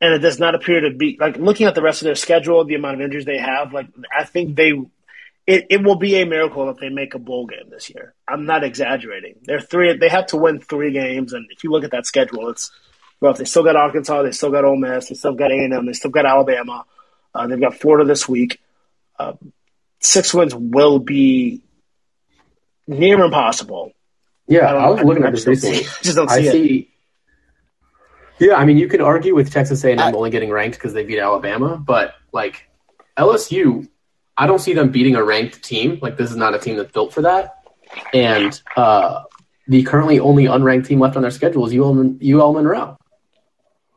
and 0.00 0.14
it 0.14 0.18
does 0.18 0.38
not 0.38 0.54
appear 0.54 0.82
to 0.82 0.90
be 0.90 1.16
like 1.18 1.36
looking 1.36 1.66
at 1.66 1.74
the 1.74 1.82
rest 1.82 2.02
of 2.02 2.06
their 2.06 2.14
schedule, 2.14 2.64
the 2.64 2.74
amount 2.74 2.94
of 2.96 3.00
injuries 3.00 3.24
they 3.24 3.38
have. 3.38 3.72
Like 3.72 3.88
I 4.16 4.24
think 4.24 4.54
they, 4.54 4.72
it, 5.46 5.66
it 5.70 5.82
will 5.82 5.96
be 5.96 6.16
a 6.16 6.26
miracle 6.26 6.70
if 6.70 6.78
they 6.78 6.88
make 6.88 7.14
a 7.14 7.18
bowl 7.18 7.46
game 7.46 7.70
this 7.70 7.90
year. 7.90 8.14
I'm 8.28 8.44
not 8.44 8.64
exaggerating. 8.64 9.36
They're 9.42 9.60
three. 9.60 9.96
They 9.96 10.08
have 10.08 10.26
to 10.28 10.36
win 10.36 10.60
three 10.60 10.92
games, 10.92 11.32
and 11.32 11.46
if 11.50 11.64
you 11.64 11.70
look 11.70 11.84
at 11.84 11.92
that 11.92 12.06
schedule, 12.06 12.48
it's 12.50 12.70
well. 13.20 13.34
They 13.34 13.44
still 13.44 13.64
got 13.64 13.76
Arkansas. 13.76 14.22
They 14.22 14.32
still 14.32 14.50
got 14.50 14.64
Ole 14.64 14.76
Miss. 14.76 15.08
They 15.08 15.14
still 15.14 15.34
got 15.34 15.50
A 15.50 15.54
and 15.54 15.72
M. 15.72 15.86
They 15.86 15.92
still 15.92 16.10
got 16.10 16.26
Alabama. 16.26 16.84
Uh, 17.34 17.46
they've 17.46 17.60
got 17.60 17.74
Florida 17.74 18.06
this 18.06 18.28
week. 18.28 18.60
Uh, 19.18 19.32
six 20.00 20.34
wins 20.34 20.54
will 20.54 20.98
be 20.98 21.62
near 22.86 23.22
impossible. 23.24 23.92
Yeah, 24.46 24.72
I, 24.72 24.86
I 24.86 24.90
was 24.90 25.02
looking 25.02 25.24
I, 25.24 25.28
at 25.28 25.34
this 25.34 25.46
recently. 25.46 25.84
Just 26.02 26.16
don't 26.16 26.30
see 26.30 26.34
I 26.48 26.52
see, 26.52 26.76
it. 26.76 26.88
Yeah, 28.40 28.54
I 28.54 28.64
mean, 28.64 28.78
you 28.78 28.88
could 28.88 29.00
argue 29.00 29.34
with 29.34 29.52
Texas 29.52 29.82
A&M 29.84 29.98
I, 29.98 30.12
only 30.12 30.30
getting 30.30 30.50
ranked 30.50 30.78
because 30.78 30.92
they 30.92 31.04
beat 31.04 31.18
Alabama, 31.18 31.76
but 31.76 32.14
like 32.32 32.68
LSU, 33.16 33.88
I 34.36 34.46
don't 34.46 34.60
see 34.60 34.74
them 34.74 34.90
beating 34.90 35.16
a 35.16 35.24
ranked 35.24 35.62
team. 35.62 35.98
Like 36.00 36.16
this 36.16 36.30
is 36.30 36.36
not 36.36 36.54
a 36.54 36.58
team 36.58 36.76
that's 36.76 36.92
built 36.92 37.12
for 37.12 37.22
that. 37.22 37.57
And 38.12 38.60
uh, 38.76 39.24
the 39.66 39.82
currently 39.82 40.18
only 40.18 40.44
unranked 40.44 40.86
team 40.86 41.00
left 41.00 41.16
on 41.16 41.22
their 41.22 41.30
schedule 41.30 41.66
is 41.66 41.74
UL, 41.74 42.16
UL 42.22 42.52
Monroe. 42.52 42.98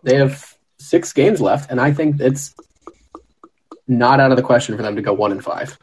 They 0.04 0.16
have 0.16 0.56
six 0.78 1.14
games 1.14 1.40
left, 1.40 1.72
and 1.72 1.80
I 1.80 1.94
think 1.94 2.20
it's 2.20 2.54
not 3.88 4.20
out 4.20 4.32
of 4.32 4.38
the 4.38 4.44
question 4.44 4.76
for 4.76 4.84
them 4.84 4.96
to 4.96 5.02
go 5.02 5.14
one 5.14 5.32
and 5.32 5.44
five. 5.44 5.78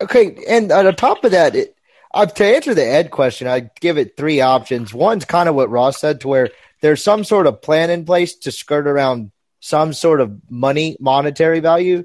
Okay, 0.00 0.38
and 0.48 0.72
on 0.72 0.94
top 0.94 1.24
of 1.24 1.32
that, 1.32 1.54
it, 1.54 1.76
uh, 2.12 2.26
to 2.26 2.44
answer 2.44 2.74
the 2.74 2.86
Ed 2.86 3.10
question, 3.10 3.46
I 3.46 3.70
give 3.80 3.98
it 3.98 4.16
three 4.16 4.40
options. 4.40 4.94
One's 4.94 5.24
kind 5.24 5.48
of 5.48 5.54
what 5.54 5.70
Ross 5.70 6.00
said, 6.00 6.22
to 6.22 6.28
where 6.28 6.50
there's 6.80 7.02
some 7.02 7.24
sort 7.24 7.46
of 7.46 7.60
plan 7.60 7.90
in 7.90 8.04
place 8.04 8.34
to 8.36 8.52
skirt 8.52 8.86
around 8.86 9.30
some 9.60 9.92
sort 9.92 10.20
of 10.20 10.40
money, 10.50 10.96
monetary 10.98 11.60
value. 11.60 12.04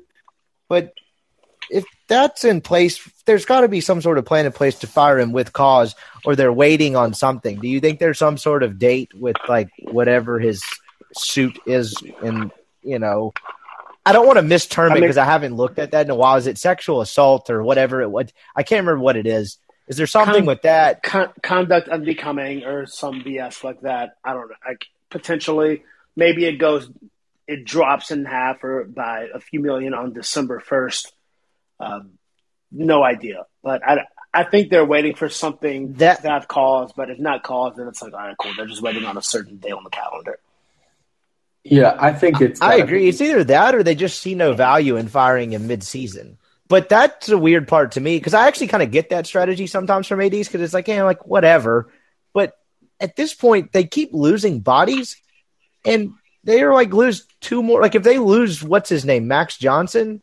But 0.67 0.93
that's 2.07 2.43
in 2.43 2.61
place, 2.61 2.99
there's 3.25 3.45
got 3.45 3.61
to 3.61 3.67
be 3.67 3.81
some 3.81 4.01
sort 4.01 4.17
of 4.17 4.25
plan 4.25 4.45
in 4.45 4.51
place 4.51 4.79
to 4.79 4.87
fire 4.87 5.19
him 5.19 5.31
with 5.31 5.53
cause, 5.53 5.95
or 6.23 6.35
they're 6.35 6.53
waiting 6.53 6.95
on 6.95 7.13
something. 7.13 7.59
Do 7.59 7.67
you 7.67 7.79
think 7.79 7.99
there's 7.99 8.19
some 8.19 8.37
sort 8.37 8.63
of 8.63 8.79
date 8.79 9.13
with 9.13 9.37
like 9.47 9.69
whatever 9.83 10.39
his 10.39 10.63
suit 11.15 11.59
is? 11.65 11.95
And 12.21 12.51
you 12.83 12.99
know, 12.99 13.33
I 14.05 14.13
don't 14.13 14.27
want 14.27 14.37
to 14.37 14.43
misterm 14.43 14.91
I 14.91 14.93
mean, 14.93 14.97
it 14.97 15.01
because 15.01 15.17
I 15.17 15.25
haven't 15.25 15.55
looked 15.55 15.79
at 15.79 15.91
that 15.91 16.05
in 16.05 16.11
a 16.11 16.15
while. 16.15 16.37
Is 16.37 16.47
it 16.47 16.57
sexual 16.57 17.01
assault 17.01 17.49
or 17.49 17.63
whatever 17.63 18.01
it 18.01 18.09
was? 18.09 18.31
I 18.55 18.63
can't 18.63 18.85
remember 18.85 19.03
what 19.03 19.17
it 19.17 19.25
is. 19.25 19.57
Is 19.87 19.97
there 19.97 20.07
something 20.07 20.33
con- 20.41 20.45
with 20.45 20.61
that 20.63 21.03
con- 21.03 21.33
conduct 21.41 21.89
unbecoming 21.89 22.63
or 22.63 22.85
some 22.85 23.21
BS 23.21 23.63
like 23.63 23.81
that? 23.81 24.17
I 24.23 24.33
don't 24.33 24.49
know. 24.49 24.55
Like 24.67 24.85
potentially, 25.09 25.83
maybe 26.15 26.45
it 26.45 26.57
goes, 26.57 26.89
it 27.47 27.65
drops 27.65 28.11
in 28.11 28.25
half 28.25 28.63
or 28.63 28.83
by 28.83 29.27
a 29.33 29.39
few 29.39 29.59
million 29.59 29.93
on 29.93 30.13
December 30.13 30.59
first. 30.59 31.13
Um, 31.79 32.11
no 32.71 33.03
idea, 33.03 33.45
but 33.63 33.88
I, 33.88 34.05
I 34.33 34.43
think 34.43 34.69
they're 34.69 34.85
waiting 34.85 35.15
for 35.15 35.29
something 35.29 35.93
that 35.93 36.21
to 36.21 36.29
have 36.29 36.47
cause. 36.47 36.91
But 36.93 37.09
if 37.09 37.19
not 37.19 37.43
caused, 37.43 37.77
then 37.77 37.88
it's 37.88 38.01
like 38.01 38.13
all 38.13 38.19
right, 38.19 38.35
cool. 38.38 38.53
They're 38.55 38.65
just 38.65 38.81
waiting 38.81 39.05
on 39.05 39.17
a 39.17 39.21
certain 39.21 39.57
day 39.57 39.71
on 39.71 39.83
the 39.83 39.89
calendar. 39.89 40.39
Yeah, 41.63 41.95
I 41.97 42.13
think 42.13 42.41
it's. 42.41 42.61
I 42.61 42.75
agree. 42.75 43.07
It's 43.07 43.21
either 43.21 43.43
that 43.45 43.73
or 43.73 43.81
they 43.81 43.95
just 43.95 44.21
see 44.21 44.35
no 44.35 44.53
value 44.53 44.97
in 44.97 45.07
firing 45.07 45.53
him 45.53 45.67
mid-season. 45.67 46.38
But 46.67 46.89
that's 46.89 47.29
a 47.29 47.38
weird 47.38 47.67
part 47.67 47.93
to 47.93 48.01
me 48.01 48.17
because 48.17 48.33
I 48.33 48.47
actually 48.47 48.67
kind 48.67 48.83
of 48.83 48.91
get 48.91 49.09
that 49.09 49.25
strategy 49.25 49.67
sometimes 49.67 50.07
from 50.07 50.21
ADs 50.21 50.47
because 50.47 50.61
it's 50.61 50.73
like, 50.73 50.88
yeah, 50.88 51.03
like 51.03 51.25
whatever. 51.25 51.91
But 52.33 52.57
at 52.99 53.15
this 53.15 53.33
point, 53.33 53.71
they 53.71 53.85
keep 53.85 54.13
losing 54.13 54.59
bodies, 54.59 55.17
and 55.85 56.13
they 56.43 56.61
are 56.61 56.73
like 56.73 56.93
lose 56.93 57.25
two 57.39 57.63
more. 57.63 57.81
Like 57.81 57.95
if 57.95 58.03
they 58.03 58.19
lose, 58.19 58.61
what's 58.61 58.89
his 58.89 59.05
name, 59.05 59.27
Max 59.27 59.57
Johnson? 59.57 60.21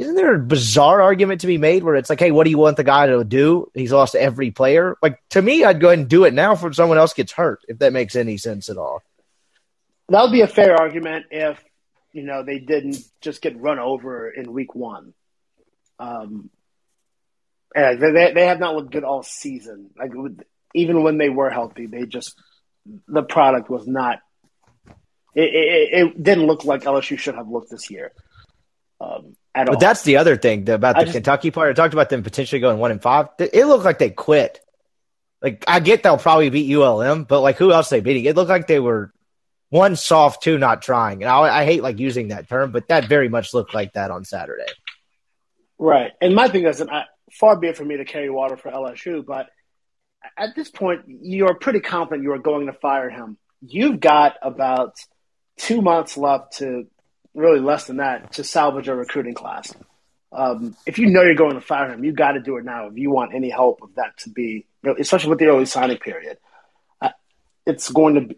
Isn't 0.00 0.14
there 0.14 0.34
a 0.34 0.38
bizarre 0.38 1.02
argument 1.02 1.42
to 1.42 1.46
be 1.46 1.58
made 1.58 1.84
where 1.84 1.94
it's 1.94 2.08
like, 2.08 2.20
hey, 2.20 2.30
what 2.30 2.44
do 2.44 2.50
you 2.50 2.56
want 2.56 2.78
the 2.78 2.84
guy 2.84 3.06
to 3.08 3.22
do? 3.22 3.70
He's 3.74 3.92
lost 3.92 4.14
every 4.14 4.50
player. 4.50 4.96
Like 5.02 5.22
to 5.30 5.42
me, 5.42 5.62
I'd 5.62 5.78
go 5.78 5.88
ahead 5.88 5.98
and 5.98 6.08
do 6.08 6.24
it 6.24 6.32
now 6.32 6.54
for 6.54 6.72
someone 6.72 6.96
else 6.96 7.12
gets 7.12 7.32
hurt, 7.32 7.60
if 7.68 7.80
that 7.80 7.92
makes 7.92 8.16
any 8.16 8.38
sense 8.38 8.70
at 8.70 8.78
all. 8.78 9.02
That 10.08 10.22
would 10.22 10.32
be 10.32 10.40
a 10.40 10.46
fair 10.46 10.74
argument 10.74 11.26
if 11.30 11.62
you 12.12 12.22
know 12.22 12.42
they 12.42 12.58
didn't 12.58 12.96
just 13.20 13.42
get 13.42 13.60
run 13.60 13.78
over 13.78 14.30
in 14.30 14.50
week 14.54 14.74
one. 14.74 15.12
Um, 15.98 16.48
and 17.74 18.00
they 18.00 18.32
they 18.32 18.46
have 18.46 18.58
not 18.58 18.74
looked 18.74 18.92
good 18.92 19.04
all 19.04 19.22
season. 19.22 19.90
Like 19.98 20.12
even 20.74 21.02
when 21.02 21.18
they 21.18 21.28
were 21.28 21.50
healthy, 21.50 21.84
they 21.84 22.06
just 22.06 22.40
the 23.06 23.22
product 23.22 23.68
was 23.68 23.86
not. 23.86 24.20
It, 25.34 25.42
it, 25.42 25.92
it 25.92 26.22
didn't 26.22 26.46
look 26.46 26.64
like 26.64 26.84
LSU 26.84 27.18
should 27.18 27.34
have 27.34 27.48
looked 27.48 27.70
this 27.70 27.90
year. 27.90 28.12
Um, 28.98 29.36
at 29.54 29.66
but 29.66 29.74
all. 29.74 29.80
that's 29.80 30.02
the 30.02 30.18
other 30.18 30.36
thing 30.36 30.68
about 30.68 30.96
the 30.96 31.02
just, 31.02 31.14
Kentucky 31.14 31.50
part. 31.50 31.70
I 31.70 31.72
talked 31.72 31.94
about 31.94 32.08
them 32.08 32.22
potentially 32.22 32.60
going 32.60 32.78
one 32.78 32.90
and 32.90 33.02
five. 33.02 33.28
It 33.38 33.66
looked 33.66 33.84
like 33.84 33.98
they 33.98 34.10
quit. 34.10 34.60
Like 35.42 35.64
I 35.66 35.80
get 35.80 36.02
they'll 36.02 36.18
probably 36.18 36.50
beat 36.50 36.72
ULM, 36.72 37.24
but 37.24 37.40
like 37.40 37.56
who 37.56 37.72
else 37.72 37.92
are 37.92 37.96
they 37.96 38.00
beating? 38.00 38.24
It 38.26 38.36
looked 38.36 38.50
like 38.50 38.66
they 38.66 38.80
were 38.80 39.12
one 39.70 39.96
soft, 39.96 40.42
two 40.42 40.58
not 40.58 40.82
trying. 40.82 41.22
And 41.22 41.30
I, 41.30 41.60
I 41.60 41.64
hate 41.64 41.82
like 41.82 41.98
using 41.98 42.28
that 42.28 42.48
term, 42.48 42.72
but 42.72 42.88
that 42.88 43.06
very 43.06 43.28
much 43.28 43.54
looked 43.54 43.72
like 43.72 43.94
that 43.94 44.10
on 44.10 44.24
Saturday. 44.24 44.66
Right. 45.78 46.12
And 46.20 46.34
my 46.34 46.48
thing 46.48 46.66
is, 46.66 46.82
I, 46.82 47.04
far 47.32 47.56
be 47.56 47.68
it 47.68 47.76
for 47.76 47.84
me 47.84 47.96
to 47.96 48.04
carry 48.04 48.28
water 48.28 48.56
for 48.56 48.70
LSU, 48.70 49.24
but 49.24 49.48
at 50.36 50.54
this 50.54 50.70
point, 50.70 51.02
you're 51.06 51.54
pretty 51.54 51.80
confident 51.80 52.24
you 52.24 52.32
are 52.32 52.38
going 52.38 52.66
to 52.66 52.72
fire 52.72 53.08
him. 53.08 53.38
You've 53.62 54.00
got 54.00 54.36
about 54.42 54.96
two 55.56 55.80
months 55.80 56.16
left 56.16 56.58
to 56.58 56.86
really 57.34 57.60
less 57.60 57.86
than 57.86 57.98
that 57.98 58.32
to 58.34 58.44
salvage 58.44 58.88
a 58.88 58.94
recruiting 58.94 59.34
class. 59.34 59.74
Um, 60.32 60.76
if 60.86 60.98
you 60.98 61.06
know 61.06 61.22
you're 61.22 61.34
going 61.34 61.54
to 61.54 61.60
fire 61.60 61.90
him, 61.90 62.04
you 62.04 62.12
got 62.12 62.32
to 62.32 62.40
do 62.40 62.56
it 62.56 62.64
now 62.64 62.86
if 62.86 62.96
you 62.96 63.10
want 63.10 63.34
any 63.34 63.50
help 63.50 63.80
of 63.82 63.94
that 63.96 64.16
to 64.18 64.30
be, 64.30 64.66
especially 64.98 65.30
with 65.30 65.38
the 65.38 65.46
early 65.46 65.66
signing 65.66 65.98
period. 65.98 66.38
Uh, 67.00 67.10
it's 67.66 67.90
going 67.90 68.14
to 68.14 68.20
be. 68.22 68.36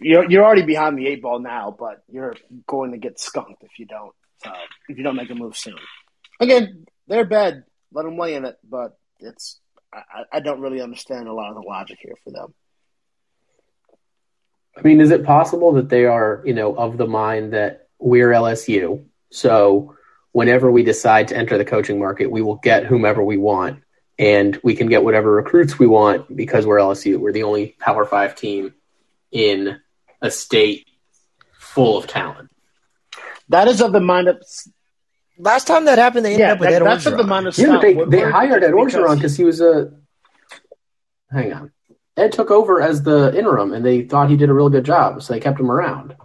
You're, 0.00 0.28
you're 0.28 0.44
already 0.44 0.62
behind 0.62 0.98
the 0.98 1.06
eight 1.06 1.22
ball 1.22 1.38
now, 1.38 1.74
but 1.78 2.02
you're 2.10 2.34
going 2.66 2.90
to 2.90 2.98
get 2.98 3.20
skunked 3.20 3.62
if 3.62 3.78
you 3.78 3.86
don't 3.86 4.12
uh, 4.44 4.52
if 4.88 4.98
you 4.98 5.04
don't 5.04 5.16
make 5.16 5.30
a 5.30 5.34
move 5.34 5.56
soon. 5.56 5.78
Again, 6.40 6.86
they're 7.06 7.24
bad. 7.24 7.64
Let 7.92 8.04
them 8.04 8.18
lay 8.18 8.34
in 8.34 8.44
it, 8.44 8.58
but 8.68 8.98
it's 9.20 9.60
I, 9.92 10.24
I 10.32 10.40
don't 10.40 10.60
really 10.60 10.80
understand 10.80 11.28
a 11.28 11.32
lot 11.32 11.50
of 11.50 11.54
the 11.54 11.62
logic 11.62 11.98
here 12.00 12.16
for 12.24 12.30
them. 12.30 12.54
I 14.78 14.82
mean, 14.82 15.00
is 15.00 15.10
it 15.10 15.24
possible 15.24 15.72
that 15.72 15.88
they 15.88 16.04
are, 16.04 16.42
you 16.44 16.54
know, 16.54 16.74
of 16.74 16.96
the 16.96 17.06
mind 17.06 17.52
that 17.52 17.88
we're 17.98 18.30
LSU, 18.30 19.04
so 19.30 19.96
whenever 20.32 20.70
we 20.70 20.84
decide 20.84 21.28
to 21.28 21.36
enter 21.36 21.58
the 21.58 21.64
coaching 21.64 21.98
market, 21.98 22.30
we 22.30 22.42
will 22.42 22.56
get 22.56 22.86
whomever 22.86 23.22
we 23.22 23.36
want, 23.36 23.82
and 24.18 24.58
we 24.62 24.76
can 24.76 24.86
get 24.86 25.02
whatever 25.02 25.32
recruits 25.32 25.78
we 25.78 25.86
want 25.86 26.34
because 26.34 26.64
we're 26.64 26.78
LSU. 26.78 27.18
We're 27.18 27.32
the 27.32 27.42
only 27.42 27.74
Power 27.80 28.04
Five 28.04 28.36
team 28.36 28.74
in 29.32 29.80
a 30.22 30.30
state 30.30 30.86
full 31.52 31.98
of 31.98 32.06
talent. 32.06 32.50
That 33.48 33.66
is 33.68 33.80
of 33.80 33.92
the 33.92 34.00
mind 34.00 34.28
of. 34.28 34.42
Last 35.40 35.66
time 35.66 35.84
that 35.84 35.98
happened, 35.98 36.24
they 36.24 36.34
ended 36.34 36.46
yeah, 36.46 36.52
up 36.52 36.60
with 36.60 36.68
that, 36.68 36.82
Ed 36.82 36.84
that's 36.84 37.04
Orgeron. 37.04 37.12
of 37.12 37.18
the 37.18 37.24
mind 37.24 37.46
of. 37.46 37.58
Yeah, 37.58 37.78
they, 37.80 37.94
they 37.94 38.30
hired 38.30 38.64
Ed 38.64 38.72
Orgeron 38.72 39.16
because 39.16 39.36
he 39.36 39.44
was 39.44 39.60
a. 39.60 39.92
Hang 41.30 41.52
on. 41.52 41.72
Ed 42.18 42.32
took 42.32 42.50
over 42.50 42.82
as 42.82 43.02
the 43.02 43.36
interim, 43.36 43.72
and 43.72 43.84
they 43.84 44.02
thought 44.02 44.28
he 44.28 44.36
did 44.36 44.50
a 44.50 44.52
real 44.52 44.68
good 44.68 44.84
job, 44.84 45.22
so 45.22 45.32
they 45.32 45.40
kept 45.40 45.60
him 45.60 45.70
around. 45.70 46.16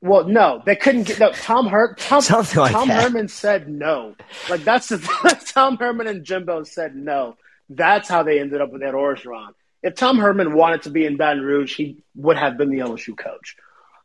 Well, 0.00 0.24
no, 0.24 0.60
they 0.66 0.74
couldn't 0.74 1.04
get 1.04 1.20
no. 1.20 1.30
Tom 1.30 1.68
Her 1.68 1.94
Tom, 1.94 2.20
Something 2.22 2.58
like 2.60 2.72
Tom 2.72 2.88
that. 2.88 3.04
Herman 3.04 3.28
said 3.28 3.68
no. 3.68 4.16
Like 4.50 4.64
that's 4.64 4.88
the 4.88 4.98
Tom 5.54 5.76
Herman 5.76 6.08
and 6.08 6.24
Jimbo 6.24 6.64
said 6.64 6.96
no. 6.96 7.36
That's 7.68 8.08
how 8.08 8.24
they 8.24 8.40
ended 8.40 8.60
up 8.60 8.72
with 8.72 8.82
Ed 8.82 8.94
Orgeron. 8.94 9.52
If 9.82 9.94
Tom 9.94 10.18
Herman 10.18 10.54
wanted 10.54 10.82
to 10.82 10.90
be 10.90 11.06
in 11.06 11.16
Baton 11.16 11.42
Rouge, 11.42 11.76
he 11.76 12.02
would 12.16 12.36
have 12.36 12.58
been 12.58 12.70
the 12.70 12.80
LSU 12.80 13.16
coach. 13.16 13.56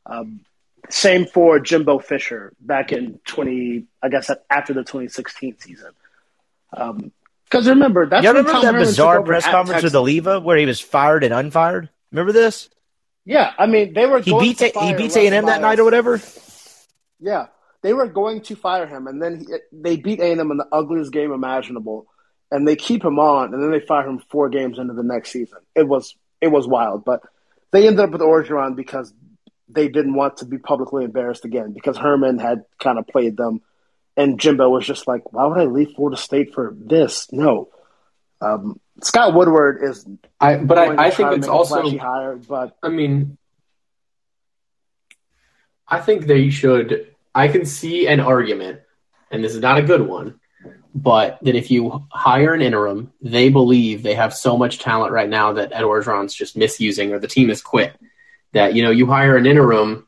Um, 0.05 0.41
same 0.89 1.25
for 1.25 1.59
Jimbo 1.59 1.97
Fisher 1.99 2.53
back 2.59 2.91
in 2.93 3.19
twenty. 3.25 3.85
I 4.01 4.09
guess 4.09 4.29
after 4.51 4.73
the 4.73 4.83
twenty 4.83 5.07
sixteen 5.07 5.57
season. 5.59 5.93
Because 7.49 7.67
remember, 7.67 8.07
that's 8.09 8.23
You 8.23 8.29
remember 8.29 8.51
Tom 8.51 8.61
that 8.61 8.73
Herman 8.73 8.87
bizarre 8.87 9.23
press 9.23 9.45
conference 9.45 9.83
with. 9.83 9.93
Alleva 9.93 10.43
where 10.43 10.57
he 10.57 10.65
was 10.65 10.79
fired 10.79 11.23
and 11.23 11.33
unfired? 11.33 11.89
Remember 12.11 12.33
this? 12.33 12.69
Yeah, 13.25 13.53
I 13.57 13.67
mean 13.67 13.93
they 13.93 14.05
were. 14.05 14.19
He 14.19 14.31
going 14.31 14.43
beats 14.43 14.59
to 14.59 14.71
he 14.79 14.93
beats 14.93 15.15
A 15.15 15.25
and 15.25 15.35
M 15.35 15.45
that 15.45 15.61
night 15.61 15.79
or 15.79 15.83
whatever. 15.83 16.21
Yeah, 17.19 17.47
they 17.81 17.93
were 17.93 18.07
going 18.07 18.41
to 18.41 18.55
fire 18.55 18.87
him, 18.87 19.07
and 19.07 19.21
then 19.21 19.39
he, 19.39 19.45
they 19.71 19.97
beat 19.97 20.19
A&M 20.19 20.51
in 20.51 20.57
the 20.57 20.67
ugliest 20.71 21.11
game 21.11 21.31
imaginable, 21.31 22.07
and 22.51 22.67
they 22.67 22.75
keep 22.75 23.03
him 23.03 23.19
on, 23.19 23.53
and 23.53 23.61
then 23.61 23.71
they 23.71 23.79
fire 23.79 24.07
him 24.07 24.19
four 24.29 24.49
games 24.49 24.79
into 24.79 24.93
the 24.93 25.03
next 25.03 25.31
season. 25.31 25.59
It 25.75 25.87
was 25.87 26.15
it 26.41 26.47
was 26.47 26.67
wild, 26.67 27.05
but 27.05 27.21
they 27.71 27.87
ended 27.87 28.05
up 28.05 28.11
with 28.11 28.21
Orgeron 28.21 28.75
because 28.75 29.13
they 29.69 29.87
didn't 29.87 30.15
want 30.15 30.37
to 30.37 30.45
be 30.45 30.57
publicly 30.57 31.03
embarrassed 31.03 31.45
again 31.45 31.73
because 31.73 31.97
Herman 31.97 32.39
had 32.39 32.63
kind 32.79 32.97
of 32.97 33.07
played 33.07 33.37
them, 33.37 33.61
and 34.17 34.39
Jimbo 34.39 34.67
was 34.69 34.85
just 34.85 35.07
like, 35.07 35.31
"Why 35.31 35.45
would 35.45 35.59
I 35.59 35.65
leave 35.65 35.91
Florida 35.95 36.17
State 36.17 36.53
for 36.53 36.75
this?" 36.75 37.31
No. 37.31 37.69
Um, 38.41 38.79
Scott 39.01 39.33
Woodward 39.33 39.83
is 39.83 40.05
I 40.39 40.57
but 40.57 40.77
I, 40.77 41.05
I 41.05 41.11
think 41.11 41.33
it's 41.33 41.47
also 41.47 41.97
hire, 41.97 42.35
but 42.35 42.75
I 42.81 42.89
mean, 42.89 43.37
I 45.87 45.99
think 45.99 46.25
they 46.25 46.49
should. 46.49 47.15
I 47.33 47.47
can 47.47 47.65
see 47.65 48.07
an 48.07 48.19
argument, 48.19 48.81
and 49.31 49.43
this 49.43 49.53
is 49.53 49.61
not 49.61 49.77
a 49.77 49.83
good 49.83 50.01
one, 50.01 50.39
but 50.95 51.37
that 51.43 51.55
if 51.55 51.69
you 51.69 52.07
hire 52.11 52.53
an 52.53 52.61
interim, 52.61 53.13
they 53.21 53.49
believe 53.49 54.01
they 54.01 54.15
have 54.15 54.33
so 54.33 54.57
much 54.57 54.79
talent 54.79 55.13
right 55.13 55.29
now 55.29 55.53
that 55.53 55.71
Ed 55.73 55.83
Orgeron's 55.83 56.33
just 56.33 56.57
misusing, 56.57 57.13
or 57.13 57.19
the 57.19 57.27
team 57.27 57.49
has 57.49 57.61
quit. 57.61 57.95
That 58.53 58.73
you 58.73 58.81
know, 58.81 58.91
you 58.91 59.05
hire 59.05 59.37
an 59.37 59.45
interim, 59.45 60.07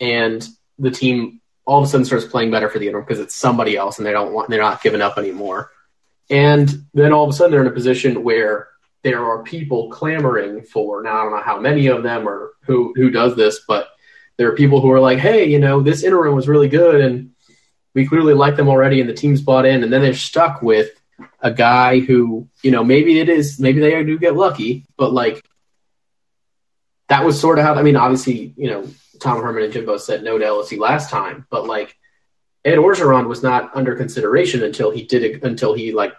and 0.00 0.46
the 0.78 0.92
team 0.92 1.39
all 1.64 1.78
of 1.78 1.84
a 1.84 1.88
sudden 1.88 2.04
starts 2.04 2.24
playing 2.24 2.50
better 2.50 2.68
for 2.68 2.78
the 2.78 2.86
interim 2.86 3.04
because 3.04 3.20
it's 3.20 3.34
somebody 3.34 3.76
else, 3.76 3.98
and 3.98 4.06
they 4.06 4.12
don't 4.12 4.32
want 4.32 4.50
they're 4.50 4.60
not 4.60 4.82
giving 4.82 5.02
up 5.02 5.18
anymore. 5.18 5.70
And 6.28 6.86
then 6.94 7.12
all 7.12 7.24
of 7.24 7.30
a 7.30 7.32
sudden 7.32 7.52
they're 7.52 7.60
in 7.60 7.66
a 7.66 7.72
position 7.72 8.22
where 8.22 8.68
there 9.02 9.24
are 9.24 9.42
people 9.42 9.90
clamoring 9.90 10.62
for 10.62 11.02
now 11.02 11.18
I 11.18 11.22
don't 11.22 11.32
know 11.32 11.42
how 11.42 11.58
many 11.58 11.86
of 11.86 12.02
them 12.02 12.28
or 12.28 12.52
who 12.64 12.92
who 12.96 13.10
does 13.10 13.36
this, 13.36 13.60
but 13.66 13.88
there 14.36 14.48
are 14.48 14.56
people 14.56 14.80
who 14.80 14.90
are 14.90 15.00
like, 15.00 15.18
hey, 15.18 15.46
you 15.46 15.58
know, 15.58 15.82
this 15.82 16.02
interim 16.02 16.34
was 16.34 16.48
really 16.48 16.68
good 16.68 17.00
and 17.00 17.32
we 17.94 18.06
clearly 18.06 18.34
like 18.34 18.56
them 18.56 18.68
already 18.68 19.00
and 19.00 19.10
the 19.10 19.14
team's 19.14 19.40
bought 19.40 19.66
in, 19.66 19.82
and 19.82 19.92
then 19.92 20.02
they're 20.02 20.14
stuck 20.14 20.62
with 20.62 20.90
a 21.40 21.50
guy 21.50 22.00
who, 22.00 22.48
you 22.62 22.70
know, 22.70 22.84
maybe 22.84 23.18
it 23.18 23.28
is 23.28 23.58
maybe 23.58 23.80
they 23.80 24.02
do 24.04 24.18
get 24.18 24.36
lucky, 24.36 24.86
but 24.96 25.12
like 25.12 25.44
that 27.08 27.24
was 27.24 27.40
sort 27.40 27.58
of 27.58 27.64
how 27.64 27.74
I 27.74 27.82
mean, 27.82 27.96
obviously, 27.96 28.54
you 28.56 28.70
know, 28.70 28.88
Tom 29.20 29.42
Herman 29.42 29.62
and 29.62 29.72
Jimbo 29.72 29.98
said 29.98 30.22
no 30.22 30.38
to 30.38 30.44
LSU 30.44 30.78
last 30.78 31.10
time, 31.10 31.46
but 31.50 31.66
like 31.66 31.96
Ed 32.64 32.76
Orgeron 32.76 33.28
was 33.28 33.42
not 33.42 33.70
under 33.74 33.94
consideration 33.94 34.62
until 34.62 34.90
he 34.90 35.04
did 35.04 35.22
it 35.22 35.44
until 35.44 35.74
he 35.74 35.92
like 35.92 36.12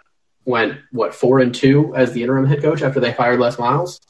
went 0.44 0.78
what 0.90 1.14
four 1.14 1.38
and 1.38 1.54
two 1.54 1.94
as 1.94 2.12
the 2.12 2.22
interim 2.22 2.46
head 2.46 2.62
coach 2.62 2.82
after 2.82 3.00
they 3.00 3.12
fired 3.12 3.38
Les 3.38 3.58
Miles. 3.58 4.00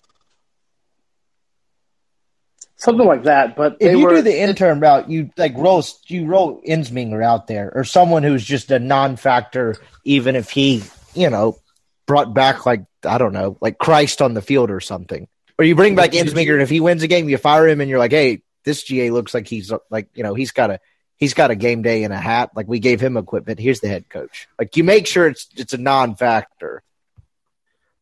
something 2.83 3.07
like 3.07 3.25
that. 3.25 3.57
But 3.57 3.77
If 3.81 3.97
you 3.97 4.05
were, 4.05 4.17
do 4.17 4.23
the 4.23 4.41
intern 4.41 4.81
route, 4.81 5.09
you 5.09 5.31
like 5.37 5.55
roll 5.57 5.85
you 6.07 6.27
roll 6.27 6.61
Ensminger 6.63 7.25
out 7.25 7.47
there 7.47 7.73
or 7.75 7.85
someone 7.85 8.23
who's 8.23 8.45
just 8.45 8.71
a 8.71 8.79
non-factor, 8.79 9.77
even 10.05 10.37
if 10.37 10.51
he, 10.51 10.83
you 11.15 11.31
know, 11.31 11.59
brought 12.07 12.35
back 12.35 12.67
like 12.67 12.85
I 13.05 13.19
don't 13.19 13.33
know, 13.33 13.57
like 13.61 13.79
Christ 13.79 14.23
on 14.23 14.35
the 14.35 14.43
field 14.43 14.71
or 14.71 14.81
something. 14.81 15.29
Or 15.59 15.65
you 15.65 15.75
bring 15.75 15.95
back 15.95 16.13
Ensminger, 16.13 16.55
and 16.55 16.63
if 16.63 16.71
he 16.71 16.81
wins 16.81 17.03
a 17.03 17.09
game, 17.09 17.29
you 17.29 17.37
fire 17.37 17.69
him, 17.69 17.81
and 17.81 17.89
you're 17.89 17.99
like, 17.99 18.11
hey, 18.11 18.43
this 18.65 18.83
GA 18.83 19.11
looks 19.11 19.35
like 19.35 19.47
he's 19.47 19.73
like, 19.91 20.09
you 20.15 20.23
know, 20.23 20.35
he's 20.35 20.53
got 20.53 20.71
a 20.71 20.81
he's 21.17 21.35
got 21.35 21.51
a 21.51 21.57
game 21.57 21.83
day 21.83 22.03
in 22.03 22.13
a 22.13 22.19
hat. 22.19 22.51
Like 22.55 22.67
we 22.69 22.79
gave 22.79 23.01
him 23.01 23.17
equipment. 23.17 23.59
Here's 23.59 23.81
the 23.81 23.89
head 23.89 24.09
coach. 24.09 24.49
Like 24.59 24.77
you 24.77 24.85
make 24.85 25.07
sure 25.07 25.29
it's 25.29 25.49
it's 25.57 25.73
a 25.73 25.79
non-factor. 25.79 26.83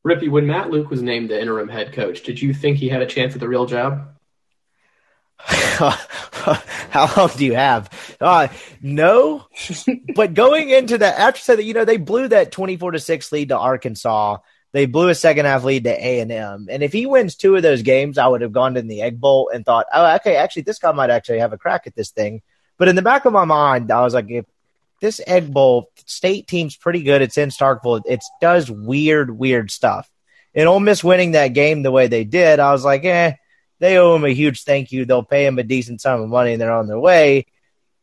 Rippey, 0.06 0.30
when 0.30 0.46
Matt 0.46 0.70
Luke 0.70 0.88
was 0.88 1.02
named 1.02 1.28
the 1.28 1.38
interim 1.38 1.68
head 1.68 1.92
coach, 1.92 2.22
did 2.22 2.40
you 2.40 2.54
think 2.54 2.78
he 2.78 2.88
had 2.88 3.02
a 3.02 3.06
chance 3.06 3.34
at 3.34 3.40
the 3.40 3.48
real 3.48 3.66
job? 3.66 4.16
How 5.40 7.12
long 7.16 7.30
do 7.36 7.44
you 7.44 7.54
have? 7.54 8.16
Uh, 8.20 8.48
no, 8.80 9.46
but 10.14 10.34
going 10.34 10.70
into 10.70 10.98
that, 10.98 11.18
after 11.18 11.40
said 11.40 11.58
that, 11.58 11.64
you 11.64 11.74
know, 11.74 11.84
they 11.84 11.96
blew 11.96 12.28
that 12.28 12.52
twenty-four 12.52 12.92
to 12.92 12.98
six 12.98 13.30
lead 13.32 13.50
to 13.50 13.58
Arkansas. 13.58 14.38
They 14.72 14.86
blew 14.86 15.08
a 15.08 15.14
second 15.14 15.46
half 15.46 15.64
lead 15.64 15.84
to 15.84 16.06
A 16.06 16.20
and 16.20 16.30
M, 16.30 16.68
and 16.70 16.82
if 16.82 16.92
he 16.92 17.06
wins 17.06 17.34
two 17.34 17.56
of 17.56 17.62
those 17.62 17.82
games, 17.82 18.18
I 18.18 18.28
would 18.28 18.40
have 18.40 18.52
gone 18.52 18.74
to 18.74 18.82
the 18.82 19.02
Egg 19.02 19.20
Bowl 19.20 19.50
and 19.52 19.64
thought, 19.64 19.86
oh, 19.92 20.14
okay, 20.16 20.36
actually, 20.36 20.62
this 20.62 20.78
guy 20.78 20.92
might 20.92 21.10
actually 21.10 21.40
have 21.40 21.52
a 21.52 21.58
crack 21.58 21.86
at 21.86 21.96
this 21.96 22.10
thing. 22.10 22.42
But 22.78 22.88
in 22.88 22.96
the 22.96 23.02
back 23.02 23.24
of 23.24 23.32
my 23.32 23.44
mind, 23.44 23.90
I 23.90 24.02
was 24.02 24.14
like, 24.14 24.30
if 24.30 24.46
this 25.00 25.20
Egg 25.26 25.52
Bowl 25.52 25.90
state 26.06 26.46
team's 26.46 26.76
pretty 26.76 27.02
good, 27.02 27.20
it's 27.20 27.36
in 27.36 27.48
Starkville. 27.48 28.02
It 28.06 28.22
does 28.40 28.70
weird, 28.70 29.30
weird 29.30 29.70
stuff. 29.70 30.08
And 30.54 30.68
Ole 30.68 30.80
Miss 30.80 31.02
winning 31.02 31.32
that 31.32 31.48
game 31.48 31.82
the 31.82 31.90
way 31.90 32.06
they 32.06 32.24
did, 32.24 32.60
I 32.60 32.72
was 32.72 32.84
like, 32.84 33.04
eh, 33.04 33.34
they 33.80 33.98
owe 33.98 34.14
him 34.14 34.24
a 34.24 34.30
huge 34.30 34.64
thank 34.64 34.92
you. 34.92 35.04
They'll 35.04 35.22
pay 35.22 35.46
him 35.46 35.58
a 35.58 35.62
decent 35.62 36.00
sum 36.00 36.20
of 36.20 36.28
money 36.28 36.52
and 36.52 36.60
they're 36.60 36.72
on 36.72 36.86
their 36.86 36.98
way. 36.98 37.46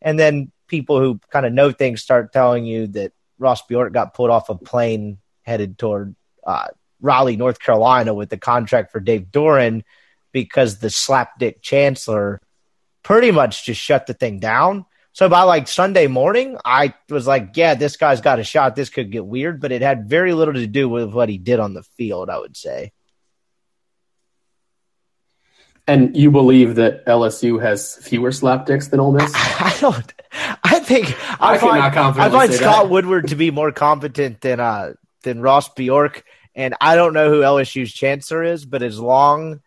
And 0.01 0.19
then 0.19 0.51
people 0.67 0.99
who 0.99 1.19
kind 1.29 1.45
of 1.45 1.53
know 1.53 1.71
things 1.71 2.01
start 2.01 2.33
telling 2.33 2.65
you 2.65 2.87
that 2.87 3.13
Ross 3.39 3.61
Bjork 3.63 3.93
got 3.93 4.13
pulled 4.13 4.29
off 4.29 4.49
a 4.49 4.55
plane 4.55 5.19
headed 5.43 5.77
toward 5.77 6.15
uh, 6.47 6.67
Raleigh, 7.01 7.37
North 7.37 7.59
Carolina 7.59 8.13
with 8.13 8.29
the 8.29 8.37
contract 8.37 8.91
for 8.91 8.99
Dave 8.99 9.27
Doeren 9.31 9.83
because 10.31 10.79
the 10.79 10.87
slapdick 10.87 11.61
chancellor 11.61 12.41
pretty 13.03 13.31
much 13.31 13.65
just 13.65 13.79
shut 13.79 14.07
the 14.07 14.13
thing 14.13 14.39
down. 14.39 14.85
So 15.13 15.29
by 15.29 15.43
like 15.43 15.67
Sunday 15.67 16.07
morning, 16.07 16.57
I 16.63 16.93
was 17.09 17.25
like, 17.25 17.51
yeah, 17.55 17.73
this 17.73 17.97
guy's 17.97 18.21
got 18.21 18.39
a 18.39 18.43
shot. 18.43 18.75
This 18.75 18.89
could 18.89 19.11
get 19.11 19.25
weird, 19.25 19.59
but 19.59 19.71
it 19.71 19.81
had 19.81 20.07
very 20.07 20.33
little 20.33 20.53
to 20.53 20.67
do 20.67 20.87
with 20.87 21.11
what 21.11 21.27
he 21.27 21.37
did 21.37 21.59
on 21.59 21.73
the 21.73 21.83
field, 21.83 22.29
I 22.29 22.37
would 22.37 22.55
say. 22.55 22.91
And 25.87 26.15
you 26.17 26.31
believe 26.31 26.75
that 26.75 27.05
LSU 27.05 27.61
has 27.61 27.95
fewer 27.95 28.31
slapdicks 28.31 28.89
than 28.89 28.99
Ole 28.99 29.13
Miss? 29.13 29.31
I 29.35 29.75
don't. 29.79 30.13
I 30.63 30.79
think 30.79 31.15
I 31.41 31.55
I, 31.55 31.57
find, 31.57 31.81
I 31.81 32.29
find 32.29 32.53
Scott 32.53 32.83
that. 32.83 32.89
Woodward 32.89 33.29
to 33.29 33.35
be 33.35 33.51
more 33.51 33.71
competent 33.71 34.41
than 34.41 34.59
uh 34.59 34.93
than 35.23 35.41
Ross 35.41 35.69
Bjork, 35.69 36.25
and 36.57 36.75
I 36.81 36.95
don't 36.95 37.13
know 37.13 37.29
who 37.29 37.39
LSU's 37.41 37.93
chancellor 37.93 38.43
is, 38.43 38.65
but 38.65 38.81
as 38.83 38.99
long 38.99 39.61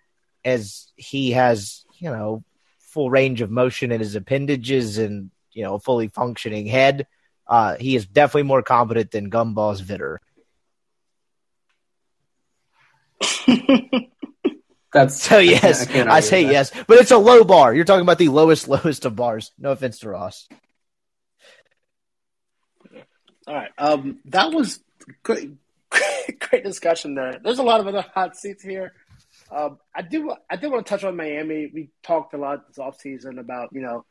as 0.45 0.93
he 0.97 1.30
has 1.32 1.84
you 1.99 2.11
know 2.11 2.45
full 2.80 3.09
range 3.11 3.41
of 3.41 3.51
motion 3.51 3.93
in 3.93 4.01
his 4.01 4.14
appendages 4.16 4.99
and 4.99 5.30
you 5.53 5.62
know 5.62 5.74
a 5.74 5.78
fully 5.80 6.09
functioning 6.09 6.66
head, 6.66 7.07
uh, 7.47 7.76
he 7.76 7.97
is 7.97 8.05
definitely 8.07 8.43
more 8.43 8.62
competent 8.62 9.11
than 9.12 9.30
Gumballs 9.30 9.80
Vitter. 9.80 10.18
That's 14.93 15.22
So 15.22 15.38
yes, 15.38 15.86
can't 15.86 16.11
I, 16.11 16.18
say 16.20 16.45
that. 16.45 16.53
yes, 16.53 16.72
but 16.88 16.99
it's 16.99 17.12
a 17.12 17.18
low 17.18 17.45
bar. 17.45 17.72
You're 17.72 17.84
talking 17.84 18.03
about 18.03 18.18
the 18.18 18.28
lowest, 18.28 18.66
lowest 18.74 19.05
of 19.05 19.14
bars. 19.14 19.53
No 19.59 19.70
offense 19.70 20.01
to 20.01 20.09
Ross. 20.09 20.49
All 23.47 23.55
right. 23.55 23.70
Um, 23.78 24.18
that 24.26 24.53
was 24.53 24.80
great, 25.22 25.51
great 26.41 26.64
discussion 26.64 27.14
there. 27.14 27.41
There's 27.43 27.59
a 27.59 27.62
lot 27.62 27.80
of 27.80 27.86
other 27.86 28.05
hot 28.14 28.36
seats 28.36 28.62
here. 28.62 28.93
Um, 29.51 29.78
I 29.95 30.03
do 30.03 30.34
I 30.49 30.57
did 30.57 30.70
want 30.70 30.86
to 30.86 30.91
touch 30.91 31.05
on 31.05 31.16
Miami. 31.16 31.70
We 31.72 31.91
talked 32.03 32.34
a 32.34 32.38
lot 32.38 32.68
this 32.68 32.78
offseason 32.78 33.38
about, 33.38 33.70
you 33.72 33.80
know, 33.80 34.05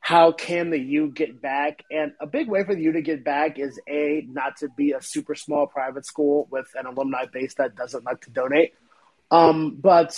how 0.00 0.32
can 0.32 0.70
the 0.70 0.78
U 0.78 1.10
get 1.10 1.40
back? 1.40 1.82
And 1.90 2.12
a 2.20 2.26
big 2.26 2.48
way 2.48 2.64
for 2.64 2.74
the 2.74 2.82
U 2.82 2.92
to 2.92 3.02
get 3.02 3.24
back 3.24 3.58
is 3.58 3.78
A, 3.88 4.24
not 4.28 4.56
to 4.58 4.68
be 4.76 4.92
a 4.92 5.02
super 5.02 5.34
small 5.34 5.66
private 5.66 6.06
school 6.06 6.48
with 6.50 6.66
an 6.74 6.86
alumni 6.86 7.26
base 7.32 7.54
that 7.54 7.76
doesn't 7.76 8.04
like 8.04 8.20
to 8.22 8.30
donate. 8.30 8.72
Um, 9.30 9.76
but 9.80 10.16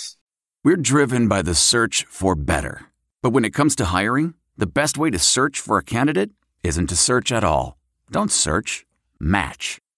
We're 0.63 0.77
driven 0.77 1.27
by 1.27 1.41
the 1.41 1.55
search 1.55 2.05
for 2.09 2.35
better. 2.35 2.83
But 3.21 3.31
when 3.31 3.45
it 3.45 3.53
comes 3.53 3.75
to 3.77 3.85
hiring, 3.85 4.35
the 4.57 4.67
best 4.67 4.97
way 4.97 5.09
to 5.09 5.19
search 5.19 5.59
for 5.59 5.77
a 5.77 5.83
candidate 5.83 6.31
isn't 6.63 6.87
to 6.87 6.95
search 6.95 7.31
at 7.31 7.43
all. 7.43 7.77
Don't 8.11 8.31
search, 8.31 8.85
match 9.19 9.79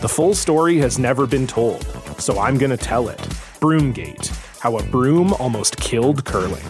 The 0.00 0.08
full 0.08 0.32
story 0.32 0.78
has 0.78 0.96
never 0.96 1.26
been 1.26 1.48
told, 1.48 1.84
so 2.20 2.38
I'm 2.38 2.56
going 2.56 2.70
to 2.70 2.76
tell 2.76 3.08
it. 3.08 3.18
Broomgate 3.58 4.28
How 4.60 4.76
a 4.78 4.82
Broom 4.84 5.32
Almost 5.32 5.76
Killed 5.78 6.24
Curling. 6.24 6.62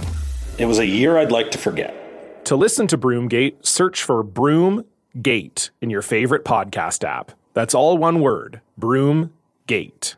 It 0.57 0.65
was 0.65 0.79
a 0.79 0.87
year 0.87 1.19
I'd 1.19 1.31
like 1.31 1.51
to 1.51 1.59
forget. 1.59 2.47
To 2.47 2.57
listen 2.57 2.87
to 2.87 2.97
Broomgate, 2.97 3.67
search 3.67 4.03
for 4.03 4.25
Broomgate 4.25 5.69
in 5.83 5.91
your 5.91 6.01
favorite 6.01 6.47
podcast 6.47 7.05
app. 7.05 7.33
That's 7.53 7.75
all 7.75 7.99
one 7.99 8.21
word 8.21 8.63
Broomgate. 8.81 10.15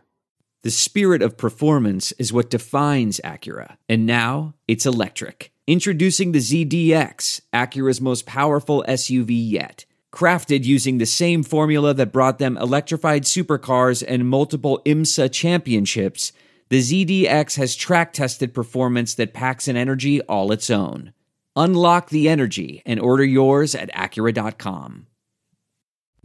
The 0.62 0.70
spirit 0.70 1.20
of 1.20 1.36
performance 1.36 2.12
is 2.12 2.32
what 2.32 2.48
defines 2.48 3.20
Acura, 3.24 3.76
and 3.88 4.06
now 4.06 4.54
it's 4.68 4.86
electric. 4.86 5.50
Introducing 5.66 6.30
the 6.30 6.38
ZDX, 6.38 7.40
Acura's 7.52 8.00
most 8.00 8.24
powerful 8.24 8.84
SUV 8.86 9.30
yet. 9.30 9.84
Crafted 10.12 10.64
using 10.64 10.98
the 10.98 11.06
same 11.06 11.42
formula 11.42 11.94
that 11.94 12.12
brought 12.12 12.38
them 12.38 12.56
electrified 12.56 13.22
supercars 13.22 14.02
and 14.06 14.28
multiple 14.28 14.82
IMSA 14.84 15.32
championships, 15.32 16.32
the 16.68 16.80
ZDX 16.80 17.56
has 17.56 17.76
track 17.76 18.12
tested 18.12 18.52
performance 18.52 19.14
that 19.14 19.34
packs 19.34 19.68
an 19.68 19.76
energy 19.76 20.20
all 20.22 20.52
its 20.52 20.68
own. 20.68 21.12
Unlock 21.56 22.10
the 22.10 22.28
energy 22.28 22.82
and 22.84 22.98
order 23.00 23.24
yours 23.24 23.74
at 23.74 23.92
Acura.com. 23.92 25.06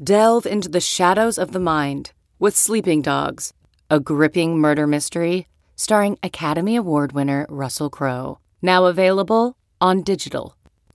Delve 0.03 0.45
into 0.45 0.69
the 0.69 0.81
shadows 0.81 1.37
of 1.37 1.51
the 1.51 1.59
mind 1.59 2.11
with 2.39 2.55
Sleeping 2.55 3.01
Dogs, 3.01 3.53
a 3.89 3.99
gripping 3.99 4.57
murder 4.59 4.87
mystery 4.87 5.47
starring 5.75 6.17
Academy 6.23 6.75
Award 6.75 7.11
winner 7.11 7.45
Russell 7.49 7.89
Crowe. 7.89 8.39
Now 8.61 8.85
available 8.85 9.57
on 9.79 10.01
digital. 10.01 10.54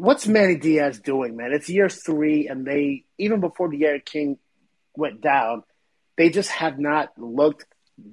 What's 0.00 0.26
Manny 0.26 0.56
Diaz 0.56 0.98
doing, 0.98 1.36
man? 1.36 1.52
It's 1.52 1.68
year 1.68 1.88
three, 1.88 2.48
and 2.48 2.66
they 2.66 3.04
even 3.18 3.40
before 3.40 3.68
D'Eriq 3.68 4.04
King 4.04 4.38
went 4.96 5.20
down, 5.20 5.62
they 6.16 6.30
just 6.30 6.50
have 6.50 6.78
not 6.78 7.10
looked 7.18 7.66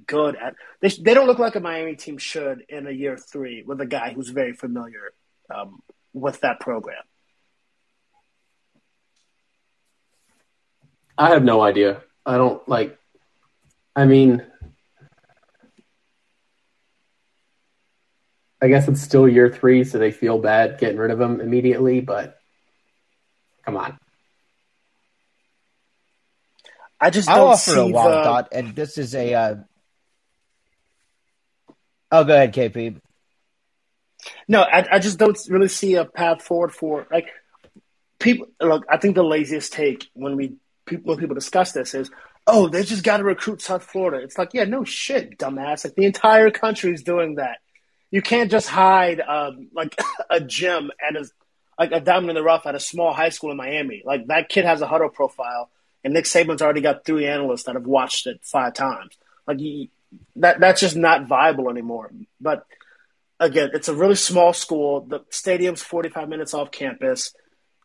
good 0.06 0.36
at. 0.36 0.54
They 0.80 0.88
they 0.88 1.14
don't 1.14 1.26
look 1.26 1.38
like 1.38 1.56
a 1.56 1.60
Miami 1.60 1.96
team 1.96 2.18
should 2.18 2.62
in 2.68 2.86
a 2.86 2.90
year 2.90 3.16
three 3.16 3.62
with 3.66 3.80
a 3.80 3.86
guy 3.86 4.12
who's 4.12 4.28
very 4.28 4.52
familiar 4.52 5.12
um, 5.54 5.80
with 6.12 6.40
that 6.42 6.60
program. 6.60 7.02
I 11.16 11.30
have 11.30 11.42
no 11.42 11.62
idea. 11.62 12.02
I 12.24 12.36
don't 12.36 12.66
like. 12.68 12.98
I 13.96 14.04
mean, 14.04 14.46
I 18.60 18.68
guess 18.68 18.88
it's 18.88 19.00
still 19.00 19.28
year 19.28 19.48
three, 19.48 19.84
so 19.84 19.98
they 19.98 20.10
feel 20.10 20.38
bad 20.38 20.78
getting 20.78 20.98
rid 20.98 21.10
of 21.10 21.20
him 21.20 21.40
immediately. 21.40 22.00
But 22.00 22.38
come 23.64 23.76
on, 23.76 23.98
I 27.00 27.10
just 27.10 27.28
I'll 27.28 27.36
don't 27.36 27.48
offer 27.52 27.70
see 27.70 27.80
a 27.80 27.86
wild 27.86 28.12
the- 28.12 28.24
thought, 28.24 28.48
and 28.52 28.74
this 28.74 28.98
is 28.98 29.14
a. 29.14 29.34
Uh... 29.34 29.54
Oh, 32.10 32.24
go 32.24 32.34
ahead, 32.34 32.54
KP. 32.54 33.00
No, 34.48 34.62
I, 34.62 34.84
I 34.92 34.98
just 34.98 35.18
don't 35.18 35.38
really 35.48 35.68
see 35.68 35.94
a 35.94 36.04
path 36.04 36.42
forward 36.42 36.72
for 36.72 37.06
like 37.10 37.28
people. 38.18 38.48
Look, 38.60 38.84
I 38.90 38.96
think 38.96 39.14
the 39.14 39.22
laziest 39.22 39.72
take 39.72 40.08
when 40.14 40.36
we 40.36 40.56
people 40.86 41.10
when 41.10 41.18
people 41.18 41.36
discuss 41.36 41.70
this 41.72 41.94
is, 41.94 42.10
oh, 42.46 42.68
they 42.68 42.82
just 42.82 43.04
got 43.04 43.18
to 43.18 43.24
recruit 43.24 43.62
South 43.62 43.84
Florida. 43.84 44.24
It's 44.24 44.36
like, 44.36 44.54
yeah, 44.54 44.64
no 44.64 44.82
shit, 44.82 45.38
dumbass. 45.38 45.84
Like 45.84 45.94
the 45.94 46.06
entire 46.06 46.50
country 46.50 46.92
is 46.92 47.02
doing 47.02 47.36
that. 47.36 47.58
You 48.10 48.22
can't 48.22 48.50
just 48.50 48.68
hide 48.68 49.20
um, 49.20 49.68
like 49.74 49.98
a 50.30 50.40
gym 50.40 50.90
at 51.06 51.16
a 51.16 51.26
like 51.78 51.92
a 51.92 52.00
diamond 52.00 52.30
in 52.30 52.34
the 52.34 52.42
rough 52.42 52.66
at 52.66 52.74
a 52.74 52.80
small 52.80 53.12
high 53.12 53.28
school 53.28 53.50
in 53.50 53.56
Miami. 53.56 54.02
Like 54.04 54.26
that 54.26 54.48
kid 54.48 54.64
has 54.64 54.82
a 54.82 54.86
Hudl 54.86 55.12
profile, 55.12 55.70
and 56.02 56.12
Nick 56.14 56.24
Saban's 56.24 56.62
already 56.62 56.80
got 56.80 57.04
three 57.04 57.26
analysts 57.26 57.64
that 57.64 57.76
have 57.76 57.86
watched 57.86 58.26
it 58.26 58.40
five 58.42 58.74
times. 58.74 59.16
Like 59.46 59.60
you, 59.60 59.88
that 60.36 60.60
that's 60.60 60.80
just 60.80 60.96
not 60.96 61.26
viable 61.26 61.70
anymore. 61.70 62.10
But 62.40 62.66
again, 63.38 63.70
it's 63.74 63.88
a 63.88 63.94
really 63.94 64.16
small 64.16 64.52
school. 64.52 65.02
The 65.02 65.20
stadium's 65.30 65.82
45 65.82 66.28
minutes 66.28 66.54
off 66.54 66.70
campus. 66.70 67.34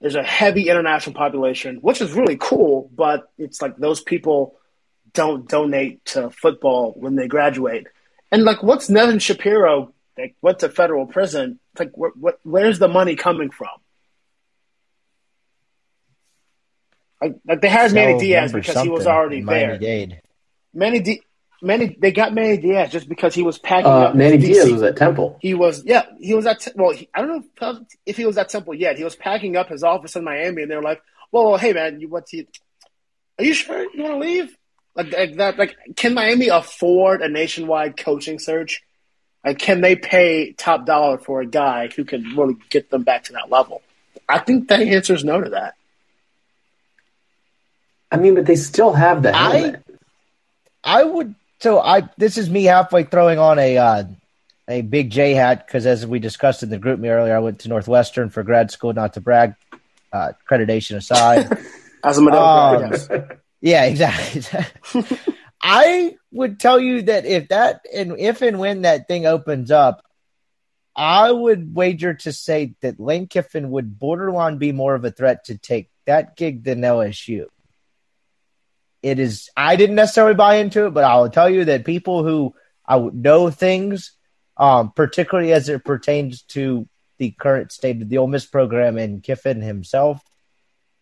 There's 0.01 0.15
a 0.15 0.23
heavy 0.23 0.69
international 0.69 1.15
population, 1.15 1.77
which 1.77 2.01
is 2.01 2.11
really 2.13 2.37
cool, 2.39 2.89
but 2.93 3.31
it's 3.37 3.61
like 3.61 3.77
those 3.77 4.01
people 4.01 4.57
don't 5.13 5.47
donate 5.47 6.03
to 6.05 6.29
football 6.29 6.93
when 6.97 7.15
they 7.15 7.27
graduate. 7.27 7.87
And 8.31 8.43
like, 8.43 8.63
what's 8.63 8.89
Nevin 8.89 9.19
Shapiro? 9.19 9.93
Like, 10.17 10.35
went 10.41 10.59
to 10.59 10.69
federal 10.69 11.07
prison. 11.07 11.59
It's 11.73 11.79
like, 11.79 11.91
wh- 11.97 12.17
wh- 12.19 12.45
where's 12.45 12.79
the 12.79 12.87
money 12.87 13.15
coming 13.15 13.49
from? 13.49 13.69
Like, 17.21 17.35
like 17.47 17.61
they 17.61 17.69
hired 17.69 17.93
Manny 17.93 18.13
So 18.13 18.19
Diaz 18.19 18.53
because 18.53 18.81
he 18.81 18.89
was 18.89 19.07
already 19.07 19.41
there. 19.41 19.67
Miami-Dade. 19.67 20.21
Manny 20.73 20.99
D. 20.99 21.21
Manny, 21.61 21.95
they 21.97 22.11
got 22.11 22.33
Manny 22.33 22.57
Diaz 22.57 22.91
just 22.91 23.07
because 23.07 23.33
he 23.33 23.41
was 23.41 23.57
packing 23.57 23.89
uh, 23.89 24.07
up. 24.09 24.15
Manny 24.15 24.37
his 24.37 24.57
Diaz 24.57 24.69
was 24.69 24.83
at 24.83 24.97
Temple. 24.97 25.37
he 25.39 25.53
was, 25.53 25.85
yeah, 25.85 26.03
he 26.19 26.33
was 26.33 26.45
at. 26.45 26.59
Te- 26.59 26.71
well, 26.75 26.91
he, 26.91 27.07
I 27.15 27.21
don't 27.21 27.29
know 27.29 27.43
if, 27.61 27.77
if 28.05 28.17
he 28.17 28.25
was 28.25 28.37
at 28.37 28.49
Temple 28.49 28.73
yet. 28.73 28.97
He 28.97 29.05
was 29.05 29.15
packing 29.15 29.55
up 29.55 29.69
his 29.69 29.81
office 29.81 30.17
in 30.17 30.25
Miami, 30.25 30.63
and 30.63 30.69
they 30.69 30.75
were 30.75 30.81
like, 30.81 31.01
"Well, 31.31 31.45
well 31.45 31.57
hey 31.57 31.71
man, 31.71 32.01
you 32.01 32.09
what? 32.09 32.31
You, 32.33 32.45
are 33.39 33.45
you 33.45 33.53
sure 33.53 33.81
you 33.93 34.03
want 34.03 34.15
to 34.15 34.19
leave? 34.19 34.57
Like, 34.93 35.13
like 35.13 35.37
that? 35.37 35.57
Like, 35.57 35.77
can 35.95 36.13
Miami 36.13 36.49
afford 36.49 37.21
a 37.21 37.29
nationwide 37.29 37.95
coaching 37.95 38.39
search? 38.39 38.83
Like, 39.43 39.59
can 39.59 39.81
they 39.81 39.95
pay 39.95 40.53
top 40.53 40.85
dollar 40.85 41.17
for 41.17 41.41
a 41.41 41.45
guy 41.45 41.87
who 41.87 42.05
can 42.05 42.35
really 42.35 42.55
get 42.69 42.89
them 42.89 43.03
back 43.03 43.25
to 43.25 43.33
that 43.33 43.49
level? 43.49 43.81
I 44.27 44.39
think 44.39 44.67
the 44.67 44.75
answer 44.75 45.13
is 45.13 45.23
no 45.23 45.41
to 45.41 45.49
that. 45.51 45.75
I 48.11 48.17
mean, 48.17 48.35
but 48.35 48.45
they 48.45 48.55
still 48.55 48.93
have 48.93 49.23
the 49.23 49.35
I 49.35 49.57
helmet. 49.57 49.83
I 50.83 51.03
would 51.03 51.35
so 51.59 51.79
I 51.79 52.09
this 52.17 52.37
is 52.37 52.49
me 52.49 52.65
halfway 52.65 53.03
throwing 53.03 53.39
on 53.39 53.57
a 53.57 53.77
uh, 53.77 54.03
a 54.67 54.81
big 54.81 55.09
J 55.09 55.33
hat 55.33 55.65
because 55.65 55.85
as 55.85 56.05
we 56.05 56.19
discussed 56.19 56.61
in 56.61 56.69
the 56.69 56.77
GroupMe 56.77 57.09
earlier, 57.09 57.35
I 57.35 57.39
went 57.39 57.59
to 57.59 57.69
Northwestern 57.69 58.29
for 58.29 58.43
grad 58.43 58.69
school. 58.69 58.93
Not 58.93 59.13
to 59.13 59.21
brag, 59.21 59.55
uh, 60.11 60.33
accreditation 60.47 60.97
aside. 60.97 61.57
As 62.03 62.17
a 62.17 62.21
Medill 62.21 62.39
um. 62.41 62.93
Yeah, 63.61 63.85
exactly. 63.85 64.43
I 65.63 66.17
would 66.29 66.59
tell 66.59 66.77
you 66.77 67.03
that 67.03 67.25
if 67.25 67.47
that 67.47 67.85
and 67.95 68.19
if 68.19 68.41
and 68.41 68.59
when 68.59 68.81
that 68.81 69.07
thing 69.07 69.25
opens 69.25 69.71
up, 69.71 70.03
I 70.93 71.31
would 71.31 71.73
wager 71.73 72.13
to 72.13 72.33
say 72.33 72.75
that 72.81 72.99
Lane 72.99 73.27
Kiffin 73.27 73.71
would 73.71 73.97
borderline 73.97 74.57
be 74.57 74.73
more 74.73 74.93
of 74.93 75.05
a 75.05 75.11
threat 75.11 75.45
to 75.45 75.57
take 75.57 75.89
that 76.05 76.35
gig 76.35 76.65
than 76.65 76.81
LSU. 76.81 77.45
It 79.01 79.19
is. 79.19 79.49
I 79.55 79.77
didn't 79.77 79.95
necessarily 79.95 80.35
buy 80.35 80.55
into 80.55 80.85
it, 80.85 80.93
but 80.93 81.05
I 81.05 81.15
will 81.15 81.29
tell 81.29 81.49
you 81.49 81.65
that 81.65 81.85
people 81.85 82.23
who 82.23 82.53
I 82.85 82.99
know 82.99 83.49
things, 83.49 84.11
um, 84.57 84.91
particularly 84.91 85.53
as 85.53 85.69
it 85.69 85.85
pertains 85.85 86.41
to 86.49 86.87
the 87.19 87.31
current 87.31 87.71
state 87.71 88.01
of 88.01 88.09
the 88.09 88.17
Ole 88.17 88.27
Miss 88.27 88.45
program 88.45 88.97
and 88.97 89.23
Kiffin 89.23 89.61
himself, 89.61 90.21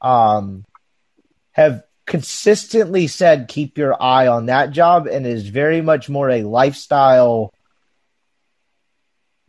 um, 0.01 0.65
have 1.51 1.83
consistently 2.05 3.07
said 3.07 3.47
keep 3.47 3.77
your 3.77 4.01
eye 4.01 4.27
on 4.27 4.47
that 4.47 4.71
job 4.71 5.07
and 5.07 5.25
is 5.25 5.47
very 5.47 5.81
much 5.81 6.09
more 6.09 6.29
a 6.29 6.43
lifestyle 6.43 7.53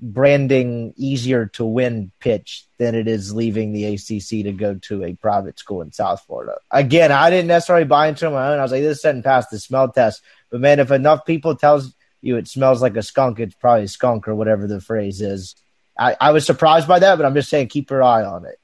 branding 0.02 0.92
easier 0.96 1.46
to 1.46 1.64
win 1.64 2.10
pitch 2.18 2.66
than 2.78 2.96
it 2.96 3.06
is 3.06 3.32
leaving 3.32 3.72
the 3.72 3.84
ACC 3.84 4.44
to 4.44 4.52
go 4.52 4.74
to 4.74 5.04
a 5.04 5.14
private 5.14 5.58
school 5.60 5.80
in 5.80 5.92
South 5.92 6.20
Florida. 6.26 6.56
Again, 6.72 7.12
I 7.12 7.30
didn't 7.30 7.46
necessarily 7.46 7.84
buy 7.84 8.08
into 8.08 8.28
my 8.28 8.52
own. 8.52 8.58
I 8.58 8.62
was 8.62 8.72
like, 8.72 8.82
this 8.82 9.02
doesn't 9.02 9.22
pass 9.22 9.46
the 9.46 9.60
smell 9.60 9.90
test. 9.90 10.22
But 10.50 10.60
man, 10.60 10.80
if 10.80 10.90
enough 10.90 11.24
people 11.24 11.54
tells 11.54 11.94
you 12.20 12.36
it 12.36 12.48
smells 12.48 12.82
like 12.82 12.96
a 12.96 13.02
skunk, 13.02 13.38
it's 13.38 13.54
probably 13.54 13.84
a 13.84 13.88
skunk 13.88 14.26
or 14.26 14.34
whatever 14.34 14.66
the 14.66 14.80
phrase 14.80 15.20
is. 15.20 15.54
I, 15.96 16.16
I 16.20 16.32
was 16.32 16.44
surprised 16.44 16.88
by 16.88 16.98
that, 16.98 17.16
but 17.16 17.24
I'm 17.24 17.34
just 17.34 17.48
saying 17.48 17.68
keep 17.68 17.90
your 17.90 18.02
eye 18.02 18.24
on 18.24 18.44
it. 18.44 18.58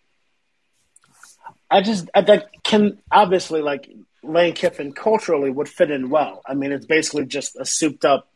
I 1.70 1.82
just 1.82 2.08
I, 2.14 2.22
that 2.22 2.48
can 2.62 2.98
obviously 3.10 3.62
like 3.62 3.90
Lane 4.22 4.54
Kiffin 4.54 4.92
culturally 4.92 5.50
would 5.50 5.68
fit 5.68 5.90
in 5.90 6.10
well. 6.10 6.42
I 6.46 6.54
mean, 6.54 6.72
it's 6.72 6.86
basically 6.86 7.26
just 7.26 7.56
a 7.56 7.64
souped 7.64 8.04
up 8.04 8.28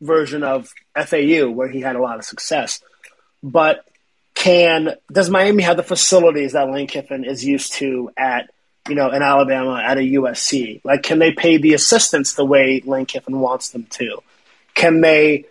version 0.00 0.42
of 0.42 0.68
FAU 0.94 1.50
where 1.50 1.68
he 1.68 1.80
had 1.80 1.96
a 1.96 2.02
lot 2.02 2.18
of 2.18 2.24
success. 2.24 2.80
But 3.42 3.84
can 4.34 4.94
does 5.12 5.30
Miami 5.30 5.62
have 5.64 5.76
the 5.76 5.82
facilities 5.82 6.52
that 6.52 6.70
Lane 6.70 6.86
Kiffin 6.86 7.24
is 7.24 7.44
used 7.44 7.74
to 7.74 8.10
at 8.16 8.50
you 8.88 8.94
know 8.94 9.10
in 9.10 9.22
Alabama 9.22 9.82
at 9.84 9.98
a 9.98 10.02
USC? 10.02 10.80
Like, 10.84 11.02
can 11.02 11.18
they 11.18 11.32
pay 11.32 11.58
the 11.58 11.74
assistants 11.74 12.34
the 12.34 12.44
way 12.44 12.80
Lane 12.84 13.06
Kiffin 13.06 13.40
wants 13.40 13.70
them 13.70 13.84
to? 13.90 14.22
Can 14.74 15.00
they? 15.00 15.44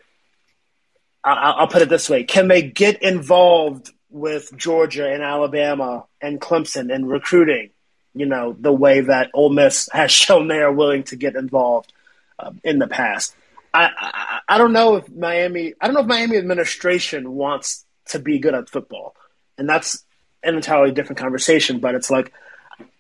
I'll 1.23 1.67
put 1.67 1.81
it 1.81 1.89
this 1.89 2.09
way: 2.09 2.23
Can 2.23 2.47
they 2.47 2.61
get 2.61 3.03
involved 3.03 3.91
with 4.09 4.55
Georgia 4.55 5.11
and 5.11 5.21
Alabama 5.21 6.05
and 6.21 6.39
Clemson 6.39 6.93
and 6.93 7.09
recruiting, 7.09 7.71
you 8.13 8.25
know, 8.25 8.55
the 8.57 8.71
way 8.71 9.01
that 9.01 9.29
Ole 9.33 9.49
Miss 9.49 9.89
has 9.91 10.11
shown 10.23 10.47
they 10.47 10.61
are 10.61 10.71
willing 10.71 11.03
to 11.03 11.15
get 11.15 11.35
involved 11.35 11.93
um, 12.39 12.59
in 12.63 12.79
the 12.79 12.87
past. 12.87 13.35
I, 13.73 13.89
I, 13.97 14.39
I 14.47 14.57
don't 14.57 14.73
know 14.73 14.95
if 14.97 15.09
Miami 15.09 15.73
I 15.79 15.87
don't 15.87 15.93
know 15.93 16.01
if 16.01 16.07
Miami 16.07 16.37
administration 16.37 17.31
wants 17.33 17.85
to 18.07 18.19
be 18.19 18.39
good 18.39 18.55
at 18.55 18.69
football, 18.69 19.15
and 19.57 19.67
that's 19.67 20.03
an 20.43 20.55
entirely 20.55 20.91
different 20.91 21.19
conversation. 21.19 21.79
But 21.79 21.95
it's 21.95 22.09
like 22.09 22.31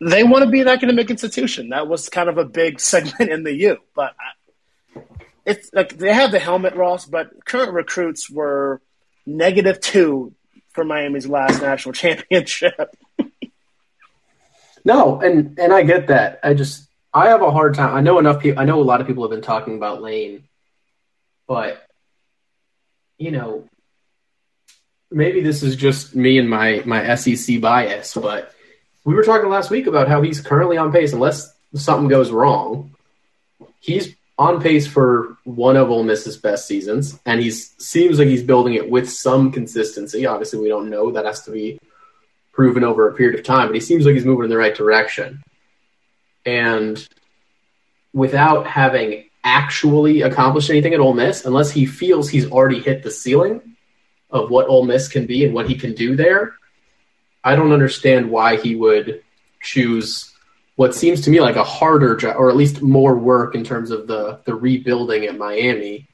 they 0.01 0.23
want 0.23 0.43
to 0.43 0.51
be 0.51 0.61
an 0.61 0.67
academic 0.67 1.09
institution. 1.09 1.69
That 1.69 1.87
was 1.87 2.09
kind 2.09 2.29
of 2.29 2.37
a 2.37 2.45
big 2.45 2.79
segment 2.81 3.31
in 3.31 3.43
the 3.43 3.53
U, 3.53 3.77
but 3.95 4.13
I, 4.19 5.01
it's 5.45 5.69
like 5.73 5.97
they 5.97 6.13
have 6.13 6.31
the 6.31 6.39
helmet, 6.39 6.75
Ross, 6.75 7.05
but 7.05 7.45
current 7.45 7.71
recruits 7.71 8.29
were 8.29 8.81
negative 9.25 9.79
two 9.79 10.33
for 10.77 10.85
Miami's 10.85 11.25
last 11.25 11.59
national 11.59 11.93
championship. 12.03 12.95
no, 14.85 15.19
and 15.19 15.57
and 15.57 15.73
I 15.73 15.81
get 15.81 16.07
that. 16.07 16.39
I 16.43 16.53
just 16.53 16.87
I 17.11 17.29
have 17.29 17.41
a 17.41 17.49
hard 17.49 17.73
time. 17.73 17.95
I 17.95 18.01
know 18.01 18.19
enough 18.19 18.43
people. 18.43 18.61
I 18.61 18.65
know 18.65 18.79
a 18.79 18.83
lot 18.83 19.01
of 19.01 19.07
people 19.07 19.23
have 19.23 19.31
been 19.31 19.41
talking 19.41 19.75
about 19.75 20.03
Lane, 20.03 20.43
but 21.47 21.83
you 23.17 23.31
know, 23.31 23.67
maybe 25.09 25.41
this 25.41 25.63
is 25.63 25.75
just 25.75 26.15
me 26.15 26.37
and 26.37 26.47
my 26.47 26.83
my 26.85 27.15
SEC 27.15 27.59
bias. 27.59 28.13
But 28.13 28.53
we 29.03 29.15
were 29.15 29.23
talking 29.23 29.49
last 29.49 29.71
week 29.71 29.87
about 29.87 30.07
how 30.07 30.21
he's 30.21 30.41
currently 30.41 30.77
on 30.77 30.91
pace, 30.91 31.11
unless 31.11 31.51
something 31.73 32.07
goes 32.07 32.29
wrong. 32.29 32.91
He's 33.79 34.15
on 34.37 34.61
pace 34.61 34.85
for 34.85 35.37
one 35.43 35.75
of 35.75 35.89
Ole 35.89 36.03
Miss's 36.03 36.37
best 36.37 36.67
seasons, 36.67 37.19
and 37.25 37.41
he 37.41 37.49
seems 37.49 38.19
like 38.19 38.27
he's 38.27 38.43
building 38.43 38.75
it 38.75 38.89
with 38.89 39.09
some 39.09 39.51
consistency. 39.51 40.25
Obviously, 40.25 40.59
we 40.59 40.69
don't 40.69 40.89
know; 40.89 41.11
that 41.11 41.25
has 41.25 41.43
to 41.43 41.51
be 41.51 41.79
proven 42.51 42.83
over 42.83 43.07
a 43.07 43.13
period 43.15 43.39
of 43.39 43.45
time. 43.45 43.67
But 43.67 43.75
he 43.75 43.81
seems 43.81 44.05
like 44.05 44.15
he's 44.15 44.25
moving 44.25 44.45
in 44.45 44.49
the 44.49 44.57
right 44.57 44.75
direction, 44.75 45.41
and 46.45 47.07
without 48.13 48.67
having 48.67 49.25
actually 49.43 50.21
accomplished 50.21 50.69
anything 50.69 50.93
at 50.93 50.99
Ole 50.99 51.13
Miss, 51.13 51.45
unless 51.45 51.71
he 51.71 51.85
feels 51.85 52.29
he's 52.29 52.51
already 52.51 52.81
hit 52.81 53.01
the 53.01 53.11
ceiling 53.11 53.75
of 54.29 54.49
what 54.49 54.67
Ole 54.67 54.85
Miss 54.85 55.07
can 55.07 55.25
be 55.25 55.45
and 55.45 55.53
what 55.53 55.69
he 55.69 55.75
can 55.75 55.93
do 55.93 56.15
there, 56.15 56.55
I 57.43 57.55
don't 57.55 57.71
understand 57.71 58.29
why 58.29 58.57
he 58.57 58.75
would 58.75 59.23
choose 59.61 60.26
what 60.77 60.93
seems 60.93 61.21
to 61.21 61.31
me 61.31 61.41
like 61.41 61.55
a 61.55 61.63
harder 61.63 62.15
job, 62.15 62.35
or 62.37 62.49
at 62.49 62.55
least 62.55 62.83
more 62.83 63.17
work 63.17 63.55
in 63.55 63.63
terms 63.63 63.91
of 63.91 64.07
the 64.07 64.39
the 64.45 64.55
rebuilding 64.55 65.25
at 65.25 65.37
Miami, 65.37 66.07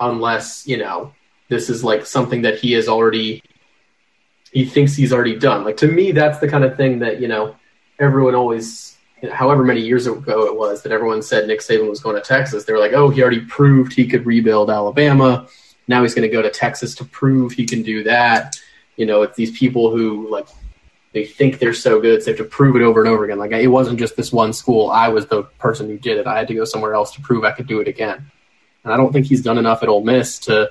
unless 0.00 0.66
you 0.66 0.78
know 0.78 1.12
this 1.50 1.68
is 1.68 1.84
like 1.84 2.06
something 2.06 2.42
that 2.42 2.58
he 2.58 2.72
has 2.72 2.88
already 2.88 3.42
he 4.52 4.64
thinks 4.64 4.96
he's 4.96 5.12
already 5.12 5.38
done. 5.38 5.64
Like 5.64 5.76
to 5.78 5.86
me, 5.86 6.12
that's 6.12 6.38
the 6.38 6.48
kind 6.48 6.64
of 6.64 6.78
thing 6.78 6.98
that 7.00 7.20
you 7.20 7.28
know 7.28 7.54
everyone 7.98 8.34
always, 8.34 8.96
you 9.22 9.28
know, 9.28 9.34
however 9.34 9.64
many 9.64 9.82
years 9.82 10.06
ago 10.06 10.46
it 10.46 10.56
was 10.56 10.82
that 10.82 10.92
everyone 10.92 11.20
said 11.20 11.46
Nick 11.46 11.60
Saban 11.60 11.90
was 11.90 12.00
going 12.00 12.16
to 12.16 12.22
Texas. 12.22 12.64
They 12.64 12.72
were 12.72 12.78
like, 12.78 12.94
oh, 12.94 13.10
he 13.10 13.20
already 13.20 13.40
proved 13.40 13.92
he 13.92 14.06
could 14.06 14.24
rebuild 14.24 14.70
Alabama. 14.70 15.46
Now 15.88 16.00
he's 16.00 16.14
going 16.14 16.26
to 16.26 16.34
go 16.34 16.40
to 16.40 16.50
Texas 16.50 16.94
to 16.94 17.04
prove 17.04 17.52
he 17.52 17.66
can 17.66 17.82
do 17.82 18.02
that. 18.04 18.58
You 18.96 19.04
know, 19.04 19.20
it's 19.20 19.36
these 19.36 19.56
people 19.58 19.94
who 19.94 20.30
like 20.30 20.48
they 21.14 21.24
think 21.24 21.60
they're 21.60 21.72
so 21.72 22.00
good, 22.00 22.20
so 22.20 22.26
they 22.26 22.36
have 22.36 22.38
to 22.38 22.44
prove 22.44 22.74
it 22.74 22.82
over 22.82 23.00
and 23.00 23.08
over 23.08 23.24
again. 23.24 23.38
Like 23.38 23.52
it 23.52 23.68
wasn't 23.68 24.00
just 24.00 24.16
this 24.16 24.32
one 24.32 24.52
school. 24.52 24.90
I 24.90 25.08
was 25.08 25.26
the 25.26 25.44
person 25.44 25.88
who 25.88 25.96
did 25.96 26.18
it. 26.18 26.26
I 26.26 26.36
had 26.36 26.48
to 26.48 26.54
go 26.54 26.64
somewhere 26.64 26.92
else 26.92 27.12
to 27.12 27.20
prove 27.20 27.44
I 27.44 27.52
could 27.52 27.68
do 27.68 27.80
it 27.80 27.86
again. 27.86 28.30
And 28.82 28.92
I 28.92 28.96
don't 28.96 29.12
think 29.12 29.26
he's 29.26 29.40
done 29.40 29.56
enough 29.56 29.84
at 29.84 29.88
Ole 29.88 30.02
Miss 30.02 30.40
to 30.40 30.70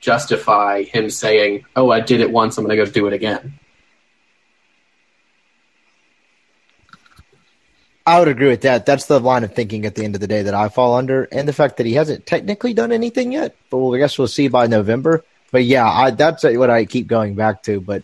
justify 0.00 0.82
him 0.82 1.10
saying, 1.10 1.66
"Oh, 1.76 1.90
I 1.90 2.00
did 2.00 2.22
it 2.22 2.32
once. 2.32 2.56
I'm 2.56 2.64
going 2.64 2.76
to 2.76 2.84
go 2.84 2.90
do 2.90 3.06
it 3.06 3.12
again." 3.12 3.58
I 8.06 8.18
would 8.18 8.28
agree 8.28 8.48
with 8.48 8.62
that. 8.62 8.86
That's 8.86 9.04
the 9.04 9.20
line 9.20 9.44
of 9.44 9.54
thinking 9.54 9.84
at 9.84 9.94
the 9.94 10.02
end 10.02 10.14
of 10.14 10.22
the 10.22 10.26
day 10.26 10.42
that 10.42 10.54
I 10.54 10.70
fall 10.70 10.94
under, 10.94 11.24
and 11.24 11.46
the 11.46 11.52
fact 11.52 11.76
that 11.76 11.84
he 11.84 11.92
hasn't 11.92 12.24
technically 12.24 12.72
done 12.72 12.90
anything 12.90 13.32
yet. 13.32 13.54
But 13.68 13.86
I 13.90 13.98
guess 13.98 14.18
we'll 14.18 14.28
see 14.28 14.48
by 14.48 14.66
November. 14.66 15.24
But 15.52 15.64
yeah, 15.64 15.86
I, 15.86 16.10
that's 16.10 16.42
what 16.42 16.70
I 16.70 16.86
keep 16.86 17.06
going 17.06 17.34
back 17.34 17.62
to. 17.64 17.82
But 17.82 18.02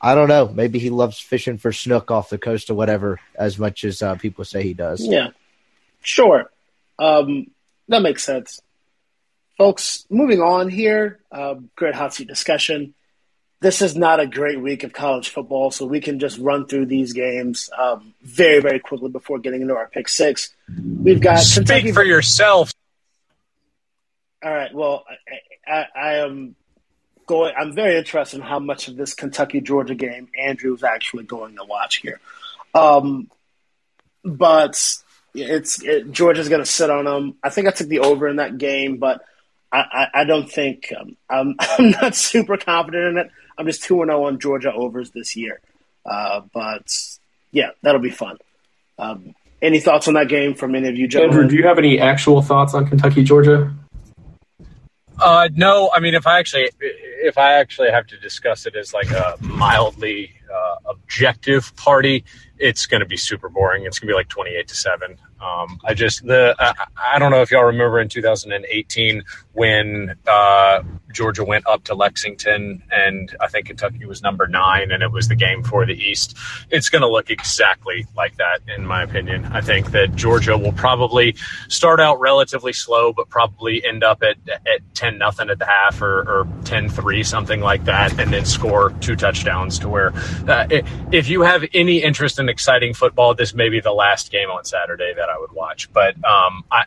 I 0.00 0.14
don't 0.14 0.28
know. 0.28 0.48
Maybe 0.48 0.78
he 0.78 0.90
loves 0.90 1.18
fishing 1.18 1.58
for 1.58 1.72
snook 1.72 2.10
off 2.10 2.30
the 2.30 2.38
coast 2.38 2.70
or 2.70 2.74
whatever, 2.74 3.20
as 3.34 3.58
much 3.58 3.84
as 3.84 4.02
uh, 4.02 4.14
people 4.16 4.44
say 4.44 4.62
he 4.62 4.74
does. 4.74 5.04
Yeah, 5.06 5.28
sure. 6.02 6.50
Um, 6.98 7.50
that 7.88 8.02
makes 8.02 8.24
sense. 8.24 8.60
Folks, 9.58 10.06
moving 10.10 10.40
on 10.40 10.68
here, 10.68 11.20
uh, 11.32 11.54
great 11.76 11.94
hot 11.94 12.14
seat 12.14 12.28
discussion. 12.28 12.94
This 13.60 13.80
is 13.80 13.96
not 13.96 14.20
a 14.20 14.26
great 14.26 14.60
week 14.60 14.84
of 14.84 14.92
college 14.92 15.30
football, 15.30 15.70
so 15.70 15.86
we 15.86 16.00
can 16.00 16.18
just 16.18 16.38
run 16.38 16.66
through 16.66 16.86
these 16.86 17.14
games 17.14 17.70
um, 17.76 18.12
very, 18.22 18.60
very 18.60 18.78
quickly 18.80 19.08
before 19.08 19.38
getting 19.38 19.62
into 19.62 19.74
our 19.74 19.88
pick 19.88 20.08
six. 20.08 20.54
We've 20.68 21.20
got 21.20 21.38
speak 21.38 21.66
Kentucky 21.66 21.92
for 21.92 22.04
yourself. 22.04 22.72
All 24.44 24.52
right. 24.52 24.74
Well, 24.74 25.04
I, 25.66 25.72
I, 25.72 25.86
I 25.96 26.14
am 26.16 26.54
going. 27.26 27.54
I'm 27.58 27.74
very 27.74 27.96
interested 27.96 28.38
in 28.38 28.42
how 28.42 28.58
much 28.58 28.88
of 28.88 28.96
this 28.96 29.14
Kentucky 29.14 29.60
Georgia 29.60 29.94
game 29.94 30.28
Andrew's 30.38 30.82
actually 30.82 31.24
going 31.24 31.56
to 31.56 31.64
watch 31.64 31.96
here. 31.96 32.20
Um, 32.74 33.30
but 34.24 34.80
it's 35.34 35.82
it, 35.82 36.10
Georgia's 36.12 36.48
going 36.48 36.62
to 36.62 36.70
sit 36.70 36.90
on 36.90 37.04
them. 37.04 37.36
I 37.42 37.50
think 37.50 37.68
I 37.68 37.70
took 37.70 37.88
the 37.88 38.00
over 38.00 38.28
in 38.28 38.36
that 38.36 38.58
game, 38.58 38.98
but 38.98 39.22
I, 39.72 39.78
I, 39.78 40.20
I 40.20 40.24
don't 40.24 40.50
think 40.50 40.92
um, 40.98 41.16
I'm, 41.28 41.54
I'm 41.60 41.90
not 41.90 42.14
super 42.14 42.56
confident 42.56 43.04
in 43.04 43.18
it. 43.18 43.30
I'm 43.58 43.66
just 43.66 43.82
two 43.82 44.02
and 44.02 44.10
zero 44.10 44.22
oh 44.22 44.26
on 44.26 44.38
Georgia 44.38 44.72
overs 44.72 45.10
this 45.10 45.36
year. 45.36 45.60
Uh, 46.04 46.42
but 46.52 46.92
yeah, 47.50 47.70
that'll 47.82 48.00
be 48.00 48.10
fun. 48.10 48.38
Um, 48.98 49.34
any 49.62 49.80
thoughts 49.80 50.06
on 50.08 50.14
that 50.14 50.28
game 50.28 50.54
from 50.54 50.74
any 50.74 50.88
of 50.88 50.96
you, 50.96 51.08
gentlemen? 51.08 51.38
Andrew, 51.38 51.50
do 51.50 51.56
you 51.56 51.66
have 51.66 51.78
any 51.78 51.98
actual 51.98 52.42
thoughts 52.42 52.74
on 52.74 52.86
Kentucky 52.86 53.24
Georgia? 53.24 53.72
Uh, 55.18 55.48
no, 55.54 55.90
I 55.94 56.00
mean, 56.00 56.14
if 56.14 56.26
I 56.26 56.38
actually, 56.38 56.70
if 56.80 57.38
I 57.38 57.54
actually 57.54 57.90
have 57.90 58.06
to 58.08 58.18
discuss 58.18 58.66
it 58.66 58.76
as 58.76 58.92
like 58.92 59.10
a 59.10 59.36
mildly 59.40 60.32
uh, 60.52 60.76
objective 60.90 61.74
party, 61.76 62.24
it's 62.58 62.86
going 62.86 63.00
to 63.00 63.06
be 63.06 63.16
super 63.16 63.48
boring. 63.48 63.84
It's 63.86 63.98
going 63.98 64.08
to 64.08 64.12
be 64.12 64.16
like 64.16 64.28
twenty-eight 64.28 64.68
to 64.68 64.74
seven. 64.74 65.18
Um, 65.40 65.78
I 65.84 65.92
just 65.92 66.26
the 66.26 66.56
I, 66.58 66.72
I, 67.14 67.18
don't 67.18 67.30
know 67.30 67.42
if 67.42 67.50
y'all 67.50 67.64
remember 67.64 68.00
in 68.00 68.08
2018 68.08 69.22
when 69.52 70.14
uh, 70.26 70.82
Georgia 71.12 71.44
went 71.44 71.66
up 71.66 71.84
to 71.84 71.94
Lexington 71.94 72.82
and 72.90 73.36
I 73.38 73.48
think 73.48 73.66
Kentucky 73.66 74.06
was 74.06 74.22
number 74.22 74.46
nine 74.46 74.90
and 74.90 75.02
it 75.02 75.12
was 75.12 75.28
the 75.28 75.34
game 75.34 75.62
for 75.62 75.84
the 75.84 75.92
East. 75.92 76.38
It's 76.70 76.88
going 76.88 77.02
to 77.02 77.08
look 77.08 77.28
exactly 77.28 78.06
like 78.16 78.36
that 78.36 78.60
in 78.76 78.86
my 78.86 79.02
opinion. 79.02 79.44
I 79.46 79.60
think 79.60 79.90
that 79.90 80.14
Georgia 80.14 80.56
will 80.56 80.72
probably 80.72 81.36
start 81.68 82.00
out 82.00 82.18
relatively 82.18 82.72
slow, 82.72 83.12
but 83.12 83.28
probably 83.28 83.84
end 83.84 84.04
up 84.04 84.22
at 84.22 84.36
at 84.48 84.80
10 84.94 85.18
nothing 85.18 85.50
at 85.50 85.58
the 85.58 85.66
half 85.66 86.00
or, 86.00 86.20
or 86.20 86.48
10 86.64 86.88
3 86.88 87.22
something 87.22 87.60
like 87.60 87.84
that, 87.84 88.18
and 88.18 88.32
then 88.32 88.46
score 88.46 88.90
two 89.00 89.16
touchdowns 89.16 89.78
to 89.80 89.88
where 89.88 90.14
uh, 90.48 90.66
if 91.12 91.28
you 91.28 91.42
have 91.42 91.62
any 91.74 91.98
interest 92.02 92.38
in 92.38 92.48
exciting 92.48 92.94
football, 92.94 93.34
this 93.34 93.52
may 93.52 93.68
be 93.68 93.80
the 93.80 93.92
last 93.92 94.32
game 94.32 94.50
on 94.50 94.64
Saturday 94.64 95.12
that 95.14 95.25
I 95.28 95.38
would 95.38 95.52
watch. 95.52 95.92
But 95.92 96.14
um, 96.24 96.64
I 96.70 96.84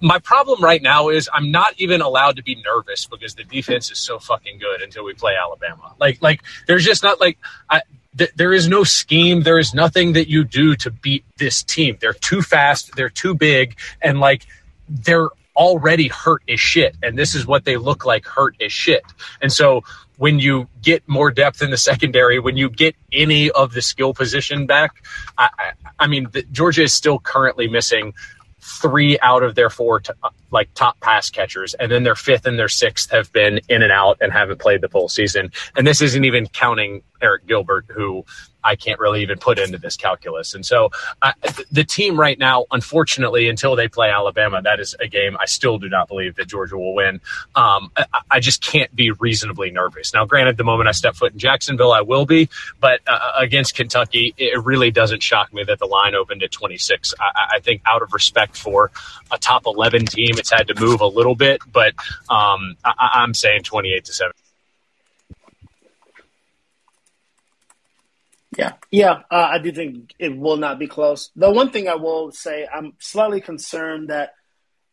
my 0.00 0.18
problem 0.18 0.62
right 0.62 0.82
now 0.82 1.08
is 1.08 1.28
I'm 1.32 1.50
not 1.50 1.74
even 1.78 2.00
allowed 2.00 2.36
to 2.36 2.42
be 2.42 2.54
nervous 2.56 3.06
because 3.06 3.34
the 3.34 3.44
defense 3.44 3.90
is 3.90 3.98
so 3.98 4.18
fucking 4.18 4.58
good 4.58 4.82
until 4.82 5.04
we 5.04 5.14
play 5.14 5.34
Alabama. 5.36 5.94
Like, 5.98 6.20
like 6.20 6.42
there's 6.66 6.84
just 6.84 7.02
not 7.02 7.20
like 7.20 7.38
I, 7.70 7.82
th- 8.16 8.32
there 8.36 8.52
is 8.52 8.68
no 8.68 8.84
scheme. 8.84 9.42
There 9.42 9.58
is 9.58 9.74
nothing 9.74 10.12
that 10.12 10.28
you 10.28 10.44
do 10.44 10.76
to 10.76 10.90
beat 10.90 11.24
this 11.38 11.62
team. 11.62 11.96
They're 12.00 12.12
too 12.12 12.42
fast. 12.42 12.94
They're 12.94 13.08
too 13.08 13.34
big, 13.34 13.76
and 14.02 14.20
like 14.20 14.46
they're 14.88 15.28
already 15.56 16.08
hurt 16.08 16.42
as 16.48 16.60
shit. 16.60 16.94
And 17.02 17.18
this 17.18 17.34
is 17.34 17.46
what 17.46 17.64
they 17.64 17.78
look 17.78 18.04
like 18.04 18.26
hurt 18.26 18.56
as 18.60 18.72
shit. 18.72 19.02
And 19.40 19.50
so 19.50 19.84
when 20.16 20.38
you 20.38 20.68
get 20.82 21.06
more 21.08 21.30
depth 21.30 21.62
in 21.62 21.70
the 21.70 21.76
secondary, 21.76 22.38
when 22.38 22.56
you 22.56 22.70
get 22.70 22.96
any 23.12 23.50
of 23.50 23.72
the 23.72 23.82
skill 23.82 24.14
position 24.14 24.66
back, 24.66 25.02
I, 25.36 25.50
I, 25.58 25.72
I 26.00 26.06
mean, 26.06 26.28
the, 26.32 26.42
Georgia 26.44 26.82
is 26.82 26.94
still 26.94 27.18
currently 27.18 27.68
missing 27.68 28.14
three 28.60 29.18
out 29.20 29.42
of 29.42 29.54
their 29.54 29.70
four 29.70 30.00
t- 30.00 30.12
like 30.50 30.72
top 30.74 30.98
pass 31.00 31.30
catchers, 31.30 31.74
and 31.74 31.90
then 31.90 32.02
their 32.02 32.14
fifth 32.14 32.46
and 32.46 32.58
their 32.58 32.68
sixth 32.68 33.10
have 33.10 33.32
been 33.32 33.60
in 33.68 33.82
and 33.82 33.92
out 33.92 34.18
and 34.20 34.32
haven't 34.32 34.58
played 34.58 34.80
the 34.80 34.88
full 34.88 35.08
season. 35.08 35.52
And 35.76 35.86
this 35.86 36.00
isn't 36.00 36.24
even 36.24 36.46
counting 36.48 37.02
Arik 37.26 37.46
Gilbert, 37.46 37.86
who 37.88 38.24
I 38.66 38.74
can't 38.74 38.98
really 38.98 39.22
even 39.22 39.38
put 39.38 39.58
into 39.58 39.78
this 39.78 39.96
calculus. 39.96 40.54
And 40.54 40.66
so 40.66 40.90
uh, 41.22 41.32
the 41.70 41.84
team 41.84 42.18
right 42.18 42.38
now, 42.38 42.66
unfortunately, 42.70 43.48
until 43.48 43.76
they 43.76 43.88
play 43.88 44.10
Alabama, 44.10 44.60
that 44.62 44.80
is 44.80 44.94
a 44.98 45.06
game 45.06 45.36
I 45.38 45.46
still 45.46 45.78
do 45.78 45.88
not 45.88 46.08
believe 46.08 46.34
that 46.36 46.48
Georgia 46.48 46.76
will 46.76 46.94
win. 46.94 47.20
Um, 47.54 47.92
I, 47.96 48.04
I, 48.32 48.40
just 48.40 48.62
can't 48.62 48.94
be 48.94 49.12
reasonably 49.12 49.70
nervous. 49.70 50.12
Now, 50.12 50.24
granted, 50.24 50.56
the 50.56 50.64
moment 50.64 50.88
I 50.88 50.92
step 50.92 51.14
foot 51.14 51.32
in 51.32 51.38
Jacksonville, 51.38 51.92
I 51.92 52.00
will 52.00 52.26
be, 52.26 52.48
but 52.80 53.00
uh, 53.06 53.32
against 53.38 53.74
Kentucky, 53.76 54.34
it 54.36 54.62
really 54.64 54.90
doesn't 54.90 55.22
shock 55.22 55.54
me 55.54 55.62
that 55.64 55.78
the 55.78 55.86
line 55.86 56.14
opened 56.14 56.42
at 56.42 56.50
26. 56.50 57.14
I, 57.20 57.56
I, 57.56 57.60
think 57.60 57.82
out 57.86 58.02
of 58.02 58.12
respect 58.12 58.56
for 58.56 58.90
a 59.30 59.38
top 59.38 59.66
11 59.66 60.06
team, 60.06 60.38
it's 60.38 60.50
had 60.50 60.68
to 60.68 60.80
move 60.80 61.00
a 61.00 61.06
little 61.06 61.34
bit, 61.34 61.60
but 61.72 61.94
um, 62.28 62.76
I, 62.84 63.10
I'm 63.14 63.34
saying 63.34 63.62
28 63.62 64.04
to 64.04 64.12
7. 64.12 64.32
Yeah, 68.56 68.72
yeah, 68.90 69.22
uh, 69.30 69.48
I 69.50 69.58
do 69.58 69.70
think 69.70 70.14
it 70.18 70.36
will 70.36 70.56
not 70.56 70.78
be 70.78 70.86
close. 70.86 71.30
The 71.36 71.50
one 71.50 71.70
thing 71.70 71.88
I 71.88 71.96
will 71.96 72.32
say, 72.32 72.66
I'm 72.72 72.94
slightly 72.98 73.40
concerned 73.40 74.08
that, 74.08 74.34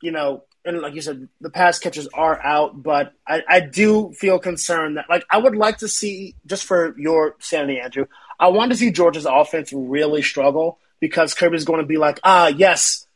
you 0.02 0.12
know, 0.12 0.44
and 0.66 0.80
like 0.82 0.96
you 0.96 1.02
said, 1.02 1.28
the 1.40 1.50
pass 1.50 1.80
catchers 1.80 2.08
are 2.14 2.42
out, 2.42 2.82
but 2.82 3.14
I, 3.28 3.42
I 3.48 3.60
do 3.62 4.14
feel 4.14 4.40
concerned 4.40 4.98
that, 4.98 5.06
like, 5.10 5.26
I 5.32 5.38
would 5.38 5.56
like 5.56 5.78
to 5.78 5.88
see, 5.88 6.36
just 6.46 6.66
for 6.66 6.98
your 6.98 7.36
sanity, 7.40 7.80
Andrew, 7.80 8.06
I 8.40 8.48
want 8.50 8.72
to 8.72 8.78
see 8.78 8.92
Georgia's 8.92 9.26
offense 9.26 9.72
really 9.74 10.22
struggle 10.22 10.80
because 11.00 11.34
Kirby's 11.34 11.66
going 11.66 11.80
to 11.80 11.86
be 11.86 11.98
like, 11.98 12.20
ah, 12.24 12.48
yes, 12.48 13.08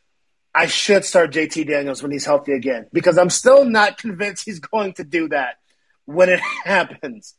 I 0.54 0.66
should 0.66 1.04
start 1.04 1.32
JT 1.32 1.66
Daniels 1.66 2.02
when 2.02 2.12
he's 2.12 2.24
healthy 2.24 2.52
again 2.52 2.86
because 2.92 3.18
I'm 3.18 3.30
still 3.30 3.64
not 3.64 3.98
convinced 3.98 4.44
he's 4.44 4.60
going 4.60 4.94
to 4.94 5.04
do 5.04 5.28
that 5.28 5.58
when 6.04 6.28
it 6.28 6.40
happens. 6.64 7.34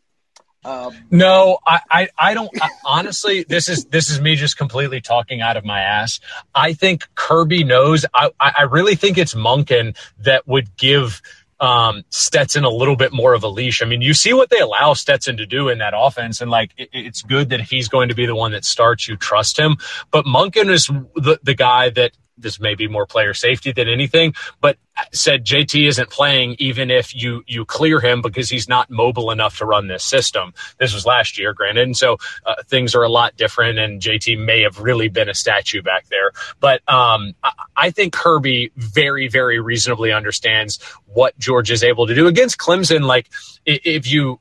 Um, 0.65 0.93
no, 1.09 1.59
I, 1.65 1.79
I, 1.89 2.07
I 2.17 2.33
don't. 2.33 2.49
I, 2.61 2.69
honestly, 2.85 3.45
this 3.47 3.69
is 3.69 3.85
this 3.85 4.09
is 4.09 4.19
me 4.19 4.35
just 4.35 4.57
completely 4.57 4.99
talking 4.99 5.41
out 5.41 5.55
of 5.55 5.63
my 5.63 5.79
ass. 5.79 6.19
I 6.53 6.73
think 6.73 7.07
Kirby 7.15 7.63
knows. 7.63 8.05
I, 8.13 8.31
I 8.39 8.63
really 8.63 8.95
think 8.95 9.17
it's 9.17 9.33
Monken 9.33 9.97
that 10.19 10.47
would 10.47 10.75
give 10.75 11.21
um, 11.61 12.03
Stetson 12.09 12.63
a 12.63 12.69
little 12.69 12.95
bit 12.95 13.13
more 13.13 13.33
of 13.33 13.43
a 13.43 13.47
leash. 13.47 13.81
I 13.81 13.85
mean, 13.85 14.01
you 14.01 14.13
see 14.13 14.33
what 14.33 14.49
they 14.49 14.59
allow 14.59 14.93
Stetson 14.93 15.37
to 15.37 15.45
do 15.45 15.69
in 15.69 15.77
that 15.79 15.93
offense, 15.95 16.41
and 16.41 16.51
like 16.51 16.71
it, 16.77 16.89
it's 16.91 17.21
good 17.21 17.49
that 17.49 17.61
he's 17.61 17.87
going 17.87 18.09
to 18.09 18.15
be 18.15 18.25
the 18.25 18.35
one 18.35 18.51
that 18.51 18.65
starts. 18.65 19.07
You 19.07 19.15
trust 19.15 19.57
him, 19.57 19.77
but 20.11 20.25
Monken 20.25 20.69
is 20.69 20.87
the 20.87 21.39
the 21.41 21.55
guy 21.55 21.89
that 21.91 22.11
this 22.41 22.59
may 22.59 22.75
be 22.75 22.87
more 22.87 23.05
player 23.05 23.33
safety 23.33 23.71
than 23.71 23.87
anything, 23.87 24.33
but 24.61 24.77
said 25.13 25.45
JT 25.45 25.87
isn't 25.87 26.09
playing 26.09 26.55
even 26.59 26.91
if 26.91 27.15
you 27.15 27.43
you 27.47 27.65
clear 27.65 27.99
him 27.99 28.21
because 28.21 28.49
he's 28.49 28.67
not 28.67 28.89
mobile 28.89 29.31
enough 29.31 29.57
to 29.57 29.65
run 29.65 29.87
this 29.87 30.03
system. 30.03 30.53
This 30.77 30.93
was 30.93 31.05
last 31.05 31.37
year, 31.37 31.53
granted, 31.53 31.83
and 31.83 31.97
so 31.97 32.17
uh, 32.45 32.55
things 32.67 32.95
are 32.95 33.03
a 33.03 33.09
lot 33.09 33.35
different. 33.37 33.79
And 33.79 34.01
JT 34.01 34.43
may 34.43 34.61
have 34.61 34.79
really 34.79 35.09
been 35.09 35.29
a 35.29 35.33
statue 35.33 35.81
back 35.81 36.07
there, 36.09 36.31
but 36.59 36.87
um, 36.89 37.33
I, 37.43 37.51
I 37.75 37.91
think 37.91 38.13
Kirby 38.13 38.71
very 38.75 39.27
very 39.27 39.59
reasonably 39.59 40.11
understands 40.11 40.81
what 41.05 41.37
George 41.39 41.71
is 41.71 41.83
able 41.83 42.07
to 42.07 42.15
do 42.15 42.27
against 42.27 42.57
Clemson. 42.57 43.01
Like 43.01 43.29
if 43.65 44.11
you, 44.11 44.39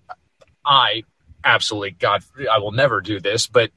I 0.65 1.05
absolutely 1.45 1.93
God, 1.93 2.23
I 2.51 2.59
will 2.59 2.73
never 2.73 3.01
do 3.01 3.21
this, 3.21 3.47
but 3.47 3.71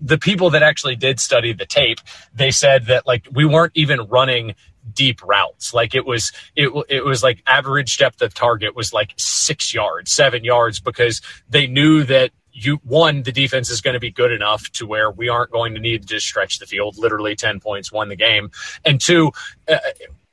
the 0.00 0.18
people 0.18 0.50
that 0.50 0.62
actually 0.62 0.96
did 0.96 1.20
study 1.20 1.52
the 1.52 1.66
tape, 1.66 1.98
they 2.34 2.50
said 2.50 2.86
that 2.86 3.06
like 3.06 3.26
we 3.32 3.44
weren't 3.44 3.72
even 3.74 4.00
running 4.02 4.54
deep 4.92 5.22
routes. 5.22 5.72
Like 5.72 5.94
it 5.94 6.04
was, 6.04 6.32
it, 6.56 6.70
it 6.88 7.04
was 7.04 7.22
like 7.22 7.42
average 7.46 7.96
depth 7.98 8.22
of 8.22 8.34
target 8.34 8.74
was 8.74 8.92
like 8.92 9.14
six 9.16 9.72
yards, 9.72 10.10
seven 10.10 10.44
yards, 10.44 10.80
because 10.80 11.20
they 11.48 11.66
knew 11.66 12.04
that 12.04 12.30
you 12.52 12.80
one 12.84 13.22
the 13.22 13.32
defense 13.32 13.70
is 13.70 13.80
going 13.80 13.94
to 13.94 14.00
be 14.00 14.10
good 14.10 14.32
enough 14.32 14.70
to 14.72 14.86
where 14.86 15.10
we 15.10 15.28
aren't 15.28 15.50
going 15.50 15.74
to 15.74 15.80
need 15.80 16.08
to 16.08 16.20
stretch 16.20 16.58
the 16.58 16.66
field 16.66 16.98
literally 16.98 17.36
10 17.36 17.60
points 17.60 17.92
won 17.92 18.08
the 18.08 18.16
game 18.16 18.50
and 18.84 19.00
two 19.00 19.30
uh, 19.68 19.78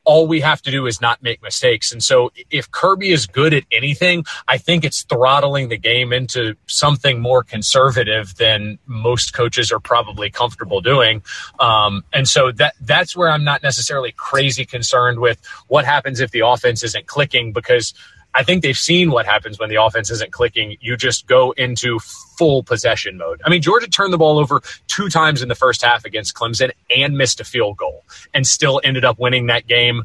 all 0.07 0.25
we 0.25 0.39
have 0.39 0.61
to 0.61 0.71
do 0.71 0.87
is 0.87 1.01
not 1.01 1.21
make 1.21 1.43
mistakes. 1.43 1.91
And 1.91 2.01
so 2.01 2.31
if 2.49 2.71
Kirby 2.71 3.11
is 3.11 3.27
good 3.27 3.53
at 3.53 3.65
anything, 3.73 4.23
I 4.47 4.57
think 4.57 4.85
it's 4.85 5.03
throttling 5.03 5.67
the 5.67 5.77
game 5.77 6.13
into 6.13 6.55
something 6.65 7.19
more 7.19 7.43
conservative 7.43 8.33
than 8.37 8.79
most 8.85 9.33
coaches 9.33 9.69
are 9.69 9.81
probably 9.81 10.29
comfortable 10.29 10.79
doing. 10.79 11.21
Um, 11.59 12.05
and 12.13 12.25
so 12.25 12.53
that 12.53 12.75
that's 12.79 13.17
where 13.17 13.29
I'm 13.29 13.43
not 13.43 13.61
necessarily 13.61 14.13
crazy 14.13 14.63
concerned 14.63 15.19
with 15.19 15.45
what 15.67 15.83
happens 15.83 16.21
if 16.21 16.31
the 16.31 16.39
offense 16.39 16.83
isn't 16.83 17.07
clicking 17.07 17.51
because 17.51 17.93
I 18.33 18.43
think 18.43 18.61
they've 18.61 18.77
seen 18.77 19.09
what 19.09 19.25
happens 19.25 19.59
when 19.59 19.69
the 19.69 19.81
offense 19.81 20.11
isn't 20.11 20.31
clicking. 20.31 20.77
You 20.79 20.95
just 20.95 21.27
go 21.27 21.51
into 21.51 21.99
full 22.37 22.63
possession 22.63 23.17
mode. 23.17 23.41
I 23.43 23.49
mean, 23.49 23.61
Georgia 23.61 23.87
turned 23.87 24.13
the 24.13 24.17
ball 24.17 24.37
over 24.37 24.61
two 24.87 25.09
times 25.09 25.41
in 25.41 25.49
the 25.49 25.55
first 25.55 25.83
half 25.83 26.05
against 26.05 26.35
Clemson 26.35 26.71
and 26.95 27.17
missed 27.17 27.39
a 27.39 27.43
field 27.43 27.77
goal 27.77 28.03
and 28.33 28.45
still 28.45 28.79
ended 28.83 29.05
up 29.05 29.17
winning 29.17 29.47
that 29.47 29.65
game 29.67 30.03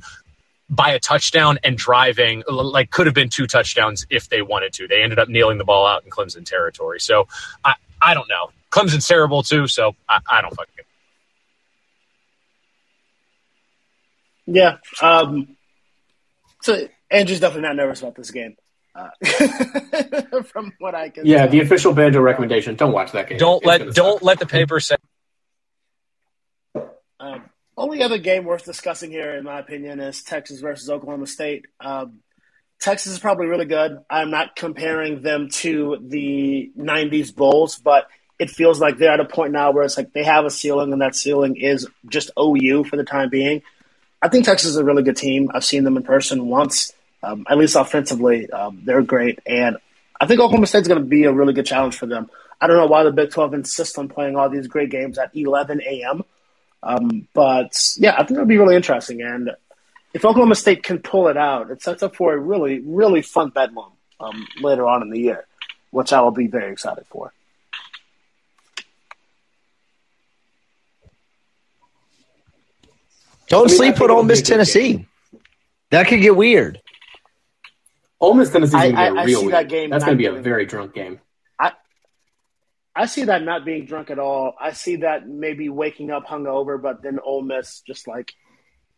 by 0.70 0.90
a 0.90 0.98
touchdown 0.98 1.58
and 1.62 1.76
driving 1.76 2.42
like 2.48 2.90
could 2.90 3.06
have 3.06 3.14
been 3.14 3.28
two 3.28 3.46
touchdowns 3.46 4.06
if 4.08 4.30
they 4.30 4.40
wanted 4.40 4.72
to. 4.74 4.88
They 4.88 5.02
ended 5.02 5.18
up 5.18 5.28
kneeling 5.28 5.58
the 5.58 5.64
ball 5.64 5.86
out 5.86 6.04
in 6.04 6.10
Clemson 6.10 6.46
territory. 6.46 7.00
So 7.00 7.28
I, 7.64 7.74
I 8.00 8.14
don't 8.14 8.28
know. 8.28 8.50
Clemson's 8.70 9.06
terrible 9.06 9.42
too, 9.42 9.66
so 9.66 9.94
I, 10.08 10.20
I 10.30 10.40
don't 10.40 10.54
fucking 10.54 10.72
Yeah. 14.46 14.78
Um, 15.00 15.56
so 16.62 16.88
Andrew's 17.12 17.40
definitely 17.40 17.68
not 17.68 17.76
nervous 17.76 18.00
about 18.00 18.14
this 18.16 18.30
game. 18.30 18.56
Uh, 18.94 19.08
from 20.42 20.72
what 20.78 20.94
I 20.94 21.08
can, 21.08 21.24
yeah, 21.24 21.38
tell. 21.38 21.48
the 21.48 21.60
official 21.60 21.94
banjo 21.94 22.20
recommendation: 22.20 22.74
don't 22.74 22.92
watch 22.92 23.12
that 23.12 23.28
game. 23.28 23.38
Don't 23.38 23.58
it's 23.58 23.66
let 23.66 23.94
don't 23.94 24.18
suck. 24.18 24.22
let 24.22 24.38
the 24.38 24.46
paper 24.46 24.80
say. 24.80 24.96
Um, 27.18 27.44
only 27.76 28.02
other 28.02 28.18
game 28.18 28.44
worth 28.44 28.64
discussing 28.64 29.10
here, 29.10 29.34
in 29.34 29.44
my 29.44 29.60
opinion, 29.60 30.00
is 30.00 30.22
Texas 30.22 30.60
versus 30.60 30.90
Oklahoma 30.90 31.26
State. 31.26 31.66
Um, 31.80 32.20
Texas 32.80 33.12
is 33.12 33.18
probably 33.18 33.46
really 33.46 33.64
good. 33.64 33.98
I'm 34.10 34.30
not 34.30 34.56
comparing 34.56 35.22
them 35.22 35.48
to 35.50 35.96
the 36.02 36.70
'90s 36.76 37.34
Bulls, 37.34 37.78
but 37.78 38.08
it 38.38 38.50
feels 38.50 38.78
like 38.78 38.98
they're 38.98 39.12
at 39.12 39.20
a 39.20 39.24
point 39.24 39.52
now 39.52 39.70
where 39.70 39.84
it's 39.84 39.96
like 39.96 40.12
they 40.12 40.24
have 40.24 40.44
a 40.44 40.50
ceiling, 40.50 40.92
and 40.92 41.00
that 41.00 41.14
ceiling 41.14 41.56
is 41.56 41.86
just 42.10 42.30
OU 42.38 42.84
for 42.84 42.96
the 42.96 43.04
time 43.04 43.30
being. 43.30 43.62
I 44.20 44.28
think 44.28 44.44
Texas 44.44 44.70
is 44.70 44.76
a 44.76 44.84
really 44.84 45.02
good 45.02 45.16
team. 45.16 45.50
I've 45.54 45.64
seen 45.64 45.84
them 45.84 45.96
in 45.96 46.02
person 46.02 46.46
once. 46.46 46.92
Um, 47.22 47.46
at 47.48 47.56
least 47.56 47.76
offensively, 47.76 48.50
um, 48.50 48.82
they're 48.84 49.02
great. 49.02 49.38
And 49.46 49.76
I 50.20 50.26
think 50.26 50.40
Oklahoma 50.40 50.66
State's 50.66 50.88
going 50.88 51.00
to 51.00 51.06
be 51.06 51.24
a 51.24 51.32
really 51.32 51.52
good 51.52 51.66
challenge 51.66 51.96
for 51.96 52.06
them. 52.06 52.30
I 52.60 52.66
don't 52.66 52.76
know 52.76 52.86
why 52.86 53.04
the 53.04 53.12
Big 53.12 53.30
12 53.30 53.54
insists 53.54 53.98
on 53.98 54.08
playing 54.08 54.36
all 54.36 54.48
these 54.48 54.68
great 54.68 54.90
games 54.90 55.18
at 55.18 55.36
11 55.36 55.80
a.m. 55.82 56.22
Um, 56.82 57.28
but 57.32 57.72
yeah, 57.96 58.14
I 58.14 58.18
think 58.18 58.32
it'll 58.32 58.46
be 58.46 58.58
really 58.58 58.76
interesting. 58.76 59.22
And 59.22 59.50
if 60.14 60.24
Oklahoma 60.24 60.54
State 60.54 60.82
can 60.82 60.98
pull 60.98 61.28
it 61.28 61.36
out, 61.36 61.70
it 61.70 61.82
sets 61.82 62.02
up 62.02 62.16
for 62.16 62.34
a 62.34 62.38
really, 62.38 62.80
really 62.80 63.22
fun 63.22 63.50
bedlam 63.50 63.92
um, 64.20 64.46
later 64.60 64.86
on 64.86 65.02
in 65.02 65.10
the 65.10 65.18
year, 65.18 65.46
which 65.90 66.12
I 66.12 66.20
will 66.20 66.30
be 66.30 66.48
very 66.48 66.72
excited 66.72 67.04
for. 67.08 67.32
Don't 73.48 73.66
I 73.66 73.68
mean, 73.68 73.76
sleep 73.76 73.94
I 73.94 73.98
think 73.98 74.10
on 74.10 74.16
Ole 74.16 74.22
Miss 74.22 74.42
Tennessee. 74.42 74.92
game. 74.92 75.06
That 75.90 76.06
could 76.08 76.20
get 76.20 76.34
weird. 76.34 76.80
Ole 78.22 78.34
Miss 78.34 78.50
Tennessee's 78.50 78.74
I- 78.74 78.90
gonna 78.92 78.96
be 78.96 79.02
a 79.02 79.20
I- 79.20 79.22
I 79.22 79.24
real 79.26 79.40
see 79.40 79.48
that 79.48 79.68
game 79.68 79.90
That's 79.90 80.04
gonna 80.04 80.16
be 80.16 80.26
a 80.26 80.32
very 80.32 80.64
drunk 80.64 80.94
game. 80.94 81.20
I 82.94 83.06
see 83.06 83.24
that 83.24 83.42
not 83.42 83.64
being 83.64 83.86
drunk 83.86 84.10
at 84.10 84.18
all. 84.18 84.54
I 84.60 84.72
see 84.72 84.96
that 84.96 85.26
maybe 85.26 85.70
waking 85.70 86.10
up 86.10 86.26
hungover, 86.26 86.80
but 86.80 87.02
then 87.02 87.18
Ole 87.24 87.40
Miss 87.40 87.80
just 87.86 88.06
like 88.06 88.32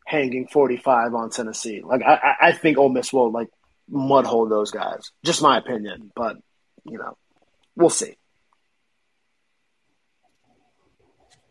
hanging 0.05 0.49
45 0.49 1.15
on 1.15 1.31
Tennessee. 1.31 1.81
Like 1.85 2.03
I, 2.03 2.15
I- 2.15 2.49
I 2.49 2.53
think 2.53 2.77
Ole 2.77 2.89
Miss 2.89 3.13
will 3.13 3.31
like 3.31 3.49
mud 3.89 4.27
hold 4.27 4.51
those 4.51 4.73
guys. 4.73 5.13
Just 5.25 5.43
my 5.43 5.59
opinion, 5.59 6.11
but 6.17 6.37
you 6.85 6.99
know, 6.99 7.17
we'll 7.77 7.89
see. 7.89 8.17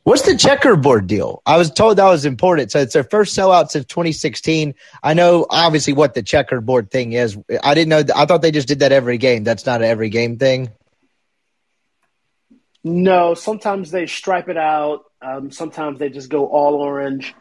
What's 0.03 0.23
the 0.23 0.35
checkerboard 0.35 1.07
deal? 1.07 1.41
I 1.45 1.55
was 1.57 1.71
told 1.71 1.97
that 1.97 2.05
was 2.05 2.25
important. 2.25 2.71
So 2.71 2.79
it's 2.79 2.93
their 2.93 3.05
first 3.05 3.37
sellout 3.37 3.69
since 3.69 3.85
2016. 3.85 4.75
I 5.01 5.13
know 5.13 5.45
obviously 5.49 5.93
what 5.93 6.13
the 6.13 6.21
checkerboard 6.21 6.91
thing 6.91 7.13
is. 7.13 7.37
I 7.63 7.73
didn't 7.73 7.89
know. 7.89 8.03
I 8.13 8.25
thought 8.25 8.41
they 8.41 8.51
just 8.51 8.67
did 8.67 8.79
that 8.79 8.91
every 8.91 9.17
game. 9.17 9.45
That's 9.45 9.65
not 9.65 9.81
an 9.81 9.87
every 9.87 10.09
game 10.09 10.37
thing. 10.37 10.71
No, 12.83 13.33
sometimes 13.33 13.91
they 13.91 14.05
stripe 14.05 14.49
it 14.49 14.57
out. 14.57 15.05
Um, 15.21 15.51
sometimes 15.51 15.99
they 15.99 16.09
just 16.09 16.27
go 16.27 16.47
all 16.47 16.75
orange. 16.75 17.33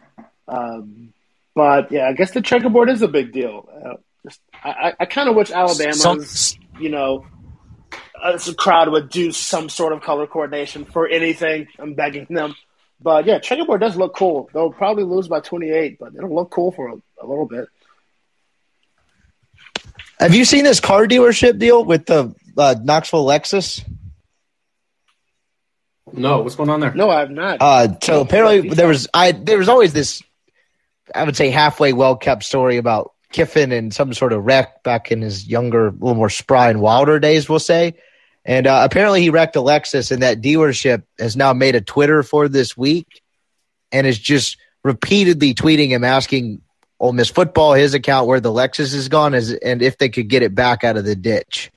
Um, 0.47 1.13
but 1.57 1.91
yeah, 1.91 2.07
I 2.07 2.13
guess 2.13 2.31
the 2.31 2.43
checkerboard 2.43 2.91
is 2.91 3.03
a 3.03 3.09
big 3.09 3.33
deal. 3.33 3.69
Uh, 3.85 3.95
just, 4.25 4.41
I, 4.63 4.93
I, 5.01 5.07
kind 5.07 5.29
of 5.29 5.35
wish 5.35 5.51
Alabama's, 5.51 6.01
Some- 6.01 6.61
you 6.79 6.91
know, 6.91 7.27
a 8.23 8.55
crowd 8.55 8.91
would 8.91 9.09
do 9.09 9.33
some 9.33 9.69
sort 9.69 9.93
of 9.93 10.03
color 10.03 10.27
coordination 10.27 10.85
for 10.85 11.09
anything. 11.09 11.67
I'm 11.79 11.95
begging 11.95 12.27
them. 12.31 12.55
But 13.01 13.27
yeah, 13.27 13.39
checkerboard 13.41 13.81
does 13.81 13.97
look 13.97 14.15
cool. 14.15 14.49
They'll 14.53 14.73
probably 14.73 15.05
lose 15.05 15.29
by 15.29 15.41
28, 15.41 15.99
but 15.99 16.15
it'll 16.15 16.35
look 16.35 16.51
cool 16.51 16.71
for 16.71 16.89
a, 16.89 16.95
a 17.21 17.27
little 17.27 17.47
bit. 17.47 17.69
Have 20.21 20.35
you 20.35 20.45
seen 20.45 20.63
this 20.63 20.79
car 20.79 21.07
dealership 21.07 21.59
deal 21.59 21.85
with 21.85 22.07
the 22.07 22.33
uh, 22.57 22.77
Knoxville 22.81 23.27
Lexus? 23.27 23.85
No, 26.13 26.43
what's 26.43 26.55
going 26.55 26.69
on 26.69 26.81
there? 26.81 26.95
No, 26.95 27.11
I 27.11 27.21
have 27.21 27.31
not. 27.31 27.59
Uh, 27.61 27.89
so 28.03 28.21
apparently 28.21 28.69
there 28.69 28.87
was 28.87 29.09
I 29.15 29.33
there 29.33 29.59
was 29.59 29.69
always 29.69 29.93
this 29.93 30.23
I 31.15 31.25
would 31.25 31.37
say 31.37 31.51
halfway 31.51 31.93
well 31.93 32.17
kept 32.17 32.45
story 32.45 32.77
about 32.77 33.13
Kiffin 33.33 33.73
and 33.73 33.93
some 33.93 34.13
sort 34.15 34.33
of 34.33 34.45
wreck 34.45 34.83
back 34.83 35.11
in 35.11 35.23
his 35.23 35.47
younger, 35.47 35.89
a 35.89 35.91
little 35.91 36.15
more 36.15 36.31
spry 36.31 36.71
and 36.71 36.81
wilder 36.81 37.19
days, 37.19 37.49
we'll 37.49 37.59
say. 37.59 37.95
And 38.45 38.67
uh, 38.67 38.83
apparently 38.85 39.23
he 39.23 39.31
wrecked 39.31 39.57
a 39.57 39.61
Lexus, 39.61 40.11
and 40.11 40.23
that 40.23 40.41
dealership 40.41 41.05
has 41.19 41.37
now 41.37 41.53
made 41.53 41.75
a 41.75 41.81
Twitter 41.81 42.23
for 42.23 42.49
this 42.49 42.77
week, 42.77 43.23
and 43.93 44.07
is 44.07 44.19
just 44.19 44.57
repeatedly 44.83 45.55
tweeting 45.55 45.89
him 45.89 46.03
asking 46.05 46.61
Ole 46.99 47.13
Miss 47.13 47.31
football 47.31 47.73
his 47.73 47.95
account 47.95 48.27
where 48.27 48.41
the 48.41 48.53
Lexus 48.53 48.95
is 48.95 49.09
gone, 49.09 49.35
is 49.35 49.53
and 49.53 49.81
if 49.83 49.99
they 49.99 50.09
could 50.09 50.29
get 50.29 50.43
it 50.43 50.55
back 50.55 50.83
out 50.85 50.97
of 50.97 51.05
the 51.05 51.17
ditch. 51.17 51.71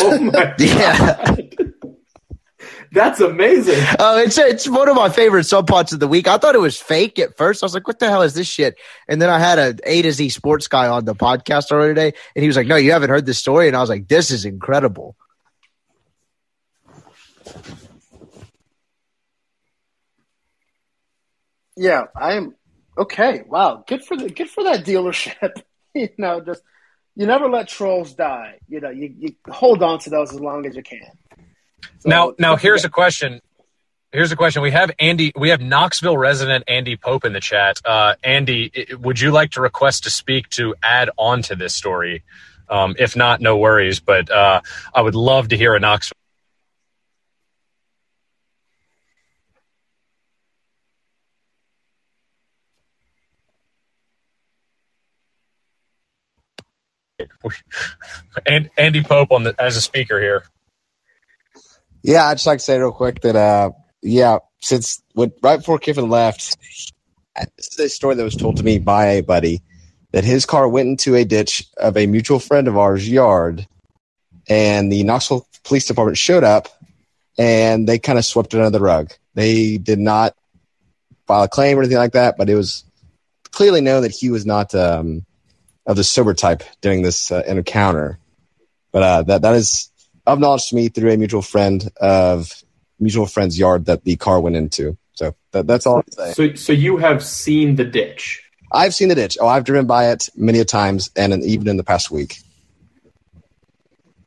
Oh 0.00 0.18
my 0.18 0.54
Yeah. 0.58 1.36
That's 2.92 3.20
amazing. 3.20 3.82
Oh, 3.98 4.18
it's 4.18 4.38
it's 4.38 4.68
one 4.68 4.88
of 4.88 4.96
my 4.96 5.08
favorite 5.08 5.42
subplots 5.42 5.92
of 5.92 6.00
the 6.00 6.08
week. 6.08 6.28
I 6.28 6.38
thought 6.38 6.54
it 6.54 6.60
was 6.60 6.78
fake 6.78 7.18
at 7.18 7.36
first. 7.36 7.62
I 7.62 7.66
was 7.66 7.74
like, 7.74 7.86
"What 7.86 7.98
the 7.98 8.08
hell 8.08 8.22
is 8.22 8.34
this 8.34 8.46
shit?" 8.46 8.76
And 9.08 9.20
then 9.20 9.30
I 9.30 9.38
had 9.38 9.58
a 9.58 9.76
A 9.84 10.02
to 10.02 10.12
Z 10.12 10.28
sports 10.30 10.68
guy 10.68 10.86
on 10.86 11.04
the 11.04 11.14
podcast 11.14 11.72
earlier 11.72 11.94
today, 11.94 12.14
and 12.34 12.42
he 12.42 12.46
was 12.46 12.56
like, 12.56 12.66
"No, 12.66 12.76
you 12.76 12.92
haven't 12.92 13.10
heard 13.10 13.26
this 13.26 13.38
story." 13.38 13.68
And 13.68 13.76
I 13.76 13.80
was 13.80 13.90
like, 13.90 14.08
"This 14.08 14.30
is 14.30 14.44
incredible." 14.44 15.16
Yeah, 21.76 22.04
I 22.16 22.34
am 22.34 22.54
okay. 22.96 23.42
Wow, 23.46 23.84
good 23.86 24.04
for 24.04 24.16
the 24.16 24.30
good 24.30 24.48
for 24.48 24.64
that 24.64 24.84
dealership. 24.84 25.62
you 25.94 26.08
know, 26.18 26.40
just 26.40 26.62
you 27.14 27.26
never 27.26 27.48
let 27.48 27.68
trolls 27.68 28.14
die. 28.14 28.58
You 28.68 28.80
know, 28.80 28.90
you, 28.90 29.14
you 29.18 29.36
hold 29.50 29.82
on 29.82 29.98
to 30.00 30.10
those 30.10 30.32
as 30.32 30.40
long 30.40 30.66
as 30.66 30.76
you 30.76 30.82
can. 30.82 31.00
So, 31.98 32.08
now, 32.08 32.34
now 32.38 32.56
here's 32.56 32.84
a 32.84 32.88
question. 32.88 33.40
Here's 34.12 34.32
a 34.32 34.36
question. 34.36 34.62
We 34.62 34.70
have 34.70 34.90
Andy. 34.98 35.32
We 35.36 35.50
have 35.50 35.60
Knoxville 35.60 36.16
resident 36.16 36.64
Andy 36.68 36.96
Pope 36.96 37.24
in 37.24 37.32
the 37.32 37.40
chat. 37.40 37.80
Uh, 37.84 38.14
Andy, 38.22 38.86
would 38.98 39.20
you 39.20 39.30
like 39.30 39.50
to 39.52 39.60
request 39.60 40.04
to 40.04 40.10
speak 40.10 40.48
to 40.50 40.74
add 40.82 41.10
on 41.18 41.42
to 41.42 41.56
this 41.56 41.74
story? 41.74 42.22
Um, 42.68 42.94
if 42.98 43.16
not, 43.16 43.40
no 43.40 43.56
worries. 43.58 44.00
But 44.00 44.30
uh, 44.30 44.60
I 44.94 45.02
would 45.02 45.14
love 45.14 45.48
to 45.48 45.56
hear 45.56 45.74
a 45.74 45.80
Knoxville. 45.80 46.16
And 58.46 58.70
Andy 58.76 59.02
Pope 59.02 59.32
on 59.32 59.44
the 59.44 59.54
as 59.58 59.76
a 59.76 59.80
speaker 59.80 60.20
here. 60.20 60.44
Yeah, 62.06 62.28
I'd 62.28 62.34
just 62.34 62.46
like 62.46 62.60
to 62.60 62.64
say 62.64 62.78
real 62.78 62.92
quick 62.92 63.22
that, 63.22 63.34
uh, 63.34 63.72
yeah, 64.00 64.38
since 64.60 65.02
when, 65.14 65.32
right 65.42 65.56
before 65.56 65.80
Kiffin 65.80 66.08
left, 66.08 66.56
this 67.34 67.72
is 67.72 67.78
a 67.80 67.88
story 67.88 68.14
that 68.14 68.22
was 68.22 68.36
told 68.36 68.58
to 68.58 68.62
me 68.62 68.78
by 68.78 69.06
a 69.06 69.22
buddy 69.22 69.60
that 70.12 70.22
his 70.22 70.46
car 70.46 70.68
went 70.68 70.86
into 70.86 71.16
a 71.16 71.24
ditch 71.24 71.66
of 71.78 71.96
a 71.96 72.06
mutual 72.06 72.38
friend 72.38 72.68
of 72.68 72.78
ours' 72.78 73.08
yard, 73.08 73.66
and 74.48 74.92
the 74.92 75.02
Knoxville 75.02 75.48
Police 75.64 75.86
Department 75.86 76.16
showed 76.16 76.44
up, 76.44 76.68
and 77.38 77.88
they 77.88 77.98
kind 77.98 78.20
of 78.20 78.24
swept 78.24 78.54
it 78.54 78.58
under 78.58 78.70
the 78.70 78.78
rug. 78.78 79.12
They 79.34 79.76
did 79.76 79.98
not 79.98 80.36
file 81.26 81.42
a 81.42 81.48
claim 81.48 81.76
or 81.76 81.80
anything 81.80 81.98
like 81.98 82.12
that, 82.12 82.36
but 82.38 82.48
it 82.48 82.54
was 82.54 82.84
clearly 83.50 83.80
known 83.80 84.02
that 84.02 84.12
he 84.12 84.30
was 84.30 84.46
not 84.46 84.72
um, 84.76 85.26
of 85.86 85.96
the 85.96 86.04
sober 86.04 86.34
type 86.34 86.62
during 86.82 87.02
this 87.02 87.32
uh, 87.32 87.42
encounter. 87.48 88.20
But 88.92 89.02
uh, 89.02 89.22
that 89.24 89.42
that 89.42 89.56
is 89.56 89.90
of 90.26 90.38
knowledge 90.38 90.68
to 90.68 90.74
me 90.74 90.88
through 90.88 91.12
a 91.12 91.16
mutual 91.16 91.42
friend 91.42 91.90
of 91.98 92.50
mutual 92.98 93.26
friend's 93.26 93.58
yard 93.58 93.86
that 93.86 94.04
the 94.04 94.16
car 94.16 94.40
went 94.40 94.56
into. 94.56 94.96
So 95.12 95.34
that, 95.52 95.66
that's 95.66 95.86
all 95.86 95.98
I'd 95.98 96.14
say. 96.14 96.32
So, 96.32 96.54
so 96.54 96.72
you 96.72 96.96
have 96.98 97.24
seen 97.24 97.76
the 97.76 97.84
ditch. 97.84 98.42
I've 98.72 98.94
seen 98.94 99.08
the 99.08 99.14
ditch. 99.14 99.38
Oh, 99.40 99.46
I've 99.46 99.64
driven 99.64 99.86
by 99.86 100.10
it 100.10 100.28
many 100.36 100.58
a 100.58 100.64
times, 100.64 101.10
and 101.16 101.32
in, 101.32 101.42
even 101.42 101.68
in 101.68 101.76
the 101.76 101.84
past 101.84 102.10
week. 102.10 102.38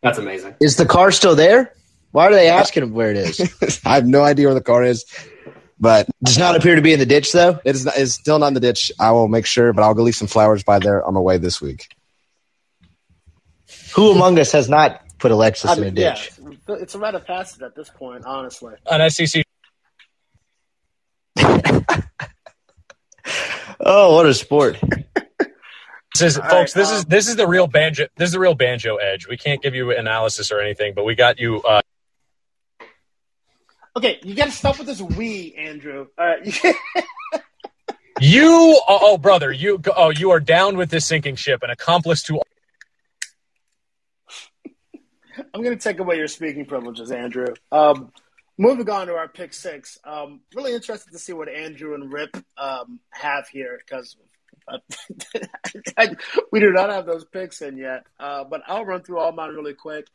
That's 0.02 0.18
amazing. 0.18 0.56
Is 0.62 0.78
the 0.78 0.86
car 0.86 1.12
still 1.12 1.36
there? 1.36 1.74
Why 2.12 2.28
are 2.28 2.32
they 2.32 2.50
asking 2.50 2.84
him 2.84 2.94
where 2.94 3.12
it 3.12 3.18
is? 3.18 3.82
I 3.86 3.96
have 3.96 4.08
no 4.08 4.24
idea 4.24 4.48
where 4.48 4.56
the 4.56 4.62
car 4.62 4.84
is, 4.84 5.06
but 5.80 6.08
it 6.08 6.16
does 6.24 6.38
not 6.38 6.56
appear 6.56 6.76
to 6.76 6.82
be 6.82 6.94
in 6.94 7.00
the 7.00 7.06
ditch 7.06 7.32
though. 7.32 7.60
It 7.64 7.76
is. 7.76 7.86
Not, 7.86 7.98
it's 7.98 8.14
still 8.14 8.40
not 8.40 8.48
in 8.48 8.54
the 8.54 8.60
ditch. 8.60 8.92
I 9.00 9.12
will 9.12 9.28
make 9.28 9.46
sure, 9.46 9.74
but 9.74 9.84
I'll 9.84 9.94
go 9.94 10.04
leave 10.04 10.16
some 10.16 10.28
flowers 10.28 10.64
by 10.64 10.80
there 10.80 11.04
on 11.04 11.14
my 11.14 11.20
way 11.20 11.38
this 11.38 11.62
week. 11.62 11.88
Who 13.96 14.12
among 14.12 14.40
us 14.40 14.52
has 14.54 14.70
not 14.70 15.04
put 15.20 15.32
Alexis 15.32 15.70
Lexus 15.70 15.74
I 15.74 15.78
in 15.78 15.80
a 15.80 15.86
mean, 15.86 15.96
yeah, 15.96 16.16
ditch? 16.16 16.32
it's, 16.38 16.82
it's 16.82 16.96
a 16.96 17.00
rite 17.00 17.16
of 17.16 17.26
passage 17.26 17.62
at 17.62 17.76
this 17.76 17.90
point, 17.90 18.26
honestly. 18.26 18.74
An 18.90 19.10
SEC. 19.10 19.44
Oh, 23.82 24.16
what 24.16 24.26
a 24.26 24.34
sport! 24.34 24.78
This 26.18 26.34
is, 26.34 26.38
All 26.38 26.50
folks. 26.50 26.76
right, 26.76 26.82
this 26.82 26.92
is 26.92 27.06
this 27.06 27.28
is 27.30 27.38
the 27.38 27.48
real 27.48 27.68
banjo. 27.68 28.08
This 28.18 28.28
is 28.28 28.34
the 28.34 28.40
real 28.40 28.56
banjo 28.56 28.98
edge. 28.98 29.28
We 29.30 29.38
can't 29.38 29.62
give 29.62 29.74
you 29.74 29.96
analysis 29.96 30.52
or 30.52 30.60
anything, 30.60 30.94
but 30.94 31.06
we 31.06 31.16
got 31.16 31.40
you. 31.40 31.62
Uh, 31.62 31.82
Okay, 33.96 34.20
you 34.24 34.36
got 34.36 34.46
to 34.46 34.52
stop 34.52 34.78
with 34.78 34.88
this 34.88 35.02
we, 35.02 35.54
Andrew. 35.56 36.08
All 36.18 36.26
right, 36.26 36.64
you, 38.20 38.82
oh, 38.88 39.00
oh, 39.02 39.18
brother, 39.18 39.52
you, 39.52 39.82
oh, 39.96 40.10
you 40.10 40.32
are 40.32 40.40
down 40.40 40.78
with 40.78 40.90
this 40.90 41.06
sinking 41.06 41.36
ship, 41.36 41.64
an 41.64 41.70
accomplice 41.70 42.24
to. 42.24 42.42
I'm 45.54 45.64
going 45.64 45.78
to 45.78 45.84
take 45.84 46.00
away 46.00 46.18
your 46.18 46.28
speaking 46.28 46.66
privileges, 46.66 47.12
Andrew. 47.12 47.48
Um, 47.72 48.12
moving 48.58 48.90
on 48.90 49.08
to 49.08 49.14
our 49.14 49.28
pick 49.28 49.54
six. 49.54 49.98
Um, 50.04 50.42
really 50.54 50.74
interested 50.74 51.12
to 51.12 51.20
see 51.20 51.34
what 51.34 51.50
Andrew 51.50 51.96
and 51.96 52.12
Rip 52.12 52.36
um, 52.58 53.00
have 53.10 53.48
here 53.48 53.80
because 53.84 54.16
we 56.52 56.60
do 56.60 56.72
not 56.72 56.90
have 56.90 57.06
those 57.06 57.26
picks 57.26 57.62
in 57.62 57.78
yet. 57.78 58.06
Uh, 58.20 58.44
but 58.44 58.62
I'll 58.68 58.86
run 58.86 59.02
through 59.02 59.20
all 59.20 59.32
mine 59.32 59.54
really 59.54 59.74
quick. 59.74 60.08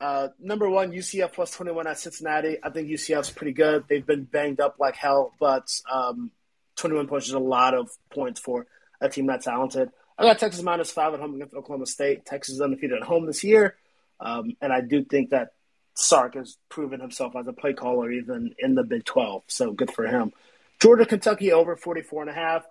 Uh, 0.00 0.28
number 0.38 0.68
one, 0.68 0.92
UCF 0.92 1.32
plus 1.32 1.50
21 1.52 1.86
at 1.86 1.98
Cincinnati. 1.98 2.58
I 2.62 2.70
think 2.70 2.88
UCF's 2.88 3.30
pretty 3.30 3.52
good. 3.52 3.84
They've 3.88 4.06
been 4.06 4.24
banged 4.24 4.60
up 4.60 4.76
like 4.78 4.94
hell, 4.94 5.32
but 5.40 5.68
um, 5.90 6.30
21 6.76 7.08
points 7.08 7.26
is 7.26 7.32
a 7.32 7.38
lot 7.38 7.74
of 7.74 7.90
points 8.10 8.38
for 8.40 8.66
a 9.00 9.08
team 9.08 9.26
that 9.26 9.42
talented. 9.42 9.90
I 10.16 10.24
got 10.24 10.38
Texas 10.38 10.62
minus 10.62 10.90
five 10.90 11.14
at 11.14 11.20
home 11.20 11.34
against 11.34 11.54
Oklahoma 11.54 11.86
State. 11.86 12.24
Texas 12.26 12.56
is 12.56 12.60
undefeated 12.60 12.98
at 12.98 13.06
home 13.06 13.26
this 13.26 13.44
year. 13.44 13.76
Um, 14.20 14.56
and 14.60 14.72
I 14.72 14.80
do 14.80 15.04
think 15.04 15.30
that 15.30 15.52
Sark 15.94 16.34
has 16.34 16.56
proven 16.68 17.00
himself 17.00 17.34
as 17.36 17.46
a 17.46 17.52
play 17.52 17.72
caller 17.72 18.10
even 18.10 18.54
in 18.58 18.74
the 18.74 18.84
Big 18.84 19.04
12. 19.04 19.42
So 19.48 19.72
good 19.72 19.90
for 19.90 20.06
him. 20.06 20.32
Georgia, 20.80 21.04
Kentucky 21.04 21.52
over 21.52 21.76
44 21.76 22.22
and 22.22 22.30
a 22.30 22.34
half. 22.34 22.64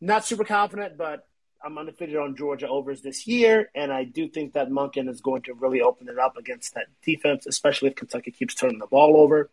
Not 0.00 0.24
super 0.24 0.44
confident, 0.44 0.96
but 0.96 1.26
I'm 1.64 1.78
undefeated 1.78 2.16
on 2.16 2.36
Georgia 2.36 2.68
overs 2.68 3.00
this 3.00 3.26
year. 3.26 3.70
And 3.74 3.92
I 3.92 4.04
do 4.04 4.28
think 4.28 4.54
that 4.54 4.68
Monken 4.68 5.08
is 5.08 5.20
going 5.20 5.42
to 5.42 5.54
really 5.54 5.80
open 5.80 6.08
it 6.08 6.18
up 6.18 6.36
against 6.36 6.74
that 6.74 6.86
defense, 7.04 7.46
especially 7.46 7.90
if 7.90 7.96
Kentucky 7.96 8.32
keeps 8.32 8.54
turning 8.54 8.78
the 8.78 8.86
ball 8.86 9.16
over. 9.16 9.50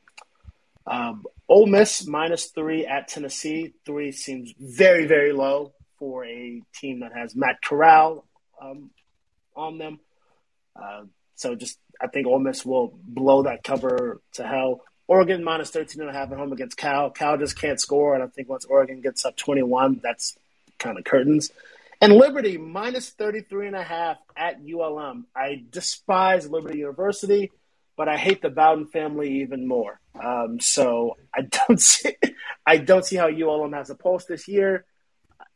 Um, 0.88 1.26
Ole 1.48 1.68
Miss 1.68 2.08
minus 2.08 2.46
three 2.46 2.86
at 2.86 3.08
Tennessee. 3.08 3.74
Three 3.86 4.12
seems 4.12 4.54
very, 4.60 5.06
very 5.06 5.32
low 5.32 5.74
for 6.00 6.26
a 6.26 6.62
team 6.74 7.02
that 7.02 7.14
has 7.14 7.36
Matt 7.36 7.62
Corral 7.62 8.26
um, 8.60 8.89
on 9.56 9.78
them. 9.78 10.00
Uh, 10.76 11.04
so 11.42 11.56
just 11.56 11.80
I 12.00 12.08
think 12.08 12.28
Ole 12.28 12.39
Miss 12.39 12.66
will 12.66 12.94
blow 13.04 13.44
that 13.44 13.64
cover 13.64 14.22
to 14.34 14.44
hell. 14.44 14.82
Oregon 15.08 15.44
minus 15.44 15.72
13 15.72 16.02
and 16.02 16.10
a 16.10 16.14
half 16.14 16.32
at 16.32 16.38
home 16.38 16.54
against 16.54 16.78
Cal. 16.78 17.10
Cal 17.10 17.38
just 17.38 17.60
can't 17.60 17.80
score, 17.80 18.14
and 18.14 18.24
I 18.24 18.28
think 18.28 18.48
once 18.48 18.66
Oregon 18.66 19.02
gets 19.02 19.26
up 19.26 19.36
21, 19.36 20.00
that's 20.02 20.38
kind 20.80 20.98
of 20.98 21.04
curtains. 21.04 21.52
And 22.00 22.14
Liberty 22.14 22.58
minus 22.58 23.10
33 23.10 23.68
and 23.68 23.76
a 23.76 23.84
half 23.84 24.18
at 24.38 24.58
ULM. 24.62 25.26
I 25.36 25.64
despise 25.70 26.50
Liberty 26.50 26.80
University, 26.80 27.52
but 27.98 28.08
I 28.08 28.18
hate 28.18 28.42
the 28.42 28.50
Bowden 28.50 28.88
family 28.88 29.42
even 29.42 29.68
more. 29.68 30.00
Um, 30.24 30.60
so 30.60 31.18
I 31.36 31.42
don't 31.42 31.82
see 31.92 32.16
I 32.66 32.78
don't 32.78 33.06
see 33.06 33.16
how 33.16 33.30
ULM 33.30 33.74
has 33.74 33.89
a 33.89 33.96
pulse 33.96 34.26
this 34.26 34.48
year. 34.48 34.86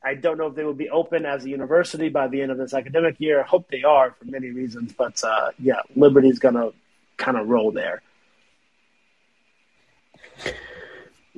I 0.06 0.14
don't 0.14 0.38
know 0.38 0.46
if 0.46 0.56
they 0.56 0.64
will 0.64 0.76
be 0.76 0.90
open 0.90 1.26
as 1.26 1.46
a 1.46 1.50
university 1.50 2.10
by 2.10 2.28
the 2.28 2.40
end 2.40 2.52
of 2.52 2.60
this 2.60 2.76
academic 2.76 3.20
year. 3.20 3.42
I 3.42 3.44
hope 3.44 3.68
they 3.70 3.82
are 3.82 4.12
for 4.12 4.26
many 4.26 4.52
reasons, 4.52 4.94
but 4.94 5.22
uh, 5.24 5.50
yeah, 5.58 5.82
Liberty's 5.96 6.38
gonna 6.38 6.70
kind 7.18 7.38
of 7.38 7.48
roll 7.48 7.72
there. 7.72 8.04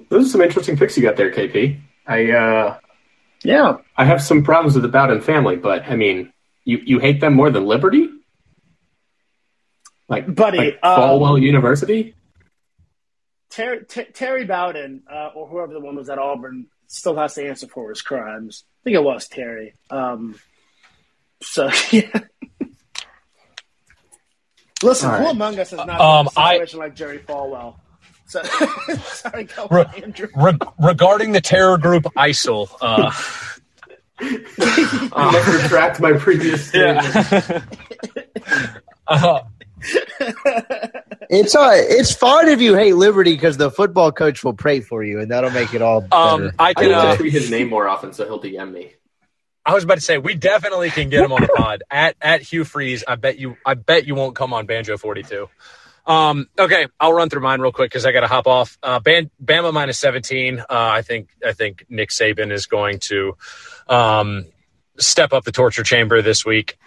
Those 0.09 0.27
are 0.27 0.29
some 0.29 0.41
interesting 0.41 0.75
picks 0.75 0.97
you 0.97 1.03
got 1.03 1.15
there, 1.15 1.31
KP. 1.31 1.79
I 2.05 2.31
uh, 2.31 2.77
yeah, 3.41 3.77
I 3.95 4.03
have 4.03 4.21
some 4.21 4.43
problems 4.43 4.73
with 4.73 4.83
the 4.83 4.89
Bowden 4.89 5.21
family, 5.21 5.55
but 5.55 5.83
I 5.83 5.95
mean, 5.95 6.33
you 6.65 6.79
you 6.83 6.99
hate 6.99 7.21
them 7.21 7.35
more 7.35 7.49
than 7.49 7.65
Liberty, 7.65 8.09
like 10.09 10.33
buddy, 10.35 10.57
like 10.57 10.79
um, 10.83 10.99
Falwell 10.99 11.41
University. 11.41 12.15
Terry, 13.49 13.85
T- 13.85 14.03
Terry 14.13 14.43
Bowden, 14.43 15.03
uh, 15.09 15.29
or 15.33 15.47
whoever 15.47 15.73
the 15.73 15.79
one 15.79 15.95
was 15.95 16.09
at 16.09 16.19
Auburn, 16.19 16.67
still 16.87 17.15
has 17.17 17.35
to 17.35 17.47
answer 17.47 17.67
for 17.67 17.89
his 17.89 18.01
crimes. 18.01 18.63
I 18.65 18.83
think 18.85 18.95
it 18.95 19.03
was 19.03 19.27
Terry. 19.27 19.73
Um, 19.89 20.39
so 21.41 21.69
yeah. 21.91 22.09
Listen, 24.83 25.09
All 25.09 25.17
who 25.17 25.25
among 25.27 25.59
us 25.59 25.71
has 25.71 25.77
not 25.85 25.99
Um, 25.99 26.25
been 26.25 26.31
in 26.35 26.37
a 26.37 26.39
I- 26.45 26.53
situation 26.53 26.79
like 26.79 26.95
Jerry 26.95 27.19
Falwell? 27.19 27.75
So, 28.29 28.43
sorry, 29.03 29.45
go 29.45 29.67
Re- 29.71 29.85
on, 29.85 30.03
Andrew. 30.03 30.27
Re- 30.35 30.57
regarding 30.79 31.31
the 31.31 31.39
terror 31.39 31.77
group 31.77 32.03
ISIL, 32.17 32.67
uh, 32.81 33.09
I 34.19 35.31
must 35.31 35.63
retract 35.63 35.99
my 36.01 36.11
previous 36.11 36.67
statement. 36.67 37.63
uh, 39.07 39.39
It's 41.29 41.55
uh, 41.55 41.71
it's 41.73 42.13
fine 42.13 42.47
if 42.47 42.61
you 42.61 42.75
hate 42.75 42.93
Liberty 42.95 43.33
because 43.33 43.57
the 43.57 43.69
football 43.71 44.11
coach 44.11 44.43
will 44.43 44.53
pray 44.53 44.79
for 44.81 45.03
you, 45.03 45.19
and 45.19 45.31
that'll 45.31 45.51
make 45.51 45.73
it 45.73 45.81
all 45.81 46.01
better. 46.01 46.15
um, 46.15 46.51
I 46.57 46.69
I 46.69 46.73
can. 46.73 46.83
need 46.85 46.89
to 46.89 46.97
Uh, 46.99 47.15
tweet 47.17 47.33
his 47.33 47.51
name 47.51 47.69
more 47.69 47.87
often, 47.87 48.13
so 48.13 48.25
he'll 48.25 48.41
DM 48.41 48.71
me. 48.71 48.93
I 49.65 49.73
was 49.73 49.83
about 49.83 49.95
to 49.95 50.01
say 50.01 50.17
we 50.17 50.33
definitely 50.35 50.89
can 50.89 51.09
get 51.09 51.25
him 51.25 51.33
on 51.33 51.41
the 51.41 51.49
pod 51.49 51.83
at 51.91 52.15
at 52.21 52.41
Hugh 52.41 52.63
Freeze. 52.63 53.03
I 53.05 53.15
bet 53.15 53.37
you. 53.37 53.57
I 53.65 53.73
bet 53.73 54.07
you 54.07 54.15
won't 54.15 54.35
come 54.35 54.53
on 54.53 54.65
Banjo 54.65 54.97
Forty 54.97 55.23
Two. 55.23 55.49
Um, 56.05 56.47
okay, 56.57 56.87
I'll 57.01 57.11
run 57.11 57.29
through 57.29 57.41
mine 57.41 57.59
real 57.59 57.73
quick 57.73 57.91
because 57.91 58.05
I 58.05 58.13
got 58.13 58.21
to 58.21 58.27
hop 58.27 58.47
off. 58.47 58.77
Uh, 58.81 59.01
Ban- 59.01 59.29
Bama 59.43 59.73
minus 59.73 59.99
seventeen. 59.99 60.59
Uh, 60.59 60.63
I 60.69 61.01
think 61.01 61.27
I 61.45 61.51
think 61.51 61.85
Nick 61.89 62.11
Saban 62.11 62.53
is 62.53 62.65
going 62.65 62.99
to 62.99 63.35
um, 63.89 64.45
step 64.97 65.33
up 65.33 65.43
the 65.43 65.51
torture 65.51 65.83
chamber 65.83 66.21
this 66.21 66.45
week. 66.45 66.77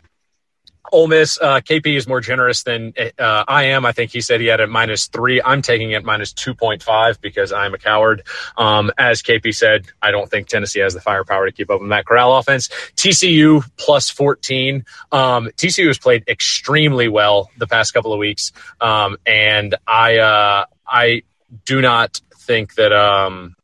Ole 0.92 1.08
Miss, 1.08 1.38
uh, 1.40 1.60
KP 1.60 1.96
is 1.96 2.08
more 2.08 2.20
generous 2.20 2.62
than 2.62 2.92
uh, 3.18 3.44
I 3.46 3.64
am. 3.64 3.84
I 3.84 3.92
think 3.92 4.10
he 4.10 4.20
said 4.20 4.40
he 4.40 4.46
had 4.46 4.60
a 4.60 4.66
minus 4.66 5.06
three. 5.06 5.40
I'm 5.42 5.62
taking 5.62 5.92
it 5.92 6.04
minus 6.04 6.32
2.5 6.32 7.20
because 7.20 7.52
I'm 7.52 7.74
a 7.74 7.78
coward. 7.78 8.22
Um, 8.56 8.90
as 8.98 9.22
KP 9.22 9.54
said, 9.54 9.86
I 10.02 10.10
don't 10.10 10.30
think 10.30 10.48
Tennessee 10.48 10.80
has 10.80 10.94
the 10.94 11.00
firepower 11.00 11.46
to 11.46 11.52
keep 11.52 11.70
up 11.70 11.80
with 11.80 11.90
that 11.90 12.06
Corral 12.06 12.36
offense. 12.36 12.68
TCU 12.96 13.64
plus 13.76 14.10
14. 14.10 14.84
Um, 15.12 15.46
TCU 15.56 15.86
has 15.86 15.98
played 15.98 16.24
extremely 16.28 17.08
well 17.08 17.50
the 17.58 17.66
past 17.66 17.92
couple 17.92 18.12
of 18.12 18.18
weeks. 18.18 18.52
Um, 18.80 19.16
and 19.26 19.74
I, 19.86 20.18
uh, 20.18 20.64
I 20.86 21.22
do 21.64 21.80
not 21.80 22.20
think 22.36 22.74
that, 22.74 22.92
um, 22.92 23.54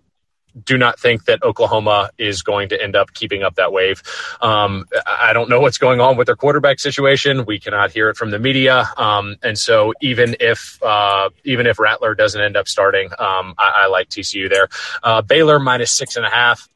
do 0.65 0.79
not 0.79 0.99
think 0.99 1.25
that 1.27 1.43
Oklahoma 1.43 2.11
is 2.19 2.43
going 2.43 2.71
to 2.71 2.83
end 2.83 2.97
up 2.97 3.13
keeping 3.13 3.43
up 3.43 3.57
that 3.57 3.73
wave. 3.73 4.03
Um, 4.41 4.87
I 5.07 5.33
don't 5.33 5.49
know 5.49 5.61
what's 5.61 5.79
going 5.79 6.01
on 6.01 6.17
with 6.17 6.27
their 6.27 6.37
quarterback 6.37 6.81
situation. 6.81 7.45
We 7.45 7.59
cannot 7.59 7.91
hear 7.91 8.09
it 8.09 8.17
from 8.17 8.31
the 8.31 8.39
media, 8.39 8.89
um, 8.97 9.37
and 9.43 9.59
so 9.59 9.93
even 10.01 10.37
if 10.41 10.83
uh, 10.83 11.31
even 11.45 11.67
if 11.67 11.79
Rattler 11.79 12.15
doesn't 12.15 12.41
end 12.41 12.57
up 12.57 12.69
starting, 12.69 13.11
um, 13.19 13.55
I, 13.59 13.83
I 13.83 13.87
like 13.89 14.09
TCU 14.09 14.49
there. 14.49 14.69
Uh, 15.03 15.23
Baylor 15.23 15.59
minus 15.59 15.93
six 15.93 16.17
and 16.17 16.25
a 16.25 16.31
half. 16.31 16.69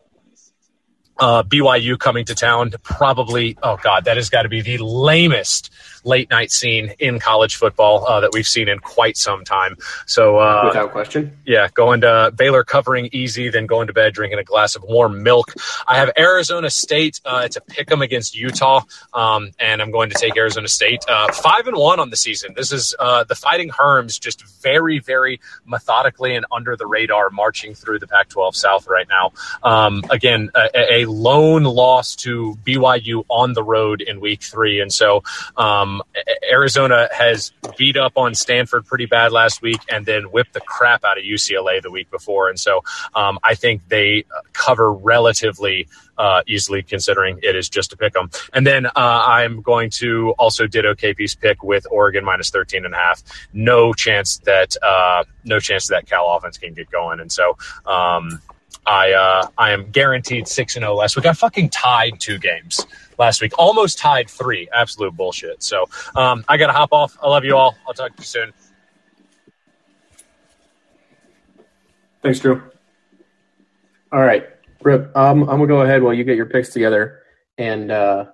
Uh, 1.18 1.43
BYU 1.43 1.99
coming 1.99 2.24
to 2.24 2.35
town, 2.35 2.72
probably. 2.83 3.59
Oh 3.62 3.76
God, 3.83 4.07
that 4.07 4.16
has 4.16 4.31
got 4.31 4.43
to 4.43 4.49
be 4.49 4.62
the 4.62 4.78
lamest 4.78 5.70
late 6.05 6.30
night 6.30 6.51
scene 6.51 6.92
in 6.98 7.18
college 7.18 7.57
football 7.57 8.07
uh, 8.07 8.20
that 8.20 8.30
we've 8.32 8.46
seen 8.46 8.68
in 8.68 8.78
quite 8.78 9.16
some 9.16 9.44
time. 9.44 9.76
So 10.07 10.38
uh, 10.38 10.62
Without 10.66 10.92
question. 10.92 11.36
yeah, 11.46 11.68
going 11.74 12.01
to 12.03 12.32
Baylor 12.34 12.64
covering 12.64 13.09
easy, 13.12 13.48
then 13.51 13.66
going 13.66 13.86
to 13.88 13.92
bed 13.92 14.14
drinking 14.14 14.38
a 14.38 14.44
glass 14.44 14.76
of 14.76 14.82
warm 14.82 15.22
milk. 15.22 15.55
I 15.86 15.96
have 15.96 16.11
Arizona 16.16 16.70
State 16.70 17.20
uh, 17.24 17.48
to 17.48 17.61
pick 17.61 17.88
them 17.88 18.03
against 18.03 18.36
Utah, 18.36 18.82
um, 19.12 19.51
and 19.59 19.82
I'm 19.82 19.90
going 19.90 20.11
to 20.11 20.16
take 20.18 20.36
Arizona 20.36 20.68
State 20.68 21.05
uh, 21.09 21.32
five 21.32 21.66
and 21.66 21.76
one 21.76 22.01
on 22.01 22.11
the 22.11 22.16
season. 22.16 22.55
This 22.57 22.72
is 22.72 22.94
uh, 22.98 23.24
the 23.24 23.34
Fighting 23.34 23.70
Herms 23.70 24.20
just 24.20 24.42
very, 24.62 24.98
very 24.98 25.40
methodically 25.64 26.34
and 26.34 26.46
under 26.51 26.76
the 26.76 26.86
radar 26.86 27.30
marching 27.30 27.74
through 27.74 27.98
the 27.98 28.07
Pac-12 28.07 28.55
South 28.55 28.86
right 28.86 29.07
now. 29.09 29.32
Um, 29.62 30.03
again, 30.11 30.51
a, 30.55 31.01
a 31.01 31.05
lone 31.07 31.64
loss 31.64 32.16
to 32.16 32.59
BYU 32.64 33.24
on 33.28 33.53
the 33.53 33.62
road 33.62 34.01
in 34.01 34.20
Week 34.20 34.42
Three, 34.42 34.80
and 34.80 34.92
so. 34.92 35.22
Um, 35.57 35.89
Arizona 36.51 37.09
has 37.12 37.53
beat 37.76 37.97
up 37.97 38.12
on 38.16 38.34
Stanford 38.34 38.86
pretty 38.86 39.07
bad 39.07 39.32
last 39.32 39.62
week 39.62 39.80
and 39.88 40.05
then 40.05 40.24
whipped 40.24 40.53
the 40.53 40.61
crap 40.61 41.05
out 41.05 41.18
of 41.18 41.24
UCLA 41.24 41.80
the 41.82 41.91
week 41.91 42.11
before. 42.11 42.49
And 42.49 42.59
so 42.59 42.82
um, 43.14 43.38
I 43.43 43.55
think 43.55 43.88
they 43.88 44.24
cover 44.53 44.93
relatively 44.93 45.88
uh, 46.18 46.43
easily 46.47 46.82
considering 46.82 47.38
it 47.43 47.57
is 47.57 47.68
just 47.68 47.93
a 47.93 47.97
pick 47.97 48.14
'em. 48.16 48.30
And 48.53 48.66
then 48.66 48.86
uh, 48.86 48.91
I'm 48.95 49.62
going 49.62 49.88
to 49.91 50.34
also 50.38 50.66
ditto 50.66 50.95
KP's 50.95 51.34
pick 51.34 51.62
with 51.62 51.86
Oregon 51.91 52.24
minus 52.24 52.51
13 52.51 52.84
and 52.84 52.95
a 52.95 52.99
half. 52.99 53.22
No 53.55 53.95
chance 53.95 54.38
that 54.38 54.76
uh, 54.82 55.24
no 55.45 55.59
chance 55.61 55.88
that 55.88 56.07
Cal 56.07 56.28
offense 56.36 56.59
can 56.59 56.74
get 56.74 56.91
going. 56.91 57.20
And 57.20 57.32
so 57.32 57.57
um, 57.86 58.41
I 58.86 59.12
uh, 59.12 59.49
I 59.57 59.70
am 59.72 59.91
guaranteed 59.91 60.47
six 60.47 60.76
and 60.76 60.82
zero 60.82 60.95
last 60.95 61.16
week. 61.16 61.26
I 61.26 61.32
fucking 61.32 61.70
tied 61.70 62.20
two 62.20 62.38
games 62.38 62.86
last 63.21 63.41
week, 63.41 63.53
almost 63.59 63.99
tied 63.99 64.29
three. 64.29 64.68
Absolute 64.75 65.14
bullshit. 65.14 65.62
So 65.62 65.89
um, 66.16 66.45
I 66.49 66.57
got 66.57 66.66
to 66.68 66.73
hop 66.73 66.93
off. 66.93 67.16
I 67.23 67.29
love 67.29 67.45
you 67.45 67.55
all. 67.57 67.77
I'll 67.87 67.95
talk 67.95 68.16
to 68.16 68.21
you 68.21 68.25
soon. 68.25 68.53
Thanks, 72.23 72.41
Drew. 72.41 72.61
All 74.12 74.21
right, 74.21 74.49
Rip. 74.83 75.16
Um, 75.16 75.43
I'm 75.43 75.57
gonna 75.57 75.68
go 75.68 75.83
ahead 75.83 76.03
while 76.03 76.12
you 76.12 76.25
get 76.25 76.37
your 76.37 76.47
picks 76.47 76.71
together, 76.71 77.21
and 77.57 77.93
uh, 77.93 78.27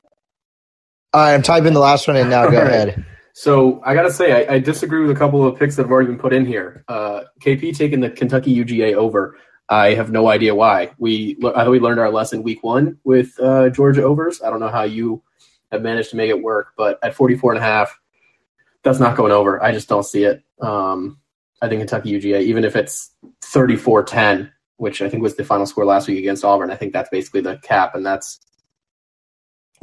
I'm 1.13 1.43
typing 1.43 1.75
the 1.75 1.81
last 1.81 2.09
one 2.09 2.17
in 2.17 2.31
now. 2.31 2.51
Go 2.51 2.57
All 2.57 2.65
right. 2.65 2.73
ahead. 2.73 3.05
So 3.35 3.83
I 3.85 3.95
gotta 3.95 4.11
say, 4.11 4.47
I, 4.47 4.55
I 4.55 4.59
disagree 4.59 5.01
with 5.03 5.15
a 5.15 5.19
couple 5.19 5.47
of 5.47 5.59
picks 5.59 5.77
that 5.77 5.83
have 5.83 5.93
already 5.93 6.09
been 6.09 6.19
put 6.19 6.33
in 6.33 6.47
here. 6.47 6.83
Uh, 6.89 7.25
KP 7.41 7.77
taking 7.77 8.01
the 8.01 8.09
Kentucky 8.09 8.57
UGA 8.57 8.95
over. 8.95 9.37
I 9.69 9.95
have 9.95 10.11
no 10.11 10.29
idea 10.29 10.55
why. 10.55 10.93
We 10.99 11.37
I 11.55 11.69
we 11.69 11.81
learned 11.81 12.01
our 12.01 12.11
lesson 12.11 12.43
week 12.43 12.63
one 12.63 12.99
with 13.05 13.39
uh, 13.41 13.71
Georgia 13.71 14.05
overs. 14.05 14.41
I 14.43 14.51
don't 14.51 14.61
know 14.61 14.69
how 14.69 14.85
you 14.85 15.23
have 15.73 15.83
managed 15.83 16.11
to 16.11 16.17
make 16.17 16.31
it 16.31 16.43
work, 16.43 16.69
but 16.77 16.99
at 17.03 17.15
44 17.15 17.55
and 17.55 17.63
a 17.63 17.67
half, 17.67 17.99
that's 18.83 19.01
not 19.01 19.17
going 19.17 19.33
over. 19.33 19.63
I 19.63 19.73
just 19.73 19.89
don't 19.89 20.05
see 20.05 20.25
it. 20.25 20.45
Um, 20.61 21.19
I 21.61 21.69
think 21.69 21.81
Kentucky 21.81 22.13
UGA, 22.13 22.43
even 22.43 22.65
if 22.65 22.77
it's 22.77 23.13
34-10, 23.41 24.51
which 24.77 25.03
I 25.03 25.09
think 25.09 25.23
was 25.23 25.35
the 25.35 25.45
final 25.45 25.67
score 25.67 25.85
last 25.85 26.07
week 26.07 26.19
against 26.19 26.45
Auburn, 26.45 26.71
I 26.71 26.77
think 26.77 26.93
that's 26.93 27.09
basically 27.09 27.41
the 27.41 27.57
cap, 27.59 27.95
and 27.95 28.07
that's 28.07 28.39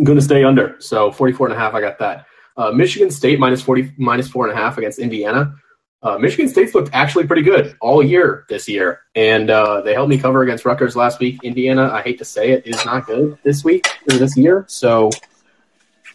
going 0.01 0.17
to 0.17 0.23
stay 0.23 0.43
under. 0.43 0.75
So 0.79 1.11
44 1.11 1.47
and 1.47 1.55
a 1.55 1.59
half, 1.59 1.73
I 1.73 1.81
got 1.81 1.99
that. 1.99 2.25
Uh, 2.55 2.71
Michigan 2.71 3.11
State 3.11 3.39
minus 3.39 3.61
40, 3.61 3.93
minus 3.97 4.29
four 4.29 4.47
and 4.47 4.57
a 4.57 4.61
half 4.61 4.77
against 4.77 4.99
Indiana. 4.99 5.55
Uh, 6.04 6.18
Michigan 6.18 6.49
State's 6.49 6.76
looked 6.76 6.89
actually 6.91 7.26
pretty 7.26 7.41
good 7.41 7.78
all 7.80 8.04
year 8.04 8.45
this 8.49 8.68
year, 8.68 9.01
and 9.16 9.49
uh, 9.49 9.80
they 9.82 9.93
helped 9.93 10.10
me 10.10 10.18
cover 10.18 10.43
against 10.43 10.66
Rutgers 10.66 10.97
last 10.97 11.20
week. 11.20 11.39
Indiana, 11.43 11.89
I 11.93 12.01
hate 12.01 12.18
to 12.18 12.26
say 12.26 12.51
it, 12.51 12.68
is 12.68 12.84
not 12.86 13.08
good 13.08 13.38
this 13.43 13.64
week 13.64 13.88
or 14.12 14.18
this 14.18 14.36
year, 14.36 14.66
so 14.68 15.10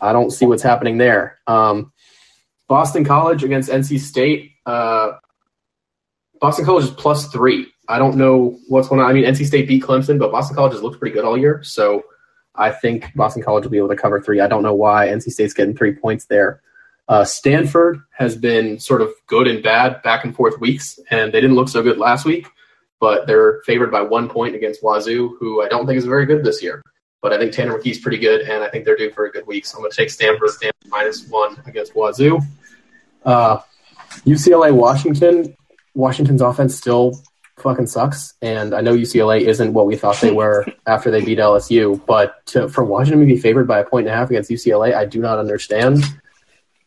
I 0.02 0.12
don't 0.12 0.30
see 0.30 0.44
what's 0.44 0.62
happening 0.62 0.98
there. 0.98 1.38
Um, 1.46 1.90
Boston 2.68 3.02
College 3.02 3.44
against 3.44 3.70
NC 3.70 3.98
State. 4.00 4.52
Uh, 4.66 5.12
Boston 6.38 6.66
College 6.66 6.84
is 6.84 6.90
plus 6.90 7.28
three. 7.28 7.72
I 7.88 7.98
don't 7.98 8.16
know 8.16 8.58
what's 8.68 8.88
going 8.88 9.00
on. 9.00 9.10
I 9.10 9.14
mean, 9.14 9.24
NC 9.24 9.46
State 9.46 9.66
beat 9.66 9.82
Clemson, 9.82 10.18
but 10.18 10.30
Boston 10.30 10.54
College 10.54 10.74
has 10.74 10.82
looked 10.82 11.00
pretty 11.00 11.14
good 11.14 11.24
all 11.24 11.38
year, 11.38 11.62
so 11.64 12.04
I 12.54 12.72
think 12.72 13.06
Boston 13.14 13.42
College 13.42 13.64
will 13.64 13.70
be 13.70 13.78
able 13.78 13.88
to 13.88 13.96
cover 13.96 14.20
three. 14.20 14.40
I 14.40 14.48
don't 14.48 14.62
know 14.62 14.74
why 14.74 15.06
NC 15.08 15.30
State's 15.30 15.54
getting 15.54 15.74
three 15.74 15.94
points 15.94 16.26
there. 16.26 16.60
Uh, 17.08 17.24
Stanford 17.24 18.00
has 18.12 18.36
been 18.36 18.78
sort 18.78 19.00
of 19.00 19.10
good 19.26 19.46
and 19.46 19.62
bad 19.62 20.02
back 20.02 20.24
and 20.24 20.34
forth 20.34 20.60
weeks, 20.60 20.98
and 21.10 21.32
they 21.32 21.40
didn't 21.40 21.56
look 21.56 21.68
so 21.68 21.82
good 21.82 21.96
last 21.96 22.26
week, 22.26 22.46
but 23.00 23.26
they're 23.26 23.62
favored 23.64 23.90
by 23.90 24.02
one 24.02 24.28
point 24.28 24.54
against 24.54 24.82
Wazoo, 24.82 25.36
who 25.40 25.62
I 25.62 25.68
don't 25.68 25.86
think 25.86 25.96
is 25.96 26.04
very 26.04 26.26
good 26.26 26.44
this 26.44 26.62
year. 26.62 26.82
But 27.22 27.32
I 27.32 27.38
think 27.38 27.52
Tanner 27.52 27.78
McKee's 27.78 27.98
pretty 27.98 28.18
good, 28.18 28.42
and 28.42 28.62
I 28.62 28.68
think 28.68 28.84
they're 28.84 28.96
due 28.96 29.10
for 29.10 29.24
a 29.24 29.30
good 29.30 29.46
week. 29.46 29.64
So 29.64 29.78
I'm 29.78 29.82
going 29.82 29.90
to 29.90 29.96
take 29.96 30.10
Stanford, 30.10 30.50
Stanford 30.50 30.88
minus 30.88 31.26
one 31.28 31.60
against 31.66 31.94
Wazoo. 31.94 32.40
Uh, 33.24 33.60
UCLA, 34.26 34.72
Washington. 34.72 35.56
Washington's 35.94 36.42
offense 36.42 36.76
still 36.76 37.20
fucking 37.58 37.86
sucks, 37.86 38.34
and 38.42 38.74
I 38.74 38.82
know 38.82 38.94
UCLA 38.94 39.40
isn't 39.40 39.72
what 39.72 39.86
we 39.86 39.96
thought 39.96 40.20
they 40.20 40.30
were 40.30 40.66
after 40.86 41.10
they 41.10 41.24
beat 41.24 41.38
LSU. 41.38 42.04
But 42.06 42.44
to, 42.48 42.68
for 42.68 42.84
Washington 42.84 43.26
to 43.26 43.34
be 43.34 43.40
favored 43.40 43.66
by 43.66 43.80
a 43.80 43.84
point 43.84 44.06
and 44.06 44.14
a 44.14 44.16
half 44.16 44.30
against 44.30 44.50
UCLA, 44.50 44.94
I 44.94 45.06
do 45.06 45.20
not 45.20 45.38
understand. 45.38 46.04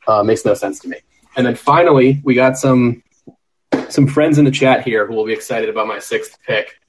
Uh, 0.07 0.23
makes 0.23 0.45
no 0.45 0.53
sense 0.53 0.79
to 0.79 0.89
me. 0.89 0.97
And 1.35 1.45
then 1.45 1.55
finally, 1.55 2.21
we 2.23 2.33
got 2.33 2.57
some 2.57 3.03
some 3.89 4.07
friends 4.07 4.37
in 4.37 4.45
the 4.45 4.51
chat 4.51 4.83
here 4.83 5.05
who 5.05 5.13
will 5.13 5.25
be 5.25 5.33
excited 5.33 5.69
about 5.69 5.87
my 5.87 5.99
sixth 5.99 6.37
pick. 6.45 6.79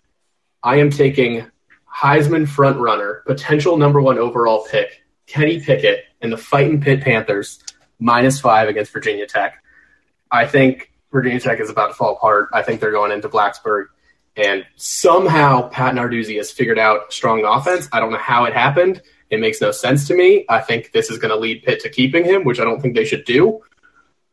I 0.62 0.76
am 0.76 0.90
taking 0.90 1.50
Heisman 1.92 2.48
front 2.48 2.78
runner, 2.78 3.22
potential 3.26 3.76
number 3.76 4.00
one 4.00 4.18
overall 4.18 4.66
pick, 4.70 5.02
Kenny 5.26 5.60
Pickett, 5.60 6.04
and 6.20 6.32
the 6.32 6.36
Fighting 6.36 6.80
Pitt 6.80 7.02
Panthers 7.02 7.62
minus 7.98 8.40
five 8.40 8.68
against 8.68 8.92
Virginia 8.92 9.26
Tech. 9.26 9.62
I 10.30 10.46
think 10.46 10.92
Virginia 11.10 11.40
Tech 11.40 11.60
is 11.60 11.70
about 11.70 11.88
to 11.88 11.94
fall 11.94 12.14
apart. 12.14 12.48
I 12.52 12.62
think 12.62 12.80
they're 12.80 12.92
going 12.92 13.12
into 13.12 13.28
Blacksburg. 13.28 13.86
And 14.34 14.64
somehow 14.76 15.68
Pat 15.68 15.94
Narduzzi 15.94 16.36
has 16.38 16.50
figured 16.50 16.78
out 16.78 17.12
strong 17.12 17.44
offense. 17.44 17.88
I 17.92 18.00
don't 18.00 18.12
know 18.12 18.18
how 18.18 18.44
it 18.44 18.54
happened. 18.54 19.02
It 19.32 19.40
makes 19.40 19.62
no 19.62 19.70
sense 19.70 20.06
to 20.08 20.14
me. 20.14 20.44
I 20.50 20.60
think 20.60 20.92
this 20.92 21.10
is 21.10 21.18
going 21.18 21.30
to 21.30 21.36
lead 21.36 21.62
Pitt 21.62 21.80
to 21.80 21.88
keeping 21.88 22.22
him, 22.22 22.44
which 22.44 22.60
I 22.60 22.64
don't 22.64 22.82
think 22.82 22.94
they 22.94 23.06
should 23.06 23.24
do. 23.24 23.62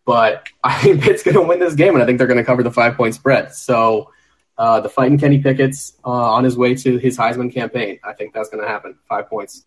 But 0.05 0.45
I 0.63 0.77
think 0.81 1.01
Pitt's 1.01 1.23
going 1.23 1.35
to 1.35 1.41
win 1.41 1.59
this 1.59 1.73
game, 1.73 1.93
and 1.93 2.03
I 2.03 2.05
think 2.05 2.17
they're 2.17 2.27
going 2.27 2.37
to 2.37 2.43
cover 2.43 2.63
the 2.63 2.71
five 2.71 2.97
point 2.97 3.15
spread. 3.15 3.53
So 3.53 4.11
uh, 4.57 4.81
the 4.81 4.89
fighting 4.89 5.17
Kenny 5.17 5.39
Pickett's 5.39 5.93
uh, 6.03 6.09
on 6.09 6.43
his 6.43 6.57
way 6.57 6.75
to 6.75 6.97
his 6.97 7.17
Heisman 7.17 7.53
campaign. 7.53 8.01
I 8.03 8.11
think 8.11 8.33
that's 8.33 8.49
going 8.49 8.61
to 8.61 8.69
happen. 8.69 8.97
Five 9.07 9.29
points. 9.29 9.63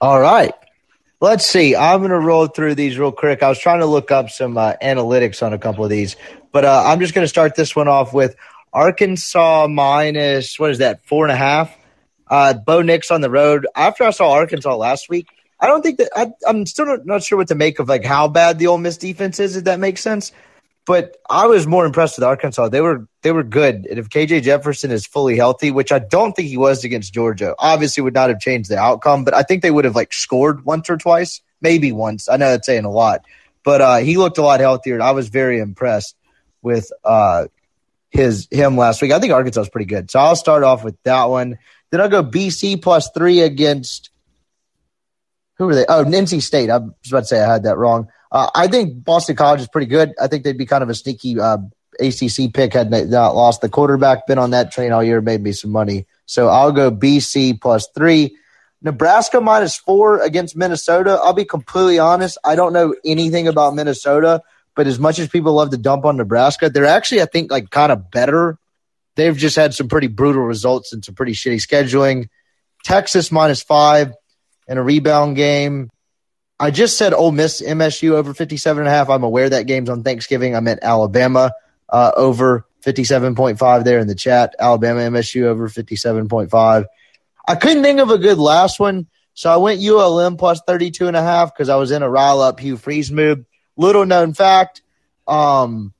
All 0.00 0.20
right. 0.20 0.54
Let's 1.20 1.44
see. 1.44 1.74
I'm 1.74 1.98
going 1.98 2.12
to 2.12 2.20
roll 2.20 2.46
through 2.46 2.76
these 2.76 2.96
real 2.96 3.10
quick. 3.10 3.42
I 3.42 3.48
was 3.48 3.58
trying 3.58 3.80
to 3.80 3.86
look 3.86 4.12
up 4.12 4.30
some 4.30 4.56
uh, 4.56 4.74
analytics 4.80 5.42
on 5.44 5.52
a 5.52 5.58
couple 5.58 5.82
of 5.82 5.90
these, 5.90 6.14
but 6.52 6.64
uh, 6.64 6.84
I'm 6.86 7.00
just 7.00 7.12
going 7.12 7.24
to 7.24 7.28
start 7.28 7.56
this 7.56 7.74
one 7.74 7.88
off 7.88 8.12
with 8.12 8.36
Arkansas 8.74 9.68
minus, 9.68 10.58
what 10.58 10.72
is 10.72 10.78
that, 10.78 11.06
four 11.06 11.24
and 11.24 11.32
a 11.32 11.36
half? 11.36 11.74
Uh, 12.28 12.54
Bo 12.54 12.82
Nix 12.82 13.10
on 13.12 13.20
the 13.20 13.30
road. 13.30 13.66
After 13.76 14.02
I 14.02 14.10
saw 14.10 14.32
Arkansas 14.32 14.74
last 14.74 15.08
week, 15.08 15.28
I 15.60 15.68
don't 15.68 15.82
think 15.82 15.98
that 15.98 16.10
I, 16.14 16.32
am 16.48 16.66
still 16.66 16.98
not, 17.04 17.22
sure 17.22 17.38
what 17.38 17.48
to 17.48 17.54
make 17.54 17.78
of 17.78 17.88
like 17.88 18.04
how 18.04 18.26
bad 18.26 18.58
the 18.58 18.66
Ole 18.66 18.78
Miss 18.78 18.96
defense 18.96 19.38
is. 19.38 19.56
If 19.56 19.64
that 19.64 19.78
makes 19.78 20.00
sense, 20.00 20.32
but 20.86 21.16
I 21.30 21.46
was 21.46 21.66
more 21.66 21.86
impressed 21.86 22.18
with 22.18 22.24
Arkansas. 22.24 22.68
They 22.68 22.80
were 22.80 23.06
they 23.22 23.30
were 23.30 23.44
good. 23.44 23.86
And 23.86 23.98
if 23.98 24.08
KJ 24.08 24.42
Jefferson 24.42 24.90
is 24.90 25.06
fully 25.06 25.36
healthy, 25.36 25.70
which 25.70 25.92
I 25.92 26.00
don't 26.00 26.34
think 26.34 26.48
he 26.48 26.56
was 26.56 26.82
against 26.82 27.14
Georgia, 27.14 27.54
obviously 27.58 28.02
would 28.02 28.14
not 28.14 28.28
have 28.28 28.40
changed 28.40 28.68
the 28.68 28.78
outcome. 28.78 29.24
But 29.24 29.34
I 29.34 29.42
think 29.44 29.62
they 29.62 29.70
would 29.70 29.84
have 29.84 29.94
like 29.94 30.12
scored 30.12 30.64
once 30.64 30.90
or 30.90 30.96
twice, 30.96 31.40
maybe 31.60 31.92
once. 31.92 32.28
I 32.28 32.36
know 32.36 32.50
that's 32.50 32.66
saying 32.66 32.84
a 32.84 32.90
lot, 32.90 33.24
but 33.62 33.80
uh, 33.80 33.96
he 33.98 34.16
looked 34.16 34.38
a 34.38 34.42
lot 34.42 34.58
healthier, 34.60 34.94
and 34.94 35.02
I 35.02 35.12
was 35.12 35.28
very 35.28 35.60
impressed 35.60 36.16
with 36.60 36.90
uh, 37.04 37.44
his 38.14 38.48
him 38.50 38.76
last 38.76 39.02
week. 39.02 39.12
I 39.12 39.18
think 39.18 39.32
Arkansas 39.32 39.62
is 39.62 39.68
pretty 39.68 39.86
good, 39.86 40.10
so 40.10 40.18
I'll 40.20 40.36
start 40.36 40.62
off 40.62 40.84
with 40.84 40.96
that 41.02 41.24
one. 41.24 41.58
Then 41.90 42.00
I'll 42.00 42.08
go 42.08 42.22
BC 42.24 42.82
plus 42.82 43.10
three 43.14 43.40
against 43.40 44.10
who 45.56 45.68
are 45.68 45.74
they? 45.74 45.86
Oh, 45.86 46.04
NC 46.04 46.42
State. 46.42 46.70
I 46.70 46.78
was 46.78 46.92
about 47.08 47.20
to 47.20 47.26
say 47.26 47.40
I 47.40 47.52
had 47.52 47.62
that 47.64 47.76
wrong. 47.76 48.08
Uh, 48.32 48.50
I 48.54 48.66
think 48.66 49.04
Boston 49.04 49.36
College 49.36 49.60
is 49.60 49.68
pretty 49.68 49.86
good. 49.86 50.12
I 50.20 50.26
think 50.26 50.42
they'd 50.42 50.58
be 50.58 50.66
kind 50.66 50.82
of 50.82 50.88
a 50.88 50.94
sneaky 50.94 51.38
uh, 51.38 51.58
ACC 52.00 52.52
pick 52.52 52.72
had 52.72 52.90
they 52.90 53.04
not 53.04 53.36
lost 53.36 53.60
the 53.60 53.68
quarterback. 53.68 54.26
Been 54.26 54.38
on 54.38 54.50
that 54.50 54.72
train 54.72 54.90
all 54.90 55.04
year, 55.04 55.20
made 55.20 55.42
me 55.42 55.52
some 55.52 55.70
money. 55.70 56.06
So 56.26 56.48
I'll 56.48 56.72
go 56.72 56.90
BC 56.90 57.60
plus 57.60 57.88
three. 57.94 58.36
Nebraska 58.82 59.40
minus 59.40 59.76
four 59.76 60.20
against 60.20 60.56
Minnesota. 60.56 61.18
I'll 61.22 61.32
be 61.32 61.44
completely 61.44 61.98
honest. 61.98 62.36
I 62.44 62.54
don't 62.54 62.72
know 62.72 62.94
anything 63.04 63.48
about 63.48 63.74
Minnesota, 63.74 64.42
but 64.76 64.86
as 64.86 64.98
much 64.98 65.18
as 65.18 65.28
people 65.28 65.52
love 65.52 65.70
to 65.70 65.78
dump 65.78 66.04
on 66.04 66.16
Nebraska, 66.16 66.68
they're 66.68 66.86
actually, 66.86 67.22
I 67.22 67.26
think, 67.26 67.50
like 67.50 67.70
kind 67.70 67.92
of 67.92 68.10
better. 68.10 68.58
They've 69.16 69.36
just 69.36 69.56
had 69.56 69.74
some 69.74 69.88
pretty 69.88 70.08
brutal 70.08 70.42
results 70.42 70.92
and 70.92 71.04
some 71.04 71.14
pretty 71.14 71.32
shitty 71.32 71.64
scheduling. 71.64 72.28
Texas 72.82 73.30
minus 73.30 73.62
five 73.62 74.12
in 74.66 74.78
a 74.78 74.82
rebound 74.82 75.36
game. 75.36 75.90
I 76.58 76.70
just 76.70 76.98
said 76.98 77.12
Ole 77.12 77.32
Miss 77.32 77.60
MSU 77.60 78.12
over 78.12 78.34
57 78.34 78.80
and 78.80 78.88
a 78.88 78.90
half. 78.90 79.10
I'm 79.10 79.24
aware 79.24 79.48
that 79.50 79.66
game's 79.66 79.90
on 79.90 80.02
Thanksgiving. 80.02 80.54
I 80.54 80.60
meant 80.60 80.80
Alabama 80.82 81.52
uh, 81.88 82.12
over 82.16 82.66
57.5 82.84 83.84
there 83.84 83.98
in 83.98 84.06
the 84.06 84.14
chat. 84.14 84.54
Alabama 84.58 85.00
MSU 85.00 85.44
over 85.44 85.68
57.5. 85.68 86.84
I 87.46 87.54
couldn't 87.56 87.82
think 87.82 88.00
of 88.00 88.10
a 88.10 88.18
good 88.18 88.38
last 88.38 88.78
one, 88.78 89.06
so 89.34 89.50
I 89.50 89.56
went 89.56 89.82
ULM 89.82 90.36
plus 90.36 90.60
32 90.66 91.08
and 91.08 91.16
a 91.16 91.22
half 91.22 91.52
because 91.52 91.68
I 91.68 91.76
was 91.76 91.90
in 91.90 92.02
a 92.02 92.08
rile 92.08 92.40
up 92.40 92.60
Hugh 92.60 92.76
Freeze 92.76 93.10
mood. 93.10 93.44
Little 93.76 94.06
known 94.06 94.34
fact, 94.34 94.82
um, 95.26 95.92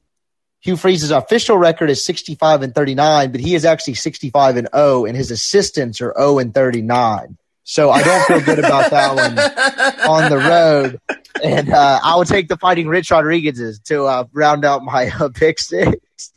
Hugh 0.60 0.76
Freeze's 0.76 1.10
official 1.10 1.58
record 1.58 1.90
is 1.90 2.04
65 2.04 2.62
and 2.62 2.74
39, 2.74 3.32
but 3.32 3.40
he 3.40 3.54
is 3.54 3.64
actually 3.64 3.94
65 3.94 4.56
and 4.56 4.68
0, 4.74 5.04
and 5.04 5.16
his 5.16 5.30
assistants 5.30 6.00
are 6.00 6.14
0 6.16 6.38
and 6.38 6.54
39. 6.54 7.36
So 7.64 7.90
I 7.90 8.02
don't 8.02 8.24
feel 8.26 8.40
good 8.40 8.58
about 8.58 8.90
that 8.90 9.14
one 9.14 9.38
on 10.08 10.30
the 10.30 10.38
road. 10.38 11.00
And 11.42 11.70
uh, 11.70 12.00
I 12.02 12.14
will 12.16 12.24
take 12.24 12.48
the 12.48 12.56
Fighting 12.56 12.88
Rich 12.88 13.10
Rodriguez's 13.10 13.80
to 13.80 14.04
uh, 14.04 14.24
round 14.32 14.64
out 14.64 14.82
my 14.82 15.08
uh, 15.08 15.28
pick 15.30 15.58
six. 15.58 16.32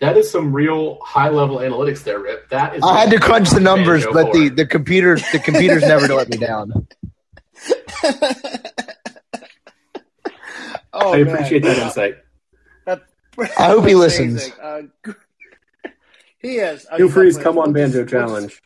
That 0.00 0.16
is 0.16 0.30
some 0.30 0.52
real 0.52 0.98
high 1.02 1.28
level 1.30 1.58
analytics 1.58 2.04
there, 2.04 2.18
Rip. 2.20 2.48
That 2.50 2.76
is. 2.76 2.82
I 2.82 3.00
had 3.00 3.10
to 3.10 3.18
crunch 3.18 3.50
the 3.50 3.60
numbers, 3.60 4.06
but 4.06 4.32
the, 4.32 4.48
the 4.48 4.66
computer 4.66 5.16
the 5.32 5.40
computers 5.40 5.82
never 5.82 6.06
let 6.08 6.28
me 6.28 6.36
down. 6.36 6.86
oh, 11.00 11.12
I 11.12 11.18
appreciate 11.18 11.64
man. 11.64 11.76
that 11.76 11.86
insight. 11.86 12.18
That, 12.86 13.02
I 13.58 13.68
hope 13.68 13.86
he 13.86 13.94
listens. 13.96 14.50
Uh, 14.50 14.82
he 16.38 16.56
is. 16.56 16.86
Feel 16.96 17.08
free 17.08 17.32
to 17.32 17.42
come 17.42 17.58
on 17.58 17.72
Banjo 17.72 18.04
Challenge. 18.04 18.60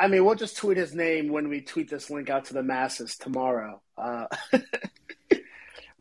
I 0.00 0.08
mean, 0.08 0.24
we'll 0.24 0.34
just 0.34 0.56
tweet 0.56 0.78
his 0.78 0.94
name 0.94 1.28
when 1.28 1.50
we 1.50 1.60
tweet 1.60 1.90
this 1.90 2.08
link 2.08 2.30
out 2.30 2.46
to 2.46 2.54
the 2.54 2.62
masses 2.62 3.18
tomorrow. 3.18 3.82
Uh, 3.98 4.26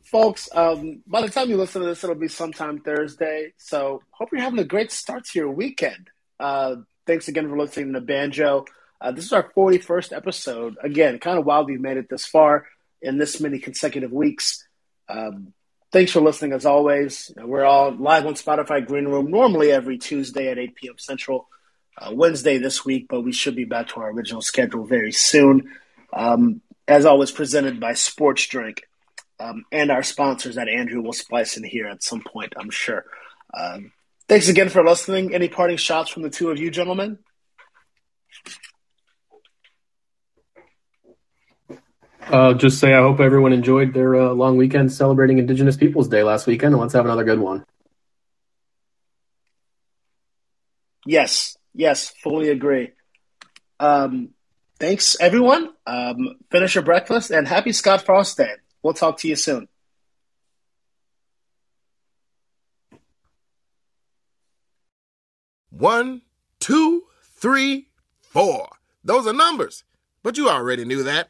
folks, 0.03 0.47
um, 0.55 1.03
by 1.05 1.21
the 1.21 1.29
time 1.29 1.49
you 1.49 1.57
listen 1.57 1.81
to 1.81 1.87
this, 1.87 2.01
it'll 2.01 2.15
be 2.15 2.29
sometime 2.29 2.79
Thursday. 2.79 3.51
So, 3.57 4.01
hope 4.11 4.29
you're 4.31 4.41
having 4.41 4.59
a 4.59 4.63
great 4.63 4.93
start 4.93 5.25
to 5.25 5.39
your 5.39 5.51
weekend. 5.51 6.09
Uh, 6.39 6.77
thanks 7.05 7.27
again 7.27 7.49
for 7.49 7.59
listening 7.59 7.91
to 7.91 7.99
Banjo. 7.99 8.63
Uh, 9.01 9.11
this 9.11 9.25
is 9.25 9.33
our 9.33 9.51
41st 9.51 10.15
episode. 10.15 10.77
Again, 10.81 11.19
kind 11.19 11.37
of 11.37 11.45
wild 11.45 11.67
we've 11.67 11.81
made 11.81 11.97
it 11.97 12.09
this 12.09 12.25
far 12.25 12.67
in 13.01 13.17
this 13.17 13.41
many 13.41 13.59
consecutive 13.59 14.13
weeks. 14.13 14.65
Um, 15.09 15.53
thanks 15.91 16.11
for 16.11 16.21
listening 16.21 16.53
as 16.53 16.65
always. 16.65 17.31
We're 17.35 17.65
all 17.65 17.91
live 17.91 18.25
on 18.25 18.35
Spotify 18.35 18.85
Green 18.85 19.05
Room, 19.05 19.31
normally 19.31 19.71
every 19.71 19.97
Tuesday 19.97 20.49
at 20.49 20.59
8 20.59 20.75
p.m. 20.75 20.97
Central 20.97 21.47
uh, 21.97 22.11
Wednesday 22.13 22.57
this 22.57 22.85
week, 22.85 23.07
but 23.09 23.21
we 23.21 23.33
should 23.33 23.55
be 23.55 23.65
back 23.65 23.89
to 23.89 23.99
our 23.99 24.11
original 24.11 24.41
schedule 24.41 24.85
very 24.85 25.11
soon. 25.11 25.71
Um, 26.13 26.61
as 26.87 27.05
always, 27.05 27.31
presented 27.31 27.79
by 27.79 27.93
Sports 27.93 28.47
Drink 28.47 28.83
um, 29.39 29.65
and 29.71 29.91
our 29.91 30.03
sponsors 30.03 30.55
that 30.55 30.69
Andrew 30.69 31.01
will 31.01 31.13
splice 31.13 31.57
in 31.57 31.63
here 31.63 31.87
at 31.87 32.03
some 32.03 32.21
point, 32.21 32.53
I'm 32.57 32.69
sure. 32.69 33.05
Um, 33.53 33.91
thanks 34.27 34.47
again 34.47 34.69
for 34.69 34.83
listening. 34.83 35.33
Any 35.33 35.49
parting 35.49 35.77
shots 35.77 36.09
from 36.09 36.23
the 36.23 36.29
two 36.29 36.49
of 36.49 36.59
you, 36.59 36.71
gentlemen? 36.71 37.19
Uh, 42.29 42.53
just 42.53 42.79
say 42.79 42.93
I 42.93 43.01
hope 43.01 43.19
everyone 43.19 43.53
enjoyed 43.53 43.93
their 43.93 44.15
uh, 44.15 44.29
long 44.29 44.57
weekend 44.57 44.91
celebrating 44.91 45.39
Indigenous 45.39 45.75
Peoples 45.75 46.07
Day 46.07 46.23
last 46.23 46.45
weekend, 46.47 46.73
and 46.73 46.81
let's 46.81 46.93
have 46.93 47.05
another 47.05 47.23
good 47.23 47.39
one. 47.39 47.65
Yes, 51.05 51.57
Yes, 51.73 52.09
fully 52.09 52.49
agree. 52.49 52.91
Um, 53.79 54.29
thanks, 54.79 55.15
everyone. 55.19 55.69
Um, 55.85 56.35
finish 56.51 56.75
your 56.75 56.83
breakfast 56.83 57.31
and 57.31 57.47
happy 57.47 57.71
Scott 57.71 58.01
Frost 58.05 58.37
Day. 58.37 58.51
We'll 58.81 58.93
talk 58.93 59.17
to 59.19 59.27
you 59.27 59.35
soon. 59.35 59.67
One, 65.69 66.23
two, 66.59 67.03
three, 67.37 67.87
four. 68.19 68.67
Those 69.03 69.27
are 69.27 69.33
numbers, 69.33 69.83
but 70.23 70.37
you 70.37 70.49
already 70.49 70.83
knew 70.83 71.03
that. 71.03 71.29